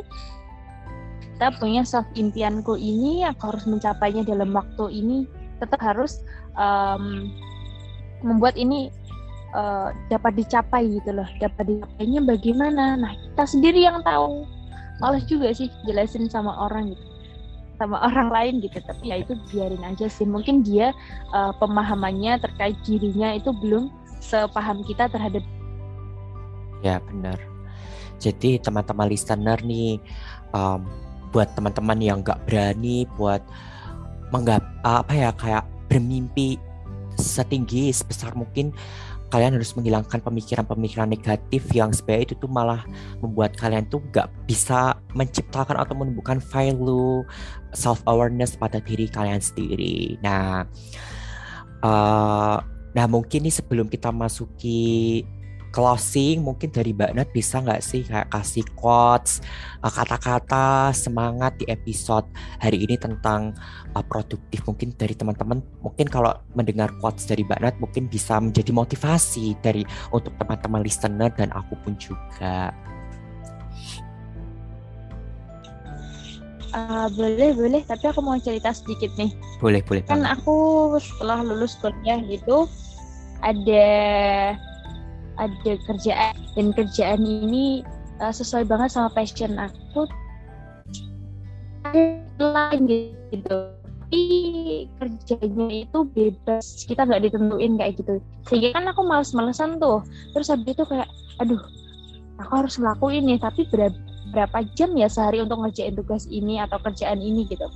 kita 1.40 1.46
punya 1.56 1.82
self 1.88 2.04
impianku 2.18 2.76
ini 2.76 3.24
aku 3.24 3.54
harus 3.54 3.64
mencapainya 3.64 4.26
dalam 4.26 4.50
waktu 4.52 4.92
ini. 4.92 5.24
Tetap 5.62 5.80
harus 5.80 6.20
um, 6.58 7.32
membuat 8.20 8.60
ini 8.60 8.92
uh, 9.54 9.94
dapat 10.08 10.38
dicapai 10.40 10.88
gitu 11.00 11.10
loh. 11.14 11.26
Dapat 11.38 11.64
dicapainya 11.66 12.20
bagaimana? 12.24 12.98
Nah 12.98 13.12
kita 13.14 13.44
sendiri 13.46 13.84
yang 13.84 14.02
tahu. 14.02 14.46
Males 15.00 15.24
juga 15.24 15.48
sih 15.56 15.72
jelasin 15.88 16.28
sama 16.28 16.52
orang 16.56 16.92
gitu. 16.92 17.04
Sama 17.80 17.96
orang 18.08 18.28
lain 18.28 18.54
gitu. 18.60 18.78
Tapi 18.80 19.12
ya 19.12 19.22
itu 19.22 19.36
biarin 19.50 19.82
aja 19.86 20.06
sih. 20.06 20.28
Mungkin 20.28 20.62
dia 20.62 20.92
uh, 21.32 21.52
pemahamannya 21.56 22.40
terkait 22.40 22.76
dirinya 22.84 23.32
itu 23.34 23.50
belum 23.56 23.88
sepaham 24.20 24.84
kita 24.84 25.08
terhadap 25.08 25.40
ya 26.84 27.00
benar. 27.04 27.36
Jadi 28.20 28.60
teman-teman 28.60 29.08
listener 29.08 29.56
nih 29.64 29.96
um, 30.52 30.84
buat 31.32 31.48
teman-teman 31.56 31.98
yang 32.00 32.18
nggak 32.20 32.42
berani 32.44 33.08
buat 33.16 33.40
menggap 34.34 34.62
apa 34.84 35.12
ya 35.12 35.30
kayak 35.34 35.64
bermimpi 35.88 36.60
setinggi 37.18 37.90
sebesar 37.90 38.32
mungkin 38.34 38.72
kalian 39.30 39.54
harus 39.56 39.72
menghilangkan 39.78 40.18
pemikiran-pemikiran 40.20 41.06
negatif 41.06 41.62
yang 41.70 41.94
sebenarnya 41.94 42.30
itu 42.30 42.34
tuh 42.36 42.50
malah 42.50 42.82
membuat 43.22 43.54
kalian 43.54 43.86
tuh 43.86 44.02
gak 44.10 44.26
bisa 44.44 44.98
menciptakan 45.14 45.78
atau 45.78 45.94
menumbuhkan 45.94 46.42
value 46.42 47.22
self 47.70 48.02
awareness 48.10 48.58
pada 48.58 48.82
diri 48.82 49.06
kalian 49.06 49.38
sendiri. 49.38 50.18
Nah, 50.20 50.66
uh, 51.86 52.58
nah 52.90 53.06
mungkin 53.06 53.46
nih 53.46 53.54
sebelum 53.54 53.86
kita 53.86 54.10
masuki 54.10 55.22
closing 55.70 56.42
mungkin 56.42 56.70
dari 56.70 56.90
Mbak 56.90 57.10
Nat 57.16 57.28
bisa 57.30 57.62
nggak 57.62 57.82
sih 57.82 58.02
kayak 58.06 58.28
kasih 58.30 58.66
quotes 58.74 59.38
uh, 59.82 59.90
kata-kata 59.90 60.90
semangat 60.90 61.56
di 61.58 61.66
episode 61.70 62.26
hari 62.58 62.82
ini 62.82 62.98
tentang 62.98 63.54
uh, 63.94 64.04
produktif 64.04 64.62
mungkin 64.66 64.92
dari 64.94 65.14
teman-teman 65.14 65.62
mungkin 65.82 66.06
kalau 66.10 66.34
mendengar 66.54 66.90
quotes 66.98 67.24
dari 67.24 67.46
Mbak 67.46 67.60
Nat 67.62 67.76
mungkin 67.78 68.10
bisa 68.10 68.38
menjadi 68.42 68.70
motivasi 68.74 69.56
dari 69.62 69.86
untuk 70.10 70.34
teman-teman 70.36 70.82
listener 70.82 71.30
dan 71.34 71.50
aku 71.54 71.78
pun 71.86 71.94
juga. 71.96 72.74
Uh, 76.70 77.10
boleh 77.18 77.50
boleh 77.50 77.82
tapi 77.82 78.06
aku 78.06 78.22
mau 78.22 78.38
cerita 78.38 78.70
sedikit 78.70 79.10
nih 79.18 79.34
boleh 79.58 79.82
boleh 79.82 80.06
kan 80.06 80.22
banget. 80.22 80.38
aku 80.38 80.54
setelah 81.02 81.42
lulus 81.42 81.74
kuliah 81.82 82.22
gitu 82.30 82.70
ada 83.42 83.90
ada 85.40 85.72
kerjaan. 85.88 86.34
Dan 86.54 86.76
kerjaan 86.76 87.24
ini 87.24 87.80
uh, 88.20 88.32
sesuai 88.32 88.68
banget 88.68 88.92
sama 88.92 89.08
passion 89.16 89.56
aku. 89.56 90.04
Lain 92.36 92.80
gitu. 92.84 93.56
Tapi 94.10 94.26
kerjanya 94.98 95.66
itu 95.86 95.98
bebas. 96.12 96.84
Kita 96.84 97.06
nggak 97.06 97.30
ditentuin 97.30 97.78
kayak 97.78 97.94
gitu. 98.02 98.18
Sehingga 98.50 98.76
kan 98.76 98.84
aku 98.90 99.06
males-malesan 99.06 99.78
tuh. 99.80 100.04
Terus 100.34 100.50
habis 100.50 100.74
itu 100.74 100.84
kayak 100.84 101.08
aduh 101.40 101.62
aku 102.42 102.52
harus 102.60 102.74
ngelakuin 102.76 103.24
nih. 103.24 103.38
Tapi 103.38 103.64
berapa 103.70 103.96
berapa 104.30 104.62
jam 104.78 104.94
ya 104.94 105.10
sehari 105.10 105.42
untuk 105.42 105.62
ngerjain 105.62 105.94
tugas 105.96 106.26
ini 106.30 106.60
atau 106.60 106.78
kerjaan 106.82 107.22
ini? 107.22 107.46
gitu. 107.48 107.66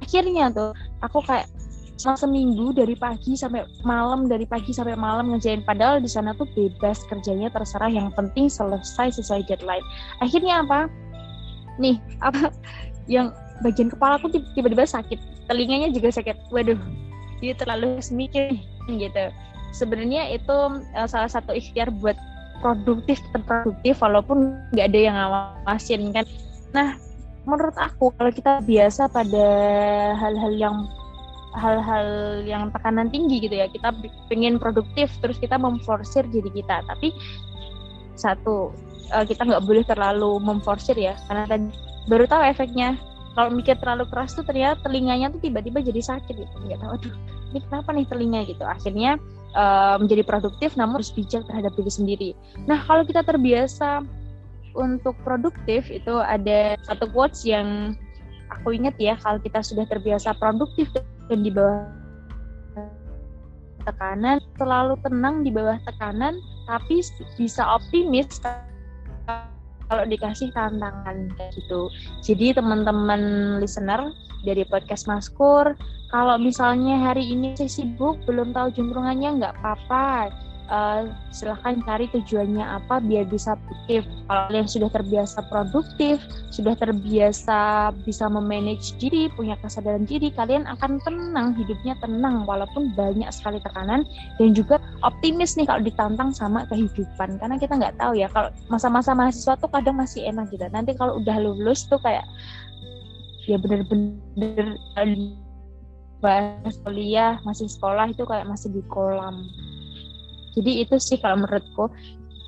Akhirnya 0.00 0.50
tuh 0.50 0.72
aku 1.04 1.22
kayak 1.24 1.46
selama 2.00 2.16
seminggu 2.16 2.72
dari 2.72 2.96
pagi 2.96 3.36
sampai 3.36 3.68
malam 3.84 4.24
dari 4.24 4.48
pagi 4.48 4.72
sampai 4.72 4.96
malam 4.96 5.36
ngerjain. 5.36 5.60
Padahal 5.60 6.00
di 6.00 6.08
sana 6.08 6.32
tuh 6.32 6.48
bebas 6.56 7.04
kerjanya 7.04 7.52
terserah. 7.52 7.92
Yang 7.92 8.16
penting 8.16 8.48
selesai 8.48 9.20
sesuai 9.20 9.44
deadline. 9.44 9.84
Akhirnya 10.24 10.64
apa? 10.64 10.88
Nih 11.76 12.00
apa? 12.24 12.48
Yang 13.04 13.36
bagian 13.60 13.92
kepala 13.92 14.16
tuh 14.16 14.32
tiba-tiba 14.56 14.88
sakit. 14.88 15.20
Telinganya 15.44 15.92
juga 15.92 16.08
sakit. 16.08 16.48
Waduh 16.48 16.80
dia 17.44 17.52
terlalu 17.52 18.00
mikir 18.12 18.56
gitu. 18.88 19.24
Sebenarnya 19.76 20.32
itu 20.32 20.56
uh, 20.96 21.08
salah 21.08 21.28
satu 21.28 21.52
ikhtiar 21.52 21.92
buat 22.00 22.16
produktif 22.60 23.20
tetap 23.28 23.44
produktif 23.48 23.96
walaupun 24.00 24.56
nggak 24.72 24.86
ada 24.88 24.98
yang 25.00 25.16
ngawasin 25.16 26.12
kan? 26.16 26.24
Nah 26.72 26.96
menurut 27.48 27.76
aku 27.80 28.12
kalau 28.16 28.32
kita 28.32 28.60
biasa 28.64 29.08
pada 29.08 29.46
hal-hal 30.20 30.52
yang 30.56 30.76
hal-hal 31.54 32.40
yang 32.46 32.70
tekanan 32.70 33.10
tinggi 33.10 33.42
gitu 33.46 33.58
ya. 33.58 33.66
Kita 33.70 33.94
pengen 34.30 34.58
produktif 34.58 35.10
terus 35.18 35.38
kita 35.38 35.58
memforsir 35.58 36.26
diri 36.30 36.50
kita. 36.50 36.82
Tapi 36.86 37.14
satu 38.14 38.70
uh, 39.14 39.24
kita 39.24 39.46
nggak 39.46 39.64
boleh 39.64 39.84
terlalu 39.86 40.38
memforsir 40.42 40.94
ya. 40.94 41.16
Karena 41.26 41.44
tadi 41.46 41.68
baru 42.06 42.24
tahu 42.26 42.42
efeknya. 42.46 42.98
Kalau 43.30 43.54
mikir 43.54 43.78
terlalu 43.78 44.10
keras 44.10 44.34
tuh 44.34 44.42
ternyata 44.42 44.82
telinganya 44.82 45.30
tuh 45.30 45.38
tiba-tiba 45.38 45.78
jadi 45.80 46.02
sakit 46.02 46.34
gitu. 46.34 46.54
Nggak 46.66 46.82
tahu 46.82 46.92
aduh 46.98 47.14
ini 47.50 47.58
kenapa 47.66 47.88
nih 47.94 48.06
telinga? 48.10 48.40
Gitu. 48.46 48.64
Akhirnya 48.66 49.22
uh, 49.54 49.96
menjadi 50.02 50.22
produktif 50.26 50.74
namun 50.74 50.98
harus 50.98 51.14
bijak 51.14 51.46
terhadap 51.46 51.72
diri 51.78 51.92
sendiri. 51.92 52.30
Nah 52.66 52.82
kalau 52.84 53.06
kita 53.06 53.22
terbiasa 53.22 54.02
untuk 54.74 55.18
produktif 55.26 55.90
itu 55.90 56.14
ada 56.22 56.78
satu 56.86 57.10
quotes 57.10 57.42
yang 57.42 57.98
aku 58.50 58.74
ingat 58.74 58.98
ya 58.98 59.14
kalau 59.22 59.38
kita 59.38 59.62
sudah 59.62 59.86
terbiasa 59.86 60.34
produktif 60.36 60.90
dan 61.30 61.40
di 61.46 61.50
bawah 61.50 61.86
tekanan, 63.86 64.38
terlalu 64.60 64.94
tenang 65.00 65.40
di 65.40 65.50
bawah 65.50 65.80
tekanan, 65.88 66.36
tapi 66.68 67.00
bisa 67.40 67.62
optimis 67.64 68.28
kalau 69.90 70.04
dikasih 70.06 70.52
tantangan 70.54 71.32
kayak 71.34 71.50
gitu. 71.56 71.90
Jadi 72.22 72.54
teman-teman 72.54 73.56
listener 73.58 74.12
dari 74.46 74.62
podcast 74.68 75.08
Maskur, 75.10 75.74
kalau 76.14 76.36
misalnya 76.38 77.10
hari 77.10 77.34
ini 77.34 77.56
saya 77.58 77.70
sibuk 77.70 78.20
belum 78.28 78.54
tahu 78.54 78.70
jumrungannya 78.76 79.42
nggak 79.42 79.54
apa-apa 79.58 80.30
uh, 80.70 81.10
silahkan 81.34 81.82
cari 81.84 82.06
tujuannya 82.14 82.62
apa 82.62 83.02
biar 83.02 83.26
bisa 83.26 83.58
produktif. 83.58 84.06
Kalau 84.30 84.42
kalian 84.48 84.68
sudah 84.70 84.90
terbiasa 84.94 85.38
produktif, 85.50 86.16
sudah 86.54 86.74
terbiasa 86.78 87.90
bisa 88.06 88.30
memanage 88.30 88.94
diri, 89.02 89.28
punya 89.34 89.58
kesadaran 89.60 90.06
diri, 90.06 90.30
kalian 90.32 90.64
akan 90.70 91.02
tenang, 91.02 91.52
hidupnya 91.58 91.98
tenang 91.98 92.46
walaupun 92.46 92.94
banyak 92.94 93.28
sekali 93.34 93.58
tekanan 93.60 94.06
dan 94.38 94.50
juga 94.54 94.78
optimis 95.02 95.58
nih 95.58 95.66
kalau 95.66 95.82
ditantang 95.82 96.30
sama 96.30 96.64
kehidupan. 96.70 97.36
Karena 97.42 97.58
kita 97.58 97.76
nggak 97.76 97.98
tahu 97.98 98.16
ya 98.16 98.30
kalau 98.30 98.48
masa-masa 98.70 99.12
mahasiswa 99.12 99.58
tuh 99.58 99.68
kadang 99.68 99.98
masih 99.98 100.24
enak 100.30 100.48
gitu. 100.54 100.64
Nanti 100.70 100.94
kalau 100.94 101.18
udah 101.18 101.36
lulus 101.42 101.84
tuh 101.90 101.98
kayak 102.00 102.24
ya 103.50 103.58
bener-bener 103.58 104.78
bahas 106.20 106.76
kuliah 106.84 107.40
masih 107.48 107.66
sekolah 107.66 108.12
itu 108.12 108.22
kayak 108.28 108.46
masih 108.46 108.68
di 108.70 108.84
kolam 108.92 109.48
jadi 110.58 110.86
itu 110.86 110.96
sih 110.98 111.18
kalau 111.22 111.46
menurutku 111.46 111.90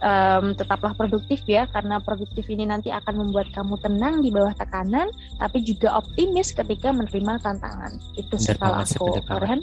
um, 0.03 0.53
tetaplah 0.59 0.93
produktif 0.99 1.41
ya 1.47 1.65
karena 1.71 2.03
produktif 2.03 2.45
ini 2.51 2.67
nanti 2.67 2.91
akan 2.91 3.27
membuat 3.27 3.49
kamu 3.55 3.79
tenang 3.81 4.21
di 4.21 4.35
bawah 4.35 4.53
tekanan 4.59 5.09
tapi 5.39 5.63
juga 5.63 6.03
optimis 6.03 6.53
ketika 6.53 6.91
menerima 6.91 7.39
tantangan. 7.41 7.93
Itu 8.19 8.37
sih 8.37 8.59
kalau 8.59 8.83
aku 8.83 9.23
Orhan. 9.31 9.63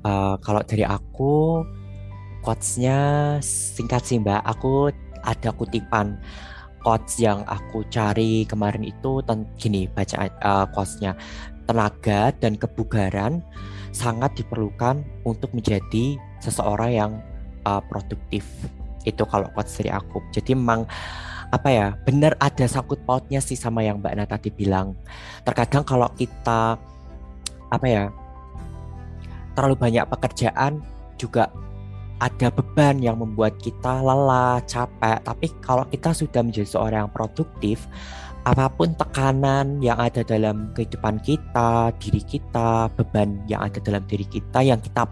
Uh, 0.00 0.40
kalau 0.40 0.64
dari 0.64 0.86
aku 0.86 1.66
quotesnya 2.40 3.36
singkat 3.44 4.00
sih 4.06 4.22
mbak. 4.22 4.40
Aku 4.46 4.88
ada 5.20 5.52
kutipan 5.52 6.16
quotes 6.80 7.20
yang 7.20 7.44
aku 7.44 7.84
cari 7.92 8.48
kemarin 8.48 8.80
itu 8.80 9.20
gini 9.60 9.90
baca 9.90 10.30
uh, 10.40 10.66
quotesnya. 10.72 11.12
Tenaga 11.68 12.34
dan 12.42 12.58
kebugaran 12.58 13.44
sangat 13.94 14.34
diperlukan 14.34 15.06
untuk 15.22 15.54
menjadi 15.54 16.18
seseorang 16.42 16.90
yang 16.90 17.12
uh, 17.66 17.82
produktif. 17.84 18.46
Itu 19.04 19.24
kalau 19.24 19.48
quotes 19.56 19.76
dari 19.80 19.90
aku. 19.92 20.20
Jadi 20.32 20.52
memang 20.52 20.84
apa 21.50 21.66
ya 21.66 21.98
benar 22.06 22.38
ada 22.38 22.62
sangkut 22.70 23.02
pautnya 23.02 23.42
sih 23.42 23.58
sama 23.58 23.82
yang 23.82 23.98
Mbak 23.98 24.14
Nata 24.16 24.38
tadi 24.38 24.54
bilang. 24.54 24.94
Terkadang 25.42 25.82
kalau 25.82 26.08
kita 26.14 26.78
apa 27.70 27.86
ya 27.86 28.10
terlalu 29.54 29.76
banyak 29.78 30.04
pekerjaan 30.06 30.82
juga 31.18 31.50
ada 32.20 32.52
beban 32.52 33.00
yang 33.00 33.16
membuat 33.16 33.56
kita 33.58 34.04
lelah, 34.04 34.60
capek. 34.68 35.24
Tapi 35.24 35.46
kalau 35.64 35.88
kita 35.88 36.12
sudah 36.12 36.44
menjadi 36.44 36.68
seorang 36.68 37.08
yang 37.08 37.12
produktif, 37.12 37.88
apa 38.44 38.68
pun 38.72 38.92
tekanan 38.92 39.80
yang 39.80 39.96
ada 39.96 40.20
dalam 40.24 40.72
kehidupan 40.76 41.20
kita, 41.24 41.92
diri 41.96 42.20
kita, 42.24 42.92
beban 42.92 43.40
yang 43.48 43.64
ada 43.64 43.80
dalam 43.80 44.04
diri 44.04 44.28
kita 44.28 44.60
yang 44.60 44.80
kita 44.84 45.08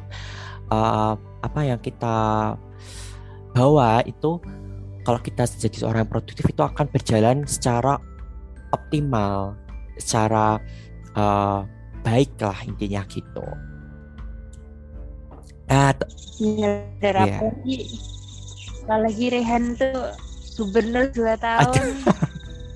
uh, 0.68 1.16
apa 1.43 1.61
yang 1.62 1.80
kita 1.80 2.55
bawa 3.55 4.03
itu 4.05 4.39
kalau 5.07 5.20
kita 5.24 5.49
jadi 5.49 5.76
seorang 5.80 6.05
yang 6.05 6.12
produktif 6.12 6.45
itu 6.45 6.61
akan 6.61 6.86
berjalan 6.93 7.36
secara 7.49 7.97
optimal, 8.76 9.57
secara 9.97 10.61
uh, 11.16 11.64
baik 12.05 12.36
lah 12.41 12.59
intinya 12.68 13.03
gitu. 13.09 13.47
Nah, 15.68 15.93
ya, 16.41 16.80
ya. 17.05 17.41
lagi 18.89 19.26
Rehan 19.32 19.76
tuh 19.76 20.12
gubernur 20.57 21.09
dua 21.12 21.36
tahun. 21.41 22.05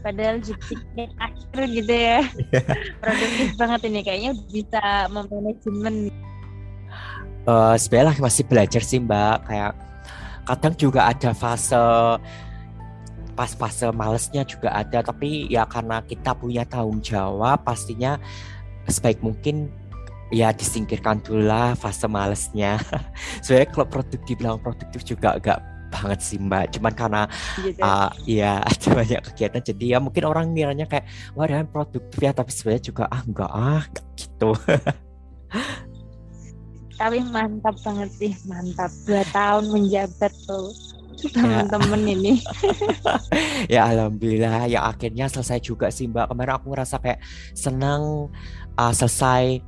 Padahal 0.02 0.42
jadi 0.42 0.74
akhir 1.20 1.60
gitu 1.72 1.94
ya. 1.94 2.20
Yeah. 2.50 2.64
Produktif 2.98 3.48
banget 3.54 3.80
ini 3.86 4.00
kayaknya 4.02 4.32
bisa 4.50 5.06
memanajemen 5.08 6.10
uh, 7.46 7.74
sebenarnya 7.78 8.22
masih 8.22 8.44
belajar 8.46 8.82
sih 8.82 8.98
mbak. 9.02 9.46
Kayak 9.46 9.72
kadang 10.46 10.74
juga 10.74 11.06
ada 11.06 11.30
fase 11.34 11.78
pas 13.32 13.50
fase 13.56 13.86
malesnya 13.94 14.42
juga 14.44 14.70
ada. 14.74 15.02
Tapi 15.02 15.50
ya 15.50 15.66
karena 15.66 16.02
kita 16.04 16.36
punya 16.36 16.62
tanggung 16.66 17.00
jawab 17.00 17.62
pastinya 17.64 18.18
sebaik 18.90 19.22
mungkin 19.22 19.70
ya 20.32 20.50
disingkirkan 20.50 21.20
dulu 21.22 21.46
lah 21.46 21.74
fase 21.76 22.08
malesnya. 22.08 22.80
Sebenarnya 23.44 23.68
kalau 23.70 23.86
produktif 23.88 24.36
bilang 24.38 24.58
produktif 24.58 25.00
juga 25.04 25.36
agak 25.36 25.58
banget 25.92 26.20
sih 26.24 26.40
mbak. 26.40 26.72
Cuman 26.72 26.92
karena 26.96 27.22
gitu. 27.60 27.80
uh, 27.84 28.10
ya 28.24 28.60
ada 28.70 28.88
banyak 28.96 29.20
kegiatan. 29.32 29.62
Jadi 29.62 29.84
ya 29.92 29.98
mungkin 30.00 30.24
orang 30.24 30.48
miranya 30.50 30.88
kayak 30.88 31.04
wah 31.36 31.44
dan 31.44 31.68
produktif 31.68 32.16
ya. 32.16 32.32
Tapi 32.32 32.50
sebenarnya 32.50 32.84
juga 32.84 33.04
ah 33.12 33.22
enggak 33.22 33.52
ah 33.52 33.84
gitu 34.16 34.50
tapi 36.98 37.20
mantap 37.30 37.76
banget 37.84 38.10
sih 38.14 38.32
mantap. 38.44 38.90
Dua 39.06 39.22
tahun 39.32 39.70
menjabat 39.72 40.32
tuh 40.46 40.70
Ya. 41.22 41.30
temen-temen 41.38 42.02
ini. 42.18 42.32
Ya 43.70 43.86
alhamdulillah 43.88 44.66
ya 44.66 44.90
akhirnya 44.90 45.30
selesai 45.30 45.62
juga 45.62 45.86
sih 45.94 46.10
mbak. 46.10 46.28
Kemarin 46.34 46.58
aku 46.58 46.74
ngerasa 46.74 46.98
kayak 46.98 47.22
senang 47.54 48.26
uh, 48.74 48.92
selesai 48.92 49.62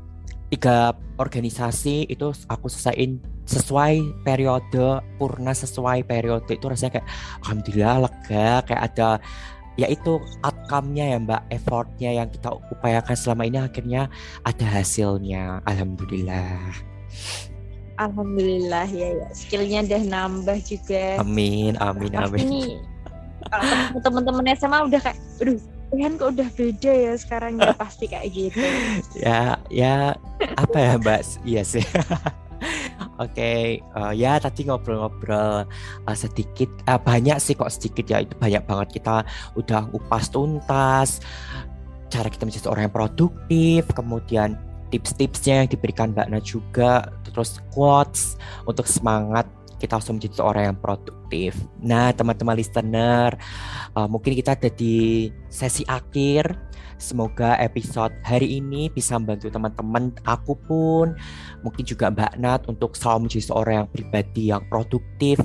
tiga 0.51 0.93
organisasi 1.19 2.11
itu 2.11 2.35
aku 2.51 2.67
selesaiin 2.67 3.23
sesuai 3.47 4.27
periode 4.27 4.99
purna 5.17 5.55
sesuai 5.55 6.03
periode. 6.05 6.59
Itu 6.59 6.67
rasanya 6.67 7.01
kayak 7.01 7.09
alhamdulillah 7.47 7.97
lega. 8.11 8.51
Kayak 8.67 8.83
ada 8.91 9.09
ya 9.79 9.87
itu 9.87 10.19
outcome-nya 10.43 11.05
ya 11.15 11.19
mbak. 11.23 11.43
Effortnya 11.55 12.11
yang 12.19 12.29
kita 12.35 12.51
upayakan 12.51 13.15
selama 13.15 13.47
ini 13.47 13.59
akhirnya 13.63 14.11
ada 14.43 14.67
hasilnya. 14.67 15.63
Alhamdulillah 15.71 16.94
alhamdulillah 17.99 18.87
ya 18.91 19.09
ya. 19.15 19.29
Skillnya 19.35 19.87
udah 19.87 20.03
nambah 20.03 20.59
juga. 20.67 21.23
Amin 21.23 21.79
amin 21.79 22.13
amin. 22.15 22.47
nih 22.47 22.73
kalau 23.45 24.01
temen-temen 24.01 24.57
SMA 24.57 24.79
udah 24.89 25.01
kayak 25.05 25.19
aduh 25.43 25.61
Rihan 25.95 26.19
kok 26.19 26.35
udah 26.35 26.49
beda 26.59 26.93
ya 26.93 27.13
sekarang 27.15 27.61
ya? 27.63 27.71
Pasti 27.79 28.11
kayak 28.11 28.27
gitu. 28.35 28.59
Ya 29.25 29.63
ya 29.71 30.19
apa 30.59 30.77
ya 30.79 30.93
mbak? 30.99 31.23
Iya 31.47 31.63
sih. 31.63 31.85
Oke, 33.23 33.79
eh, 33.79 34.13
ya 34.19 34.43
tadi 34.43 34.67
ngobrol-ngobrol 34.67 35.71
eh, 36.03 36.17
sedikit, 36.19 36.67
eh, 36.91 36.99
banyak 36.99 37.39
sih 37.39 37.55
kok 37.55 37.71
sedikit 37.71 38.11
ya. 38.11 38.27
Itu 38.27 38.35
banyak 38.35 38.67
banget. 38.67 38.99
Kita 38.99 39.23
udah 39.55 39.87
upas 39.95 40.27
tuntas 40.35 41.23
cara 42.11 42.31
kita 42.31 42.47
menjadi 42.47 42.71
orang 42.71 42.91
yang 42.91 42.95
produktif, 42.95 43.83
kemudian 43.91 44.59
tips-tipsnya 44.93 45.65
yang 45.65 45.69
diberikan 45.71 46.13
Mbak 46.13 46.29
Na 46.29 46.41
juga, 46.41 47.09
terus 47.25 47.61
quotes 47.73 48.37
untuk 48.69 48.85
semangat 48.85 49.49
kita 49.85 50.01
harus 50.01 50.09
menjadi 50.09 50.41
orang 50.41 50.65
yang 50.73 50.79
produktif. 50.81 51.53
Nah, 51.83 52.09
teman-teman 52.17 52.57
listener, 52.57 53.37
eh, 53.93 54.09
mungkin 54.09 54.33
kita 54.33 54.57
ada 54.57 54.71
di 54.73 55.29
sesi 55.53 55.85
akhir. 55.85 56.57
Semoga 56.95 57.59
episode 57.59 58.15
hari 58.23 58.63
ini 58.63 58.87
bisa 58.87 59.19
membantu 59.19 59.51
teman-teman, 59.51 60.15
aku 60.25 60.55
pun, 60.55 61.13
mungkin 61.67 61.85
juga 61.85 62.09
Mbak 62.09 62.33
Nat 62.39 62.61
untuk 62.71 62.95
selalu 62.95 63.27
menjadi 63.27 63.45
seorang 63.51 63.75
yang 63.83 63.91
pribadi 63.91 64.43
yang 64.55 64.63
produktif, 64.71 65.43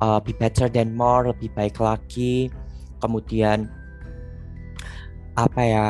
uh, 0.00 0.18
be 0.18 0.32
better 0.34 0.72
than 0.72 0.96
more, 0.96 1.30
lebih 1.30 1.52
baik 1.52 1.78
lagi. 1.78 2.48
Kemudian 2.98 3.68
apa 5.36 5.62
ya, 5.62 5.88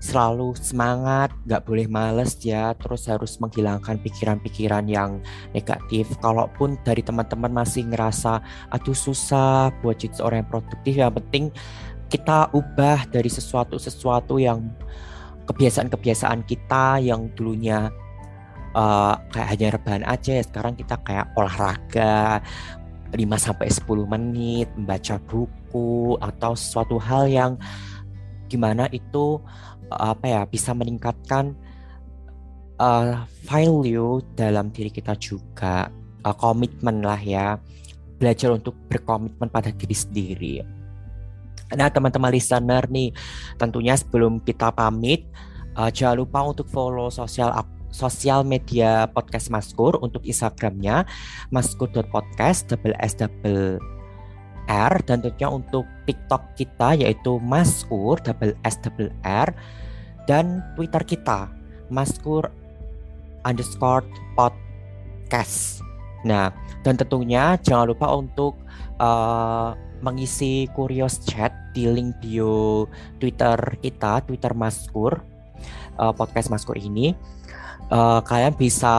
selalu 0.00 0.56
semangat, 0.56 1.28
nggak 1.44 1.62
boleh 1.68 1.86
males 1.86 2.34
ya, 2.40 2.72
terus 2.80 3.04
harus 3.06 3.36
menghilangkan 3.36 4.00
pikiran-pikiran 4.00 4.88
yang 4.88 5.20
negatif. 5.52 6.08
Kalaupun 6.24 6.80
dari 6.82 7.04
teman-teman 7.04 7.52
masih 7.52 7.84
ngerasa 7.84 8.40
aduh 8.72 8.96
susah 8.96 9.68
buat 9.84 10.00
jadi 10.00 10.16
seorang 10.16 10.42
yang 10.42 10.50
produktif, 10.50 10.92
yang 10.96 11.12
penting 11.12 11.52
kita 12.10 12.50
ubah 12.56 13.06
dari 13.12 13.30
sesuatu-sesuatu 13.30 14.40
yang 14.40 14.66
kebiasaan-kebiasaan 15.46 16.42
kita 16.48 16.98
yang 16.98 17.30
dulunya 17.36 17.92
uh, 18.74 19.14
kayak 19.30 19.48
hanya 19.54 19.66
rebahan 19.78 20.04
aja 20.06 20.38
ya 20.38 20.44
sekarang 20.46 20.74
kita 20.78 20.98
kayak 21.02 21.30
olahraga 21.34 22.42
5 23.10 23.18
sampai 23.18 23.66
10 23.66 24.14
menit 24.14 24.68
membaca 24.78 25.18
buku 25.26 26.14
atau 26.22 26.52
sesuatu 26.54 26.98
hal 27.02 27.26
yang 27.26 27.52
gimana 28.50 28.90
itu 28.90 29.38
apa 29.90 30.24
ya 30.26 30.42
bisa 30.46 30.70
meningkatkan 30.72 31.54
uh, 32.80 33.26
value 33.46 34.22
dalam 34.38 34.70
diri 34.70 34.88
kita 34.88 35.14
juga 35.18 35.90
uh, 36.24 36.34
komitmen 36.34 37.04
lah 37.04 37.20
ya 37.20 37.60
belajar 38.20 38.52
untuk 38.52 38.76
berkomitmen 38.88 39.48
pada 39.48 39.72
diri 39.72 39.96
sendiri. 39.96 40.54
Nah, 41.70 41.88
teman-teman 41.88 42.34
listener 42.34 42.84
nih, 42.90 43.14
tentunya 43.56 43.94
sebelum 43.94 44.42
kita 44.42 44.74
pamit, 44.74 45.24
uh, 45.78 45.88
jangan 45.88 46.20
lupa 46.20 46.42
untuk 46.44 46.66
follow 46.68 47.08
sosial 47.08 47.54
sosial 47.90 48.46
media 48.46 49.10
podcast 49.10 49.50
Maskur 49.50 49.98
untuk 49.98 50.22
Instagramnya 50.22 51.06
maskur.podcast 51.50 52.70
double 52.70 52.94
s 53.02 53.18
double 53.18 53.82
r 54.70 55.02
dan 55.02 55.18
tentunya 55.18 55.50
untuk 55.50 55.82
TikTok 56.06 56.54
kita 56.54 56.94
yaitu 56.94 57.42
Maskur 57.42 58.22
double 58.22 58.54
s 58.62 58.78
double 58.78 59.10
r 59.26 59.50
dan 60.30 60.62
Twitter 60.78 61.02
kita 61.02 61.50
Maskur 61.90 62.46
underscore 63.42 64.06
podcast. 64.38 65.82
Nah, 66.22 66.54
dan 66.86 66.94
tentunya 66.94 67.58
jangan 67.58 67.90
lupa 67.90 68.12
untuk 68.14 68.54
uh, 69.02 69.74
mengisi 70.04 70.68
Curious 70.72 71.18
Chat 71.24 71.52
di 71.74 71.88
link 71.88 72.20
bio 72.22 72.86
Twitter 73.18 73.56
kita, 73.80 74.24
Twitter 74.24 74.52
Maskur, 74.52 75.18
uh, 75.98 76.12
podcast 76.12 76.52
Maskur 76.52 76.76
ini. 76.76 77.16
Uh, 77.90 78.22
kalian 78.22 78.54
bisa 78.54 78.94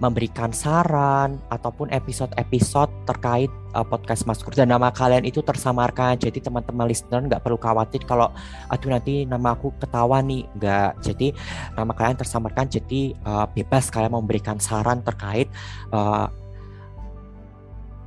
memberikan 0.00 0.56
saran 0.56 1.36
ataupun 1.52 1.92
episode-episode 1.92 2.88
terkait 3.04 3.52
uh, 3.76 3.84
podcast 3.84 4.24
Maskur 4.24 4.56
dan 4.56 4.72
nama 4.72 4.88
kalian 4.88 5.28
itu 5.28 5.44
tersamarkan. 5.44 6.16
Jadi 6.16 6.40
teman-teman 6.40 6.88
listener 6.88 7.20
nggak 7.28 7.44
perlu 7.44 7.60
khawatir 7.60 8.00
kalau 8.08 8.32
aduh 8.72 8.88
nanti 8.88 9.28
nama 9.28 9.52
aku 9.52 9.76
ketawa 9.76 10.24
nih, 10.24 10.48
nggak. 10.56 11.04
Jadi 11.04 11.36
nama 11.76 11.92
kalian 11.92 12.16
tersamarkan. 12.16 12.72
Jadi 12.72 13.12
uh, 13.28 13.44
bebas 13.52 13.92
kalian 13.92 14.16
memberikan 14.16 14.56
saran 14.56 15.04
terkait 15.04 15.52
uh, 15.92 16.32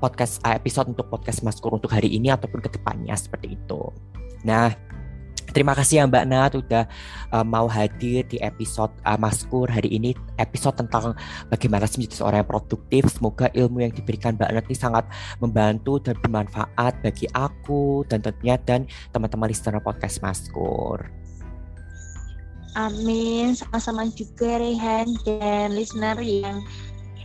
podcast 0.02 0.42
episode 0.42 0.90
untuk 0.90 1.08
podcast 1.08 1.46
Maskur 1.46 1.78
untuk 1.78 1.94
hari 1.94 2.12
ini 2.12 2.34
ataupun 2.34 2.66
ke 2.66 2.70
depannya 2.74 3.14
seperti 3.14 3.56
itu. 3.62 3.94
Nah, 4.46 4.74
terima 5.56 5.72
kasih 5.72 6.04
ya 6.04 6.04
Mbak 6.04 6.26
Nat 6.28 6.52
udah 6.60 6.84
uh, 7.32 7.46
mau 7.48 7.72
hadir 7.72 8.28
di 8.28 8.36
episode 8.44 8.92
uh, 9.08 9.16
Maskur 9.16 9.72
hari 9.72 9.88
ini 9.88 10.12
episode 10.36 10.76
tentang 10.76 11.16
bagaimana 11.48 11.88
menjadi 11.88 12.20
seorang 12.20 12.44
yang 12.44 12.52
produktif. 12.52 13.08
Semoga 13.08 13.48
ilmu 13.56 13.88
yang 13.88 13.96
diberikan 13.96 14.36
Mbak 14.36 14.52
Nat 14.52 14.66
ini 14.68 14.76
sangat 14.76 15.08
membantu 15.40 16.04
dan 16.04 16.20
bermanfaat 16.20 17.00
bagi 17.00 17.32
aku 17.32 18.04
dan 18.12 18.20
tentunya 18.20 18.60
dan 18.68 18.84
teman-teman 19.16 19.48
listener 19.48 19.80
podcast 19.80 20.20
Maskur. 20.20 21.00
Amin, 22.76 23.56
sama-sama 23.56 24.04
juga 24.12 24.60
Rehan 24.60 25.08
dan 25.24 25.72
listener 25.72 26.20
yang 26.20 26.60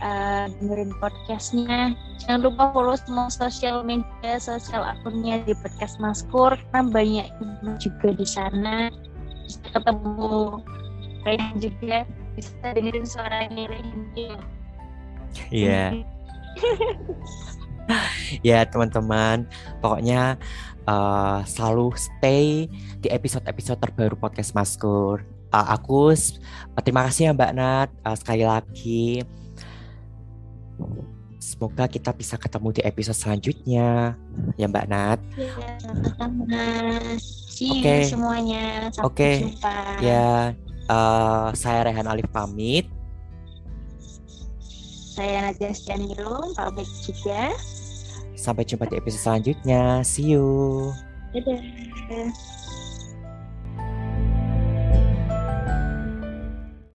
uh, 0.01 0.45
dengerin 0.59 0.91
podcastnya. 0.97 1.95
Jangan 2.21 2.41
lupa 2.45 2.73
follow 2.73 2.97
semua 2.97 3.29
sosial 3.29 3.85
media, 3.85 4.41
sosial 4.41 4.81
akunnya 4.83 5.41
di 5.45 5.53
podcast 5.57 6.01
Maskur 6.01 6.57
karena 6.69 6.81
banyak 6.89 7.27
juga 7.79 8.09
di 8.13 8.27
sana. 8.27 8.89
Bisa 9.45 9.61
ketemu 9.73 10.61
Rehan 11.21 11.53
juga, 11.61 11.97
bisa 12.33 12.65
dengerin 12.73 13.05
suaranya 13.05 13.63
Rehan 13.69 13.99
juga. 14.13 14.41
Iya. 15.53 15.85
ya 18.47 18.67
teman-teman, 18.67 19.47
pokoknya 19.79 20.35
uh, 20.89 21.39
selalu 21.45 21.93
stay 21.95 22.67
di 22.99 23.07
episode-episode 23.09 23.79
terbaru 23.79 24.17
podcast 24.17 24.57
Maskur. 24.57 25.23
Uh, 25.51 25.67
aku 25.67 26.15
uh, 26.15 26.81
terima 26.81 27.07
kasih 27.11 27.31
ya 27.31 27.31
Mbak 27.35 27.51
Nat 27.55 27.89
uh, 28.07 28.15
sekali 28.15 28.43
lagi. 28.47 29.23
Semoga 31.41 31.89
kita 31.89 32.13
bisa 32.13 32.37
ketemu 32.37 32.69
di 32.69 32.81
episode 32.85 33.17
selanjutnya, 33.17 34.13
ya 34.61 34.65
Mbak 34.69 34.85
Nat. 34.93 35.19
Ya, 35.33 35.53
sama-sama. 35.81 36.65
See 37.17 37.81
you 37.81 38.05
semuanya. 38.05 38.93
Sampai 38.93 39.09
Oke. 39.09 39.31
jumpa. 39.41 39.77
Ya, 40.05 40.53
uh, 40.85 41.49
saya 41.57 41.89
Rehan 41.89 42.05
Alif 42.05 42.29
pamit. 42.29 42.85
Saya 45.17 45.49
Nadia 45.49 45.73
Stianilo, 45.73 46.53
pamit 46.53 46.85
juga. 47.01 47.49
Sampai 48.37 48.61
jumpa 48.61 48.85
di 48.85 49.01
episode 49.01 49.25
selanjutnya. 49.25 50.05
See 50.05 50.37
you. 50.37 50.45
Dadah. 51.33 52.60